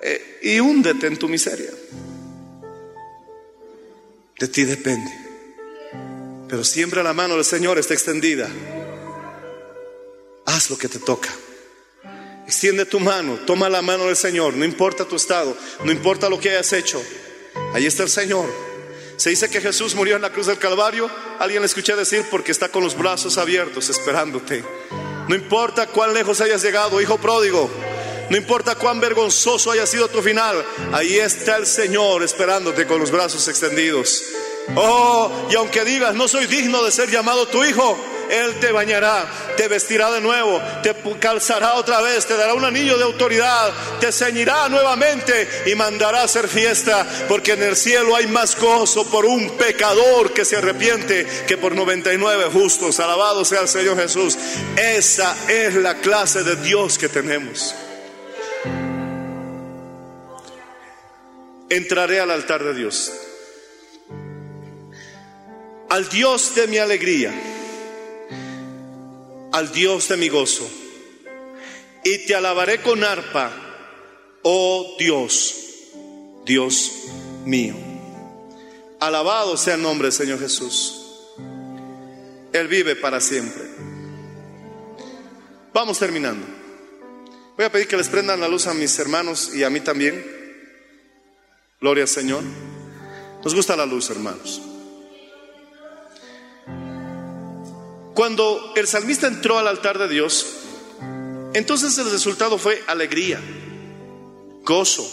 eh, 0.00 0.40
y 0.42 0.58
húndete 0.58 1.06
en 1.06 1.18
tu 1.18 1.28
miseria. 1.28 1.70
De 4.38 4.48
ti 4.48 4.64
depende. 4.64 5.25
Pero 6.48 6.64
siempre 6.64 7.02
la 7.02 7.12
mano 7.12 7.34
del 7.34 7.44
Señor 7.44 7.78
está 7.78 7.94
extendida. 7.94 8.48
Haz 10.46 10.70
lo 10.70 10.78
que 10.78 10.88
te 10.88 10.98
toca. 10.98 11.30
Extiende 12.46 12.86
tu 12.86 13.00
mano, 13.00 13.40
toma 13.44 13.68
la 13.68 13.82
mano 13.82 14.06
del 14.06 14.16
Señor, 14.16 14.54
no 14.54 14.64
importa 14.64 15.04
tu 15.04 15.16
estado, 15.16 15.56
no 15.82 15.90
importa 15.90 16.28
lo 16.30 16.38
que 16.38 16.50
hayas 16.50 16.72
hecho. 16.72 17.02
Ahí 17.74 17.86
está 17.86 18.04
el 18.04 18.08
Señor. 18.08 18.48
Se 19.16 19.30
dice 19.30 19.48
que 19.48 19.60
Jesús 19.60 19.94
murió 19.94 20.14
en 20.16 20.22
la 20.22 20.30
cruz 20.30 20.46
del 20.46 20.58
Calvario. 20.58 21.10
Alguien 21.40 21.62
le 21.62 21.66
escuché 21.66 21.96
decir 21.96 22.24
porque 22.30 22.52
está 22.52 22.68
con 22.68 22.84
los 22.84 22.96
brazos 22.96 23.38
abiertos 23.38 23.88
esperándote. 23.88 24.62
No 25.28 25.34
importa 25.34 25.88
cuán 25.88 26.14
lejos 26.14 26.40
hayas 26.40 26.62
llegado, 26.62 27.00
hijo 27.00 27.18
pródigo. 27.18 27.68
No 28.30 28.36
importa 28.36 28.74
cuán 28.74 29.00
vergonzoso 29.00 29.70
haya 29.70 29.86
sido 29.86 30.08
tu 30.08 30.20
final, 30.20 30.64
ahí 30.92 31.16
está 31.16 31.56
el 31.56 31.66
Señor 31.66 32.24
esperándote 32.24 32.86
con 32.86 32.98
los 33.00 33.10
brazos 33.10 33.46
extendidos. 33.46 34.22
Oh, 34.74 35.30
y 35.50 35.54
aunque 35.54 35.84
digas, 35.84 36.14
no 36.14 36.26
soy 36.26 36.46
digno 36.46 36.82
de 36.82 36.90
ser 36.90 37.08
llamado 37.08 37.46
tu 37.46 37.64
hijo, 37.64 37.96
Él 38.28 38.58
te 38.58 38.72
bañará, 38.72 39.24
te 39.56 39.68
vestirá 39.68 40.10
de 40.10 40.20
nuevo, 40.20 40.60
te 40.82 40.94
calzará 41.20 41.74
otra 41.74 42.00
vez, 42.00 42.26
te 42.26 42.36
dará 42.36 42.54
un 42.54 42.64
anillo 42.64 42.98
de 42.98 43.04
autoridad, 43.04 43.72
te 44.00 44.10
ceñirá 44.10 44.68
nuevamente 44.68 45.48
y 45.66 45.74
mandará 45.76 46.22
a 46.22 46.24
hacer 46.24 46.48
fiesta, 46.48 47.06
porque 47.28 47.52
en 47.52 47.62
el 47.62 47.76
cielo 47.76 48.16
hay 48.16 48.26
más 48.26 48.58
gozo 48.58 49.08
por 49.08 49.24
un 49.24 49.50
pecador 49.50 50.32
que 50.32 50.44
se 50.44 50.56
arrepiente 50.56 51.26
que 51.46 51.56
por 51.56 51.74
99 51.74 52.46
justos. 52.52 52.98
Alabado 52.98 53.44
sea 53.44 53.60
el 53.60 53.68
Señor 53.68 53.96
Jesús. 53.96 54.36
Esa 54.76 55.36
es 55.48 55.74
la 55.74 55.94
clase 55.98 56.42
de 56.42 56.56
Dios 56.56 56.98
que 56.98 57.08
tenemos. 57.08 57.74
Entraré 61.68 62.20
al 62.20 62.30
altar 62.30 62.64
de 62.64 62.74
Dios 62.74 63.12
al 65.88 66.08
Dios 66.08 66.54
de 66.54 66.66
mi 66.66 66.78
alegría, 66.78 67.32
al 69.52 69.72
Dios 69.72 70.08
de 70.08 70.16
mi 70.16 70.28
gozo, 70.28 70.68
y 72.04 72.26
te 72.26 72.34
alabaré 72.34 72.82
con 72.82 73.02
arpa, 73.04 73.50
oh 74.42 74.96
Dios, 74.98 75.54
Dios 76.44 76.92
mío. 77.44 77.74
Alabado 79.00 79.56
sea 79.56 79.74
el 79.74 79.82
nombre 79.82 80.06
del 80.06 80.12
Señor 80.12 80.38
Jesús. 80.40 81.02
Él 82.52 82.68
vive 82.68 82.96
para 82.96 83.20
siempre. 83.20 83.64
Vamos 85.74 85.98
terminando. 85.98 86.46
Voy 87.56 87.66
a 87.66 87.72
pedir 87.72 87.86
que 87.86 87.96
les 87.96 88.08
prendan 88.08 88.40
la 88.40 88.48
luz 88.48 88.66
a 88.66 88.74
mis 88.74 88.98
hermanos 88.98 89.54
y 89.54 89.64
a 89.64 89.70
mí 89.70 89.80
también. 89.80 90.24
Gloria 91.80 92.04
al 92.04 92.08
Señor. 92.08 92.42
Nos 93.44 93.54
gusta 93.54 93.76
la 93.76 93.84
luz, 93.84 94.08
hermanos. 94.10 94.62
Cuando 98.16 98.72
el 98.76 98.86
salmista 98.86 99.26
entró 99.26 99.58
al 99.58 99.68
altar 99.68 99.98
de 99.98 100.08
Dios, 100.08 100.46
entonces 101.52 101.98
el 101.98 102.10
resultado 102.10 102.56
fue 102.56 102.82
alegría, 102.86 103.38
gozo. 104.62 105.06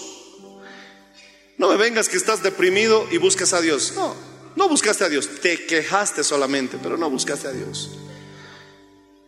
No 1.58 1.68
me 1.68 1.76
vengas 1.76 2.08
que 2.08 2.16
estás 2.16 2.42
deprimido 2.42 3.06
y 3.12 3.18
buscas 3.18 3.52
a 3.52 3.60
Dios. 3.60 3.92
No, 3.94 4.16
no 4.56 4.70
buscaste 4.70 5.04
a 5.04 5.10
Dios, 5.10 5.28
te 5.42 5.66
quejaste 5.66 6.24
solamente, 6.24 6.80
pero 6.82 6.96
no 6.96 7.10
buscaste 7.10 7.50
a 7.50 7.52
Dios. 7.52 7.92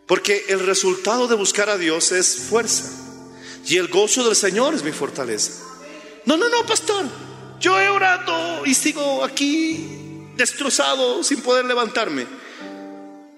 Porque 0.07 0.45
el 0.47 0.61
resultado 0.65 1.27
de 1.27 1.35
buscar 1.35 1.69
a 1.69 1.77
Dios 1.77 2.13
es 2.13 2.45
fuerza. 2.49 2.89
Y 3.65 3.75
el 3.75 3.89
gozo 3.89 4.23
del 4.23 4.37
Señor 4.37 4.73
es 4.73 4.83
mi 4.83 4.93
fortaleza. 4.93 5.51
No, 6.23 6.37
no, 6.37 6.47
no, 6.47 6.65
pastor. 6.65 7.03
Yo 7.59 7.77
he 7.81 7.89
orado 7.89 8.65
y 8.65 8.73
sigo 8.73 9.21
aquí 9.21 10.31
destrozado 10.37 11.25
sin 11.25 11.41
poder 11.41 11.65
levantarme. 11.65 12.44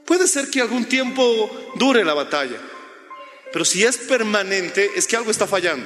Puede 0.07 0.25
ser 0.29 0.49
que 0.49 0.61
algún 0.61 0.85
tiempo 0.85 1.73
dure 1.75 2.05
la 2.05 2.13
batalla, 2.13 2.61
pero 3.51 3.65
si 3.65 3.83
es 3.83 3.97
permanente 3.97 4.89
es 4.95 5.05
que 5.05 5.17
algo 5.17 5.29
está 5.29 5.45
fallando 5.47 5.85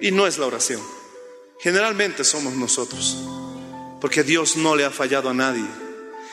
y 0.00 0.10
no 0.10 0.26
es 0.26 0.38
la 0.38 0.46
oración. 0.46 0.80
Generalmente 1.60 2.24
somos 2.24 2.54
nosotros, 2.54 3.18
porque 4.00 4.22
Dios 4.22 4.56
no 4.56 4.74
le 4.74 4.86
ha 4.86 4.90
fallado 4.90 5.28
a 5.28 5.34
nadie. 5.34 5.66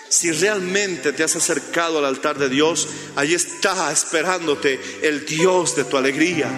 Si 0.07 0.31
realmente 0.31 1.11
te 1.11 1.23
has 1.23 1.35
acercado 1.35 1.99
al 1.99 2.05
altar 2.05 2.39
de 2.39 2.47
Dios, 2.47 2.87
ahí 3.17 3.33
está 3.33 3.91
esperándote 3.91 4.79
el 5.03 5.25
Dios 5.25 5.75
de 5.75 5.83
tu 5.83 5.97
alegría, 5.97 6.49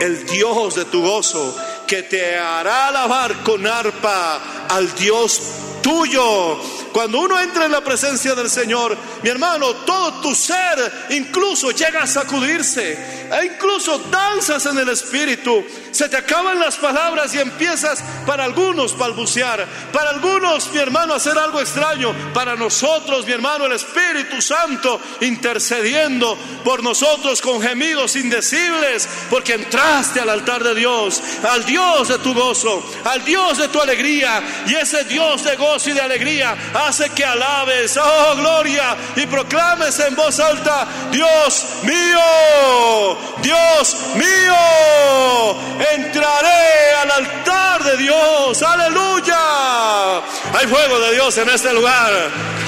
el 0.00 0.24
Dios 0.24 0.76
de 0.76 0.86
tu 0.86 1.02
gozo, 1.02 1.56
que 1.86 2.02
te 2.04 2.36
hará 2.36 2.88
alabar 2.88 3.44
con 3.44 3.66
arpa 3.66 4.66
al 4.68 4.92
Dios 4.94 5.40
tuyo. 5.82 6.58
Cuando 6.96 7.20
uno 7.20 7.38
entra 7.38 7.66
en 7.66 7.72
la 7.72 7.84
presencia 7.84 8.34
del 8.34 8.48
Señor, 8.48 8.96
mi 9.22 9.28
hermano, 9.28 9.74
todo 9.84 10.22
tu 10.22 10.34
ser 10.34 11.06
incluso 11.10 11.70
llega 11.70 12.04
a 12.04 12.06
sacudirse. 12.06 13.26
E 13.30 13.44
incluso 13.44 13.98
danzas 14.10 14.64
en 14.64 14.78
el 14.78 14.88
espíritu. 14.88 15.62
Se 15.90 16.08
te 16.08 16.16
acaban 16.16 16.58
las 16.58 16.76
palabras 16.76 17.34
y 17.34 17.38
empiezas 17.38 18.02
para 18.24 18.44
algunos 18.44 18.96
balbucear. 18.96 19.66
Para 19.92 20.08
algunos, 20.08 20.72
mi 20.72 20.78
hermano, 20.78 21.12
hacer 21.12 21.36
algo 21.36 21.60
extraño. 21.60 22.14
Para 22.32 22.56
nosotros, 22.56 23.26
mi 23.26 23.32
hermano, 23.32 23.66
el 23.66 23.72
Espíritu 23.72 24.40
Santo 24.40 24.98
intercediendo 25.20 26.38
por 26.64 26.82
nosotros 26.82 27.42
con 27.42 27.60
gemidos 27.60 28.16
indecibles. 28.16 29.06
Porque 29.28 29.52
entraste 29.52 30.20
al 30.20 30.30
altar 30.30 30.64
de 30.64 30.74
Dios, 30.74 31.22
al 31.46 31.66
Dios 31.66 32.08
de 32.08 32.18
tu 32.20 32.32
gozo, 32.32 32.82
al 33.06 33.24
Dios 33.24 33.58
de 33.58 33.68
tu 33.68 33.80
alegría. 33.80 34.42
Y 34.66 34.74
ese 34.74 35.04
Dios 35.04 35.44
de 35.44 35.56
gozo 35.56 35.90
y 35.90 35.92
de 35.92 36.00
alegría 36.00 36.56
hace 36.74 37.10
que 37.10 37.24
alabes, 37.24 37.96
oh 37.96 38.36
gloria, 38.36 38.96
y 39.16 39.26
proclames 39.26 39.98
en 40.00 40.14
voz 40.14 40.38
alta, 40.40 40.86
Dios 41.10 41.66
mío, 41.84 43.18
Dios 43.42 43.96
mío, 44.14 45.56
entraré 45.92 46.94
al 47.02 47.10
altar 47.10 47.84
de 47.84 47.96
Dios, 47.96 48.62
aleluya. 48.62 50.16
Hay 50.54 50.66
fuego 50.66 50.98
de 51.00 51.12
Dios 51.14 51.36
en 51.38 51.48
este 51.50 51.72
lugar. 51.72 52.12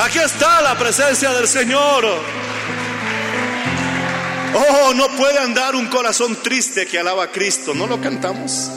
Aquí 0.03 0.19
está 0.19 0.61
la 0.61 0.77
presencia 0.79 1.33
del 1.33 1.49
Señor. 1.49 2.05
Oh, 4.55 4.95
no 4.95 5.09
puede 5.17 5.39
andar 5.39 5.75
un 5.75 5.87
corazón 5.87 6.37
triste 6.37 6.87
que 6.87 6.99
alaba 6.99 7.25
a 7.25 7.31
Cristo. 7.31 7.75
¿No 7.75 7.87
lo 7.87 8.01
cantamos? 8.01 8.71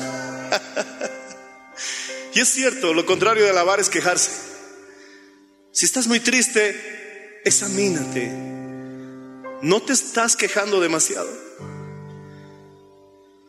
y 2.33 2.39
es 2.39 2.49
cierto, 2.49 2.93
lo 2.93 3.05
contrario 3.05 3.43
de 3.43 3.49
alabar 3.49 3.79
es 3.79 3.89
quejarse. 3.89 4.31
Si 5.71 5.85
estás 5.85 6.07
muy 6.07 6.19
triste, 6.19 7.41
examínate. 7.43 8.29
No 9.61 9.81
te 9.81 9.93
estás 9.93 10.35
quejando 10.35 10.79
demasiado. 10.79 11.29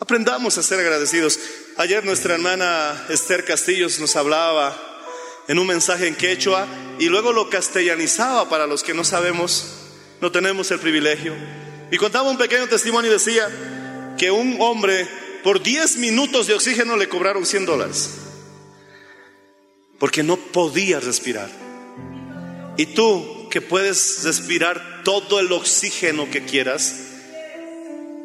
Aprendamos 0.01 0.59
a 0.59 0.63
ser 0.63 0.81
agradecidos. 0.81 1.39
Ayer 1.77 2.05
nuestra 2.05 2.35
hermana 2.35 3.07
Esther 3.09 3.45
Castillos 3.45 4.01
nos 4.01 4.17
hablaba 4.17 4.77
en 5.47 5.59
un 5.59 5.67
mensaje 5.67 6.09
en 6.09 6.17
quechua 6.17 6.67
y 6.99 7.07
luego 7.07 7.33
lo 7.33 7.49
castellanizaba 7.49 8.49
para 8.49 8.67
los 8.67 8.83
que 8.83 8.95
no 8.95 9.05
sabemos, 9.05 9.67
no 10.21 10.33
tenemos 10.33 10.71
el 10.73 10.81
privilegio. 10.81 11.35
Y 11.93 11.99
contaba 11.99 12.31
un 12.31 12.39
pequeño 12.39 12.67
testimonio 12.69 13.11
y 13.11 13.15
decía 13.15 14.15
que 14.19 14.31
un 14.33 14.57
hombre 14.61 15.09
por 15.45 15.63
10 15.63 15.97
minutos 15.99 16.49
de 16.49 16.55
oxígeno 16.55 16.97
le 16.97 17.09
cobraron 17.09 17.47
100 17.47 17.67
dólares 17.67 18.11
porque 20.03 20.25
no 20.25 20.37
podía 20.37 20.99
respirar. 20.99 21.49
Y 22.77 22.87
tú 22.87 23.49
que 23.49 23.61
puedes 23.61 24.25
respirar 24.25 25.05
todo 25.05 25.39
el 25.39 25.53
oxígeno 25.53 26.29
que 26.29 26.45
quieras, 26.45 26.97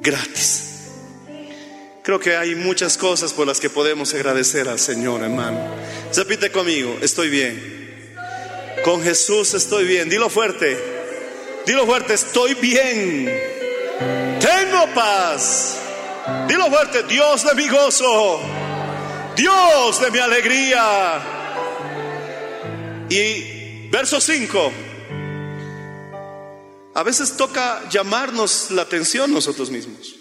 gratis. 0.02 0.88
Creo 2.02 2.20
que 2.20 2.36
hay 2.36 2.56
muchas 2.56 2.98
cosas 2.98 3.32
por 3.32 3.46
las 3.46 3.60
que 3.60 3.70
podemos 3.70 4.12
agradecer 4.16 4.68
al 4.68 4.80
Señor, 4.80 5.22
hermano. 5.22 5.76
Repite 6.16 6.52
conmigo, 6.52 6.98
estoy 7.00 7.30
bien. 7.30 8.16
Con 8.84 9.04
Jesús 9.04 9.54
estoy 9.54 9.86
bien. 9.86 10.10
Dilo 10.10 10.32
fuerte. 10.32 10.80
Dilo 11.68 11.86
fuerte, 11.86 12.16
estoy 12.16 12.56
bien. 12.56 13.32
Tengo 14.40 14.96
paz. 14.96 15.78
Dilo 16.48 16.72
fuerte, 16.72 17.04
Dios 17.04 17.46
de 17.46 17.54
mi 17.54 17.70
gozo. 17.70 18.42
Dios 19.36 20.02
de 20.02 20.10
mi 20.10 20.18
alegría. 20.18 21.37
Y 23.10 23.58
Verso 23.90 24.20
5. 24.20 24.72
A 26.94 27.04
veces 27.04 27.38
toca 27.38 27.88
llamarnos 27.90 28.72
la 28.72 28.82
atención 28.82 29.32
nosotros 29.32 29.70
mismos. 29.70 30.16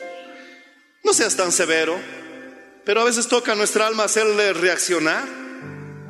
No 1.03 1.13
seas 1.13 1.37
tan 1.37 1.51
severo, 1.51 1.99
pero 2.85 3.01
a 3.01 3.05
veces 3.05 3.29
toca 3.29 3.53
a 3.53 3.55
nuestra 3.55 3.87
alma 3.87 4.05
hacerle 4.05 4.53
reaccionar. 4.53 5.27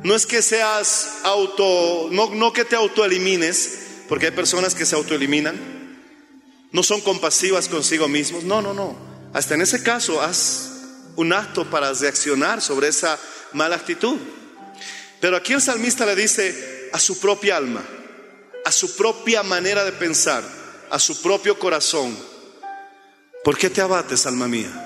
No 0.03 0.13
es 0.13 0.25
que 0.25 0.41
seas 0.41 1.19
auto, 1.23 2.09
no, 2.11 2.33
no 2.35 2.53
que 2.53 2.65
te 2.65 2.75
autoelimines, 2.75 3.79
porque 4.07 4.27
hay 4.27 4.31
personas 4.31 4.75
que 4.75 4.85
se 4.85 4.95
autoeliminan. 4.95 5.77
No 6.71 6.83
son 6.83 7.01
compasivas 7.01 7.69
consigo 7.69 8.07
mismos. 8.07 8.43
No, 8.43 8.61
no, 8.61 8.73
no. 8.73 8.95
Hasta 9.33 9.55
en 9.55 9.61
ese 9.61 9.81
caso, 9.81 10.21
haz 10.21 10.71
un 11.15 11.33
acto 11.33 11.69
para 11.69 11.91
reaccionar 11.93 12.61
sobre 12.61 12.89
esa 12.89 13.17
mala 13.53 13.77
actitud. 13.77 14.17
Pero 15.19 15.37
aquí 15.37 15.53
el 15.53 15.61
salmista 15.61 16.05
le 16.05 16.15
dice, 16.15 16.89
a 16.93 16.99
su 16.99 17.19
propia 17.19 17.57
alma, 17.57 17.83
a 18.65 18.71
su 18.71 18.95
propia 18.95 19.43
manera 19.43 19.83
de 19.83 19.91
pensar, 19.91 20.43
a 20.89 20.99
su 20.99 21.21
propio 21.21 21.57
corazón. 21.57 22.17
¿Por 23.43 23.57
qué 23.57 23.69
te 23.69 23.81
abates, 23.81 24.25
alma 24.25 24.47
mía? 24.47 24.83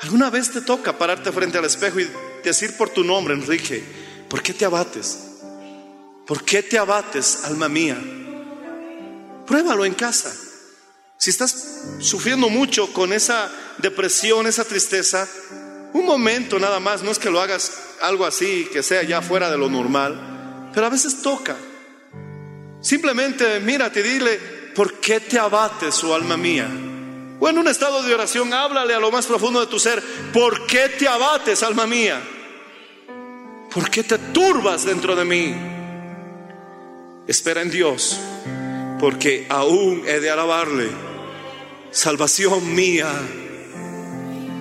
¿Alguna 0.00 0.30
vez 0.30 0.50
te 0.50 0.60
toca 0.60 0.98
pararte 0.98 1.32
frente 1.32 1.58
al 1.58 1.64
espejo 1.64 2.00
y 2.00 2.10
decir 2.44 2.76
por 2.76 2.90
tu 2.90 3.02
nombre, 3.02 3.34
Enrique, 3.34 3.82
¿por 4.28 4.42
qué 4.42 4.52
te 4.52 4.64
abates? 4.64 5.18
¿Por 6.26 6.44
qué 6.44 6.62
te 6.62 6.78
abates, 6.78 7.44
alma 7.44 7.68
mía? 7.68 7.96
Pruébalo 9.46 9.84
en 9.84 9.94
casa. 9.94 10.34
Si 11.18 11.30
estás 11.30 11.84
sufriendo 12.00 12.48
mucho 12.48 12.92
con 12.92 13.12
esa 13.12 13.50
depresión, 13.78 14.46
esa 14.46 14.64
tristeza, 14.64 15.26
un 15.96 16.04
momento 16.04 16.58
nada 16.58 16.78
más, 16.78 17.02
no 17.02 17.10
es 17.10 17.18
que 17.18 17.30
lo 17.30 17.40
hagas 17.40 17.96
algo 18.02 18.26
así, 18.26 18.68
que 18.70 18.82
sea 18.82 19.02
ya 19.02 19.22
fuera 19.22 19.50
de 19.50 19.56
lo 19.56 19.70
normal, 19.70 20.70
pero 20.74 20.86
a 20.86 20.90
veces 20.90 21.22
toca. 21.22 21.56
Simplemente 22.82 23.60
mírate 23.60 24.00
y 24.00 24.02
dile, 24.02 24.38
¿por 24.74 25.00
qué 25.00 25.20
te 25.20 25.38
abates, 25.38 25.94
su 25.94 26.12
alma 26.12 26.36
mía? 26.36 26.68
O 27.40 27.48
en 27.48 27.58
un 27.58 27.68
estado 27.68 28.02
de 28.02 28.14
oración, 28.14 28.52
háblale 28.52 28.94
a 28.94 29.00
lo 29.00 29.10
más 29.10 29.26
profundo 29.26 29.60
de 29.60 29.66
tu 29.68 29.78
ser, 29.78 30.02
¿por 30.32 30.66
qué 30.66 30.90
te 30.90 31.08
abates, 31.08 31.62
alma 31.62 31.86
mía? 31.86 32.20
¿Por 33.72 33.90
qué 33.90 34.02
te 34.02 34.18
turbas 34.18 34.84
dentro 34.84 35.16
de 35.16 35.24
mí? 35.24 35.54
Espera 37.26 37.62
en 37.62 37.70
Dios, 37.70 38.18
porque 39.00 39.46
aún 39.48 40.02
he 40.06 40.20
de 40.20 40.30
alabarle. 40.30 40.90
Salvación 41.90 42.74
mía, 42.74 43.10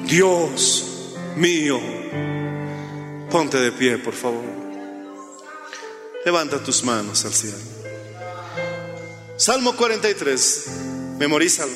Dios 0.05 0.94
mío. 1.36 1.79
Ponte 3.29 3.57
de 3.57 3.71
pie, 3.71 3.97
por 3.97 4.13
favor. 4.13 4.43
Levanta 6.23 6.63
tus 6.63 6.83
manos 6.83 7.23
al 7.25 7.33
cielo. 7.33 7.57
Salmo 9.38 9.75
43, 9.75 10.65
memorízalo. 11.19 11.71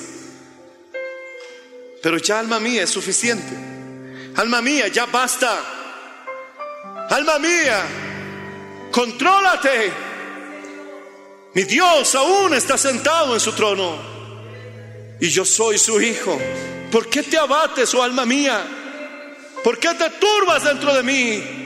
Pero 2.02 2.18
ya 2.18 2.40
alma 2.40 2.60
mía 2.60 2.84
es 2.84 2.90
suficiente. 2.90 3.54
Alma 4.36 4.62
mía, 4.62 4.88
ya 4.88 5.06
basta. 5.06 5.60
Alma 7.10 7.40
mía, 7.40 7.84
contrólate. 8.92 9.92
Mi 11.54 11.64
Dios 11.64 12.16
aún 12.16 12.54
está 12.54 12.78
sentado 12.78 13.34
en 13.34 13.40
su 13.40 13.52
trono. 13.52 13.98
Y 15.20 15.28
yo 15.30 15.44
soy 15.44 15.78
su 15.78 16.00
hijo. 16.02 16.40
¿Por 16.92 17.10
qué 17.10 17.24
te 17.24 17.38
abates, 17.38 17.94
oh 17.94 18.02
alma 18.02 18.26
mía? 18.26 18.79
¿Por 19.64 19.80
qué 19.80 19.94
te 19.94 20.10
turbas 20.12 20.64
dentro 20.64 20.94
de 20.94 21.04
mí? 21.04 21.60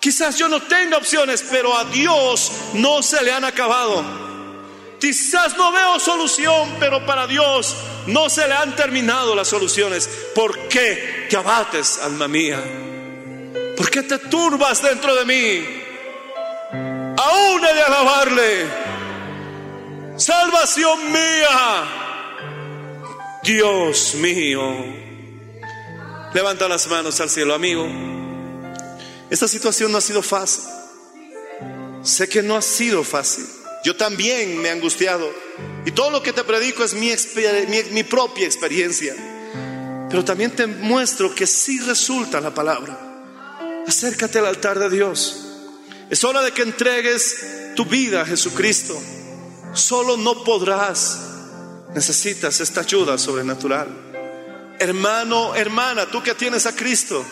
Quizás 0.00 0.36
yo 0.36 0.48
no 0.48 0.60
tenga 0.60 0.98
opciones, 0.98 1.44
pero 1.50 1.76
a 1.76 1.84
Dios 1.84 2.52
no 2.74 3.02
se 3.02 3.22
le 3.22 3.32
han 3.32 3.44
acabado. 3.44 4.04
Quizás 5.00 5.56
no 5.56 5.72
veo 5.72 5.98
solución, 5.98 6.76
pero 6.78 7.04
para 7.06 7.26
Dios 7.26 7.74
no 8.06 8.28
se 8.28 8.46
le 8.46 8.54
han 8.54 8.76
terminado 8.76 9.34
las 9.34 9.48
soluciones. 9.48 10.08
¿Por 10.34 10.68
qué 10.68 11.26
te 11.30 11.36
abates, 11.36 11.98
alma 11.98 12.28
mía? 12.28 12.62
¿Por 13.76 13.90
qué 13.90 14.02
te 14.02 14.18
turbas 14.18 14.82
dentro 14.82 15.14
de 15.14 15.24
mí? 15.24 15.64
Aún 17.16 17.64
he 17.64 17.74
de 17.74 17.82
alabarle. 17.82 18.66
Salvación 20.16 21.12
mía. 21.12 21.84
Dios 23.42 24.14
mío. 24.16 25.03
Levanta 26.34 26.68
las 26.68 26.88
manos 26.88 27.20
al 27.20 27.30
cielo, 27.30 27.54
amigo. 27.54 27.86
Esta 29.30 29.46
situación 29.46 29.92
no 29.92 29.98
ha 29.98 30.00
sido 30.00 30.20
fácil. 30.20 30.64
Sé 32.02 32.28
que 32.28 32.42
no 32.42 32.56
ha 32.56 32.62
sido 32.62 33.04
fácil. 33.04 33.46
Yo 33.84 33.96
también 33.96 34.60
me 34.60 34.68
he 34.68 34.72
angustiado. 34.72 35.30
Y 35.86 35.92
todo 35.92 36.10
lo 36.10 36.24
que 36.24 36.32
te 36.32 36.42
predico 36.42 36.82
es 36.82 36.94
mi, 36.94 38.02
propia 38.02 38.46
experiencia. 38.46 39.14
Pero 40.10 40.24
también 40.24 40.50
te 40.50 40.66
muestro 40.66 41.32
que 41.32 41.46
sí 41.46 41.78
resulta 41.78 42.40
la 42.40 42.52
palabra. 42.52 42.98
Acércate 43.86 44.40
al 44.40 44.46
altar 44.46 44.80
de 44.80 44.90
Dios. 44.90 45.38
Es 46.10 46.24
hora 46.24 46.42
de 46.42 46.50
que 46.50 46.62
entregues 46.62 47.74
tu 47.76 47.84
vida 47.84 48.22
a 48.22 48.26
Jesucristo. 48.26 49.00
Solo 49.72 50.16
no 50.16 50.42
podrás. 50.42 51.16
Necesitas 51.94 52.60
esta 52.60 52.80
ayuda 52.80 53.18
sobrenatural. 53.18 54.03
Hermano, 54.84 55.54
hermana, 55.54 56.04
tú 56.04 56.22
que 56.22 56.34
tienes 56.34 56.66
a 56.66 56.76
Cristo, 56.76 57.24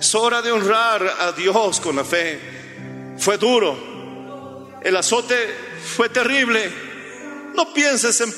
es 0.00 0.12
hora 0.16 0.42
de 0.42 0.50
honrar 0.50 1.06
a 1.20 1.30
Dios 1.30 1.78
con 1.78 1.94
la 1.94 2.02
fe. 2.02 3.14
Fue 3.16 3.38
duro. 3.38 4.72
El 4.82 4.96
azote 4.96 5.36
fue 5.96 6.08
terrible. 6.08 6.68
No 7.54 7.72
pienses 7.72 8.20
en 8.22 8.34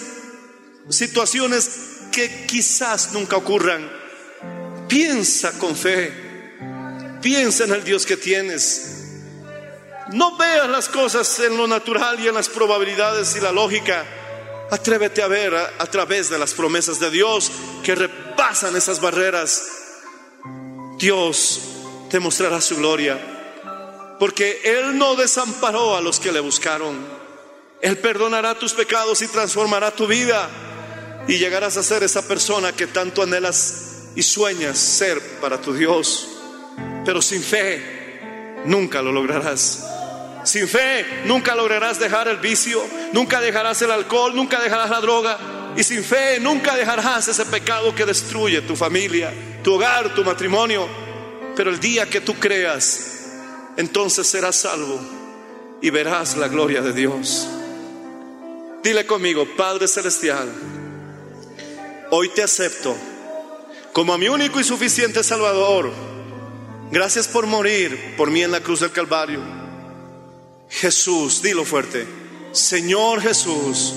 situaciones 0.93 1.71
que 2.13 2.45
quizás 2.45 3.13
nunca 3.13 3.39
ocurran. 3.39 3.91
Piensa 4.87 5.59
con 5.59 5.75
fe. 5.75 6.13
Piensa 7.23 7.65
en 7.65 7.73
el 7.73 7.85
Dios 7.85 8.05
que 8.05 8.19
tienes. 8.19 9.15
No 10.13 10.37
veas 10.37 10.69
las 10.69 10.91
cosas 10.91 11.41
en 11.41 11.57
lo 11.57 11.67
natural 11.67 12.21
y 12.21 12.29
en 12.29 12.35
las 12.35 12.51
probabilidades 12.51 13.35
y 13.35 13.41
la 13.41 13.53
lógica. 13.53 14.05
Atrévete 14.71 15.23
a 15.23 15.27
ver 15.27 15.55
a, 15.55 15.87
través 15.87 16.29
de 16.29 16.39
las 16.39 16.53
promesas 16.53 17.01
de 17.01 17.11
Dios 17.11 17.51
que 17.83 17.95
repasan 18.57 18.77
esas 18.77 19.01
barreras. 19.01 19.65
Dios 20.99 21.61
te 22.09 22.19
mostrará 22.19 22.61
su 22.63 22.77
gloria. 22.77 23.19
Porque 24.19 24.63
Él 24.65 24.97
no 24.97 25.15
desamparó 25.15 25.95
a 25.95 26.01
los 26.01 26.19
que 26.19 26.33
le 26.33 26.41
buscaron. 26.41 26.97
Él 27.83 27.99
perdonará 27.99 28.59
tus 28.59 28.73
pecados 28.73 29.21
y 29.21 29.29
transformará 29.29 29.91
tu 29.91 30.07
vida. 30.07 30.49
Y 31.29 31.37
llegarás 31.37 31.77
a 31.77 31.83
ser 31.83 32.03
esa 32.03 32.27
persona 32.27 32.73
que 32.73 32.87
tanto 32.87 33.23
anhelas 33.23 34.05
y 34.15 34.23
sueñas 34.23 34.79
ser 34.79 35.21
para 35.39 35.61
tu 35.61 35.75
Dios. 35.75 36.27
Pero 37.05 37.21
sin 37.21 37.43
fe 37.43 38.63
nunca 38.65 39.03
lo 39.03 39.13
lograrás. 39.13 39.85
Sin 40.45 40.67
fe 40.67 41.05
nunca 41.27 41.55
lograrás 41.55 41.99
dejar 41.99 42.29
el 42.29 42.39
vicio, 42.39 42.83
nunca 43.13 43.39
dejarás 43.41 43.83
el 43.83 43.91
alcohol, 43.91 44.35
nunca 44.35 44.61
dejarás 44.61 44.89
la 44.89 45.01
droga. 45.03 45.56
Y 45.77 45.83
sin 45.83 46.03
fe 46.03 46.41
nunca 46.41 46.75
dejarás 46.75 47.29
ese 47.29 47.45
pecado 47.45 47.95
que 47.95 48.07
destruye 48.07 48.63
tu 48.63 48.75
familia, 48.77 49.33
tu 49.63 49.75
hogar, 49.75 50.15
tu 50.15 50.25
matrimonio. 50.25 50.89
Pero 51.55 51.71
el 51.71 51.79
día 51.79 52.07
que 52.07 52.21
tú 52.21 52.35
creas, 52.35 53.27
entonces 53.77 54.27
serás 54.27 54.57
salvo 54.57 55.01
y 55.83 55.91
verás 55.91 56.37
la 56.37 56.49
gloria 56.49 56.81
de 56.81 56.93
Dios. 56.93 57.47
Dile 58.83 59.05
conmigo, 59.05 59.47
Padre 59.57 59.89
Celestial, 59.89 60.49
hoy 62.11 62.29
te 62.31 62.43
acepto 62.43 62.97
como 63.93 64.15
a 64.15 64.19
mi 64.19 64.29
único 64.29 64.61
y 64.61 64.65
suficiente 64.65 65.23
Salvador. 65.23 65.93
Gracias 66.91 67.27
por 67.27 67.47
morir 67.47 68.15
por 68.17 68.31
mí 68.31 68.43
en 68.43 68.53
la 68.53 68.61
cruz 68.61 68.81
del 68.81 68.93
Calvario. 68.93 69.41
Jesús, 70.69 71.43
dilo 71.43 71.65
fuerte. 71.65 72.07
Señor 72.53 73.21
Jesús, 73.21 73.95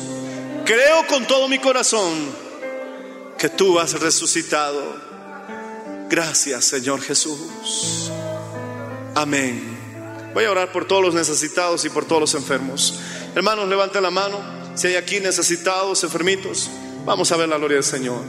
creo 0.70 1.07
con 1.07 1.26
todo 1.26 1.47
mi 1.47 1.57
corazón 1.57 2.13
que 3.39 3.49
tú 3.49 3.80
has 3.80 3.99
resucitado. 3.99 4.84
Gracias, 6.07 6.65
Señor 6.65 7.01
Jesús. 7.01 8.11
Amén. 9.15 10.30
Voy 10.36 10.45
a 10.45 10.51
orar 10.51 10.72
por 10.72 10.86
todos 10.86 11.01
los 11.01 11.15
necesitados 11.15 11.86
y 11.86 11.89
por 11.89 12.05
todos 12.05 12.22
los 12.22 12.36
enfermos. 12.36 12.99
Hermanos, 13.34 13.67
levanten 13.67 14.03
la 14.03 14.11
mano. 14.11 14.39
Si 14.76 14.86
hay 14.86 14.95
aquí 14.95 15.20
necesitados, 15.20 16.03
enfermitos, 16.03 16.70
vamos 17.03 17.32
a 17.32 17.38
ver 17.38 17.49
la 17.49 17.57
gloria 17.57 17.78
del 17.78 17.84
Señor. 17.84 18.22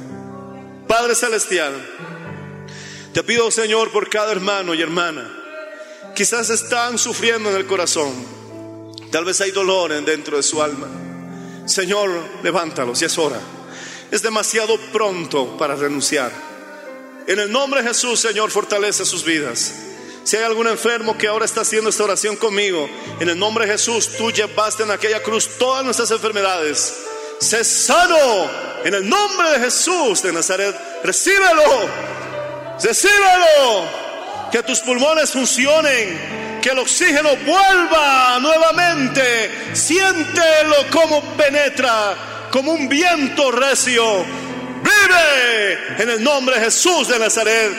Padre 0.88 1.14
Celestial, 1.14 1.74
te 3.12 3.22
pido, 3.22 3.51
Señor, 3.51 3.93
por 3.93 4.09
cada 4.09 4.32
hermano 4.32 4.72
y 4.72 4.80
hermana. 4.80 5.30
Quizás 6.16 6.49
están 6.49 6.97
sufriendo 6.97 7.51
en 7.51 7.57
el 7.57 7.66
corazón. 7.66 8.14
Tal 9.11 9.26
vez 9.26 9.43
hay 9.43 9.51
dolor 9.51 9.93
dentro 10.07 10.38
de 10.38 10.43
su 10.43 10.62
alma. 10.62 11.09
Señor, 11.71 12.11
levántalos, 12.43 13.01
y 13.01 13.05
es 13.05 13.18
hora. 13.18 13.41
Es 14.11 14.23
demasiado 14.23 14.77
pronto 14.93 15.57
para 15.57 15.77
renunciar. 15.77 16.33
En 17.27 17.39
el 17.39 17.51
nombre 17.51 17.83
de 17.83 17.89
Jesús, 17.89 18.21
Señor, 18.21 18.51
fortalece 18.51 19.05
sus 19.05 19.25
vidas. 19.25 19.73
Si 20.25 20.37
hay 20.37 20.43
algún 20.43 20.66
enfermo 20.66 21.16
que 21.16 21.29
ahora 21.29 21.45
está 21.45 21.62
haciendo 21.62 21.91
esta 21.91 22.05
oración 22.05 22.37
conmigo, 22.37 22.89
en 23.21 23.29
el 23.29 23.39
nombre 23.39 23.66
de 23.66 23.73
Jesús, 23.73 24.11
tú 24.18 24.31
llevaste 24.31 24.83
en 24.83 24.91
aquella 24.91 25.23
cruz 25.23 25.49
todas 25.59 25.85
nuestras 25.85 26.11
enfermedades. 26.11 26.95
Sé 27.39 27.64
sano 27.64 28.51
en 28.85 28.95
el 28.95 29.09
nombre 29.09 29.51
de 29.53 29.61
Jesús 29.61 30.23
de 30.23 30.33
Nazaret. 30.33 30.77
Recíbelo, 31.05 31.89
recíbelo. 32.83 34.11
Que 34.53 34.62
tus 34.64 34.81
pulmones 34.81 35.31
funcionen, 35.31 36.39
que 36.61 36.70
el 36.70 36.78
oxígeno 36.78 37.36
vuelva 37.36 38.38
nuevamente. 38.40 39.72
Siéntelo 39.74 40.76
como 40.90 41.36
penetra, 41.36 42.48
como 42.50 42.72
un 42.72 42.88
viento 42.88 43.50
recio. 43.50 44.24
Vive 44.82 46.02
en 46.02 46.11
el 46.11 46.22
nombre 46.22 46.56
de 46.58 46.64
Jesús 46.66 47.08
de 47.08 47.18
Nazaret 47.18 47.72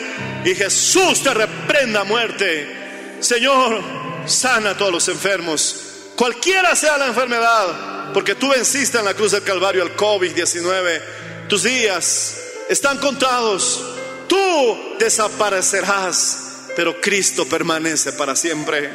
y 0.44 0.54
Jesús 0.54 1.22
te 1.22 1.32
reprenda 1.34 2.04
muerte. 2.04 3.18
Señor, 3.20 3.82
sana 4.26 4.70
a 4.70 4.76
todos 4.76 4.92
los 4.92 5.08
enfermos, 5.08 5.76
cualquiera 6.16 6.74
sea 6.74 6.98
la 6.98 7.06
enfermedad, 7.06 8.12
porque 8.12 8.34
tú 8.34 8.48
venciste 8.48 8.98
en 8.98 9.04
la 9.04 9.14
cruz 9.14 9.32
del 9.32 9.42
Calvario 9.42 9.82
al 9.82 9.96
COVID-19. 9.96 11.02
Tus 11.48 11.62
días 11.64 12.36
están 12.68 12.98
contados, 12.98 13.82
tú 14.28 14.96
desaparecerás, 14.98 16.51
pero 16.76 17.00
Cristo 17.00 17.46
permanece 17.46 18.12
para 18.12 18.36
siempre. 18.36 18.90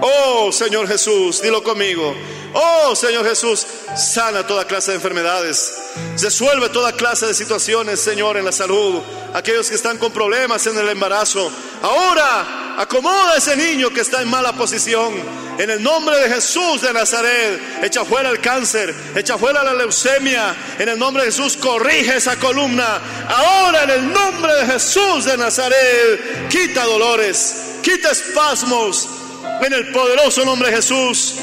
Oh 0.00 0.50
Señor 0.52 0.88
Jesús, 0.88 1.42
dilo 1.42 1.62
conmigo. 1.62 2.14
Oh 2.54 2.96
Señor 2.96 3.26
Jesús, 3.26 3.66
sana 3.96 4.46
toda 4.46 4.66
clase 4.66 4.92
de 4.92 4.96
enfermedades. 4.96 5.72
Resuelve 6.20 6.68
toda 6.70 6.92
clase 6.92 7.26
de 7.26 7.34
situaciones, 7.34 8.00
Señor, 8.00 8.36
en 8.36 8.44
la 8.44 8.52
salud. 8.52 9.00
Aquellos 9.34 9.68
que 9.68 9.74
están 9.74 9.98
con 9.98 10.12
problemas 10.12 10.66
en 10.66 10.78
el 10.78 10.88
embarazo. 10.88 11.50
Ahora 11.82 12.76
acomoda 12.78 13.34
a 13.34 13.36
ese 13.36 13.56
niño 13.56 13.90
que 13.90 14.00
está 14.00 14.22
en 14.22 14.28
mala 14.28 14.52
posición. 14.52 15.12
En 15.58 15.68
el 15.68 15.82
nombre 15.82 16.16
de 16.16 16.30
Jesús 16.30 16.80
de 16.80 16.92
Nazaret, 16.92 17.60
echa 17.82 18.04
fuera 18.04 18.30
el 18.30 18.40
cáncer, 18.40 18.94
echa 19.14 19.36
fuera 19.36 19.62
la 19.62 19.74
leucemia. 19.74 20.56
En 20.78 20.88
el 20.88 20.98
nombre 20.98 21.24
de 21.24 21.30
Jesús, 21.30 21.56
corrige 21.56 22.16
esa 22.16 22.36
columna. 22.36 22.98
Ahora, 23.28 23.84
en 23.84 23.90
el 23.90 24.12
nombre 24.12 24.54
de 24.54 24.66
Jesús 24.66 25.26
de 25.26 25.36
Nazaret, 25.36 26.48
quita 26.48 26.84
dolores, 26.84 27.56
quita 27.82 28.10
espasmos. 28.10 29.19
En 29.62 29.72
el 29.72 29.92
poderoso 29.92 30.44
nombre 30.44 30.70
de 30.70 30.76
Jesús, 30.76 31.36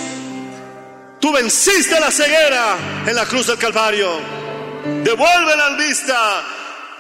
tú 1.20 1.32
venciste 1.32 2.00
la 2.00 2.12
ceguera 2.12 3.04
en 3.06 3.16
la 3.16 3.26
cruz 3.26 3.48
del 3.48 3.58
Calvario. 3.58 4.10
Devuelve 5.04 5.56
la 5.56 5.76
vista, 5.78 6.44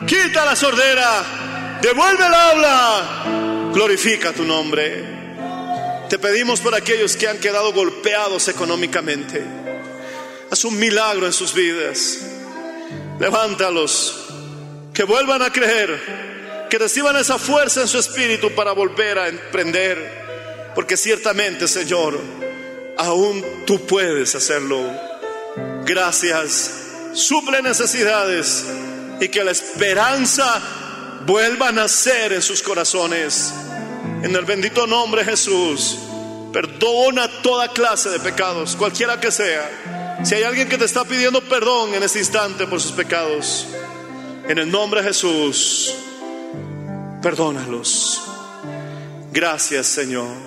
quita 0.05 0.45
la 0.45 0.55
sordera, 0.55 1.23
devuelve 1.81 2.25
el 2.25 2.33
habla. 2.33 3.71
Glorifica 3.73 4.33
tu 4.33 4.43
nombre. 4.43 5.17
Te 6.09 6.17
pedimos 6.17 6.61
por 6.61 6.73
aquellos 6.73 7.17
que 7.17 7.27
han 7.27 7.37
quedado 7.37 7.73
golpeados 7.73 8.47
económicamente. 8.47 9.43
Haz 10.49 10.63
un 10.63 10.79
milagro 10.79 11.25
en 11.25 11.33
sus 11.33 11.53
vidas. 11.53 12.19
Levántalos. 13.19 14.29
Que 14.93 15.03
vuelvan 15.03 15.41
a 15.41 15.51
creer. 15.51 16.67
Que 16.69 16.77
reciban 16.77 17.17
esa 17.17 17.37
fuerza 17.37 17.81
en 17.81 17.87
su 17.87 17.97
espíritu 17.97 18.51
para 18.55 18.71
volver 18.71 19.19
a 19.19 19.27
emprender. 19.27 20.26
Porque 20.77 20.95
ciertamente, 20.95 21.67
Señor, 21.67 22.19
aún 22.97 23.43
tú 23.65 23.83
puedes 23.87 24.35
hacerlo. 24.35 24.79
Gracias. 25.83 26.71
Suple 27.13 27.63
necesidades 27.63 28.63
y 29.19 29.27
que 29.27 29.43
la 29.43 29.49
esperanza 29.49 30.61
vuelva 31.25 31.69
a 31.69 31.71
nacer 31.71 32.31
en 32.31 32.43
sus 32.43 32.61
corazones. 32.61 33.51
En 34.21 34.35
el 34.35 34.45
bendito 34.45 34.85
nombre 34.85 35.23
de 35.23 35.31
Jesús, 35.31 35.97
perdona 36.53 37.27
toda 37.41 37.69
clase 37.69 38.11
de 38.11 38.19
pecados, 38.19 38.75
cualquiera 38.75 39.19
que 39.19 39.31
sea. 39.31 40.19
Si 40.23 40.35
hay 40.35 40.43
alguien 40.43 40.69
que 40.69 40.77
te 40.77 40.85
está 40.85 41.05
pidiendo 41.05 41.41
perdón 41.41 41.95
en 41.95 42.03
este 42.03 42.19
instante 42.19 42.67
por 42.67 42.79
sus 42.79 42.91
pecados, 42.91 43.65
en 44.47 44.59
el 44.59 44.69
nombre 44.69 45.01
de 45.01 45.07
Jesús, 45.07 45.95
perdónalos. 47.23 48.21
Gracias 49.31 49.87
Señor. 49.87 50.46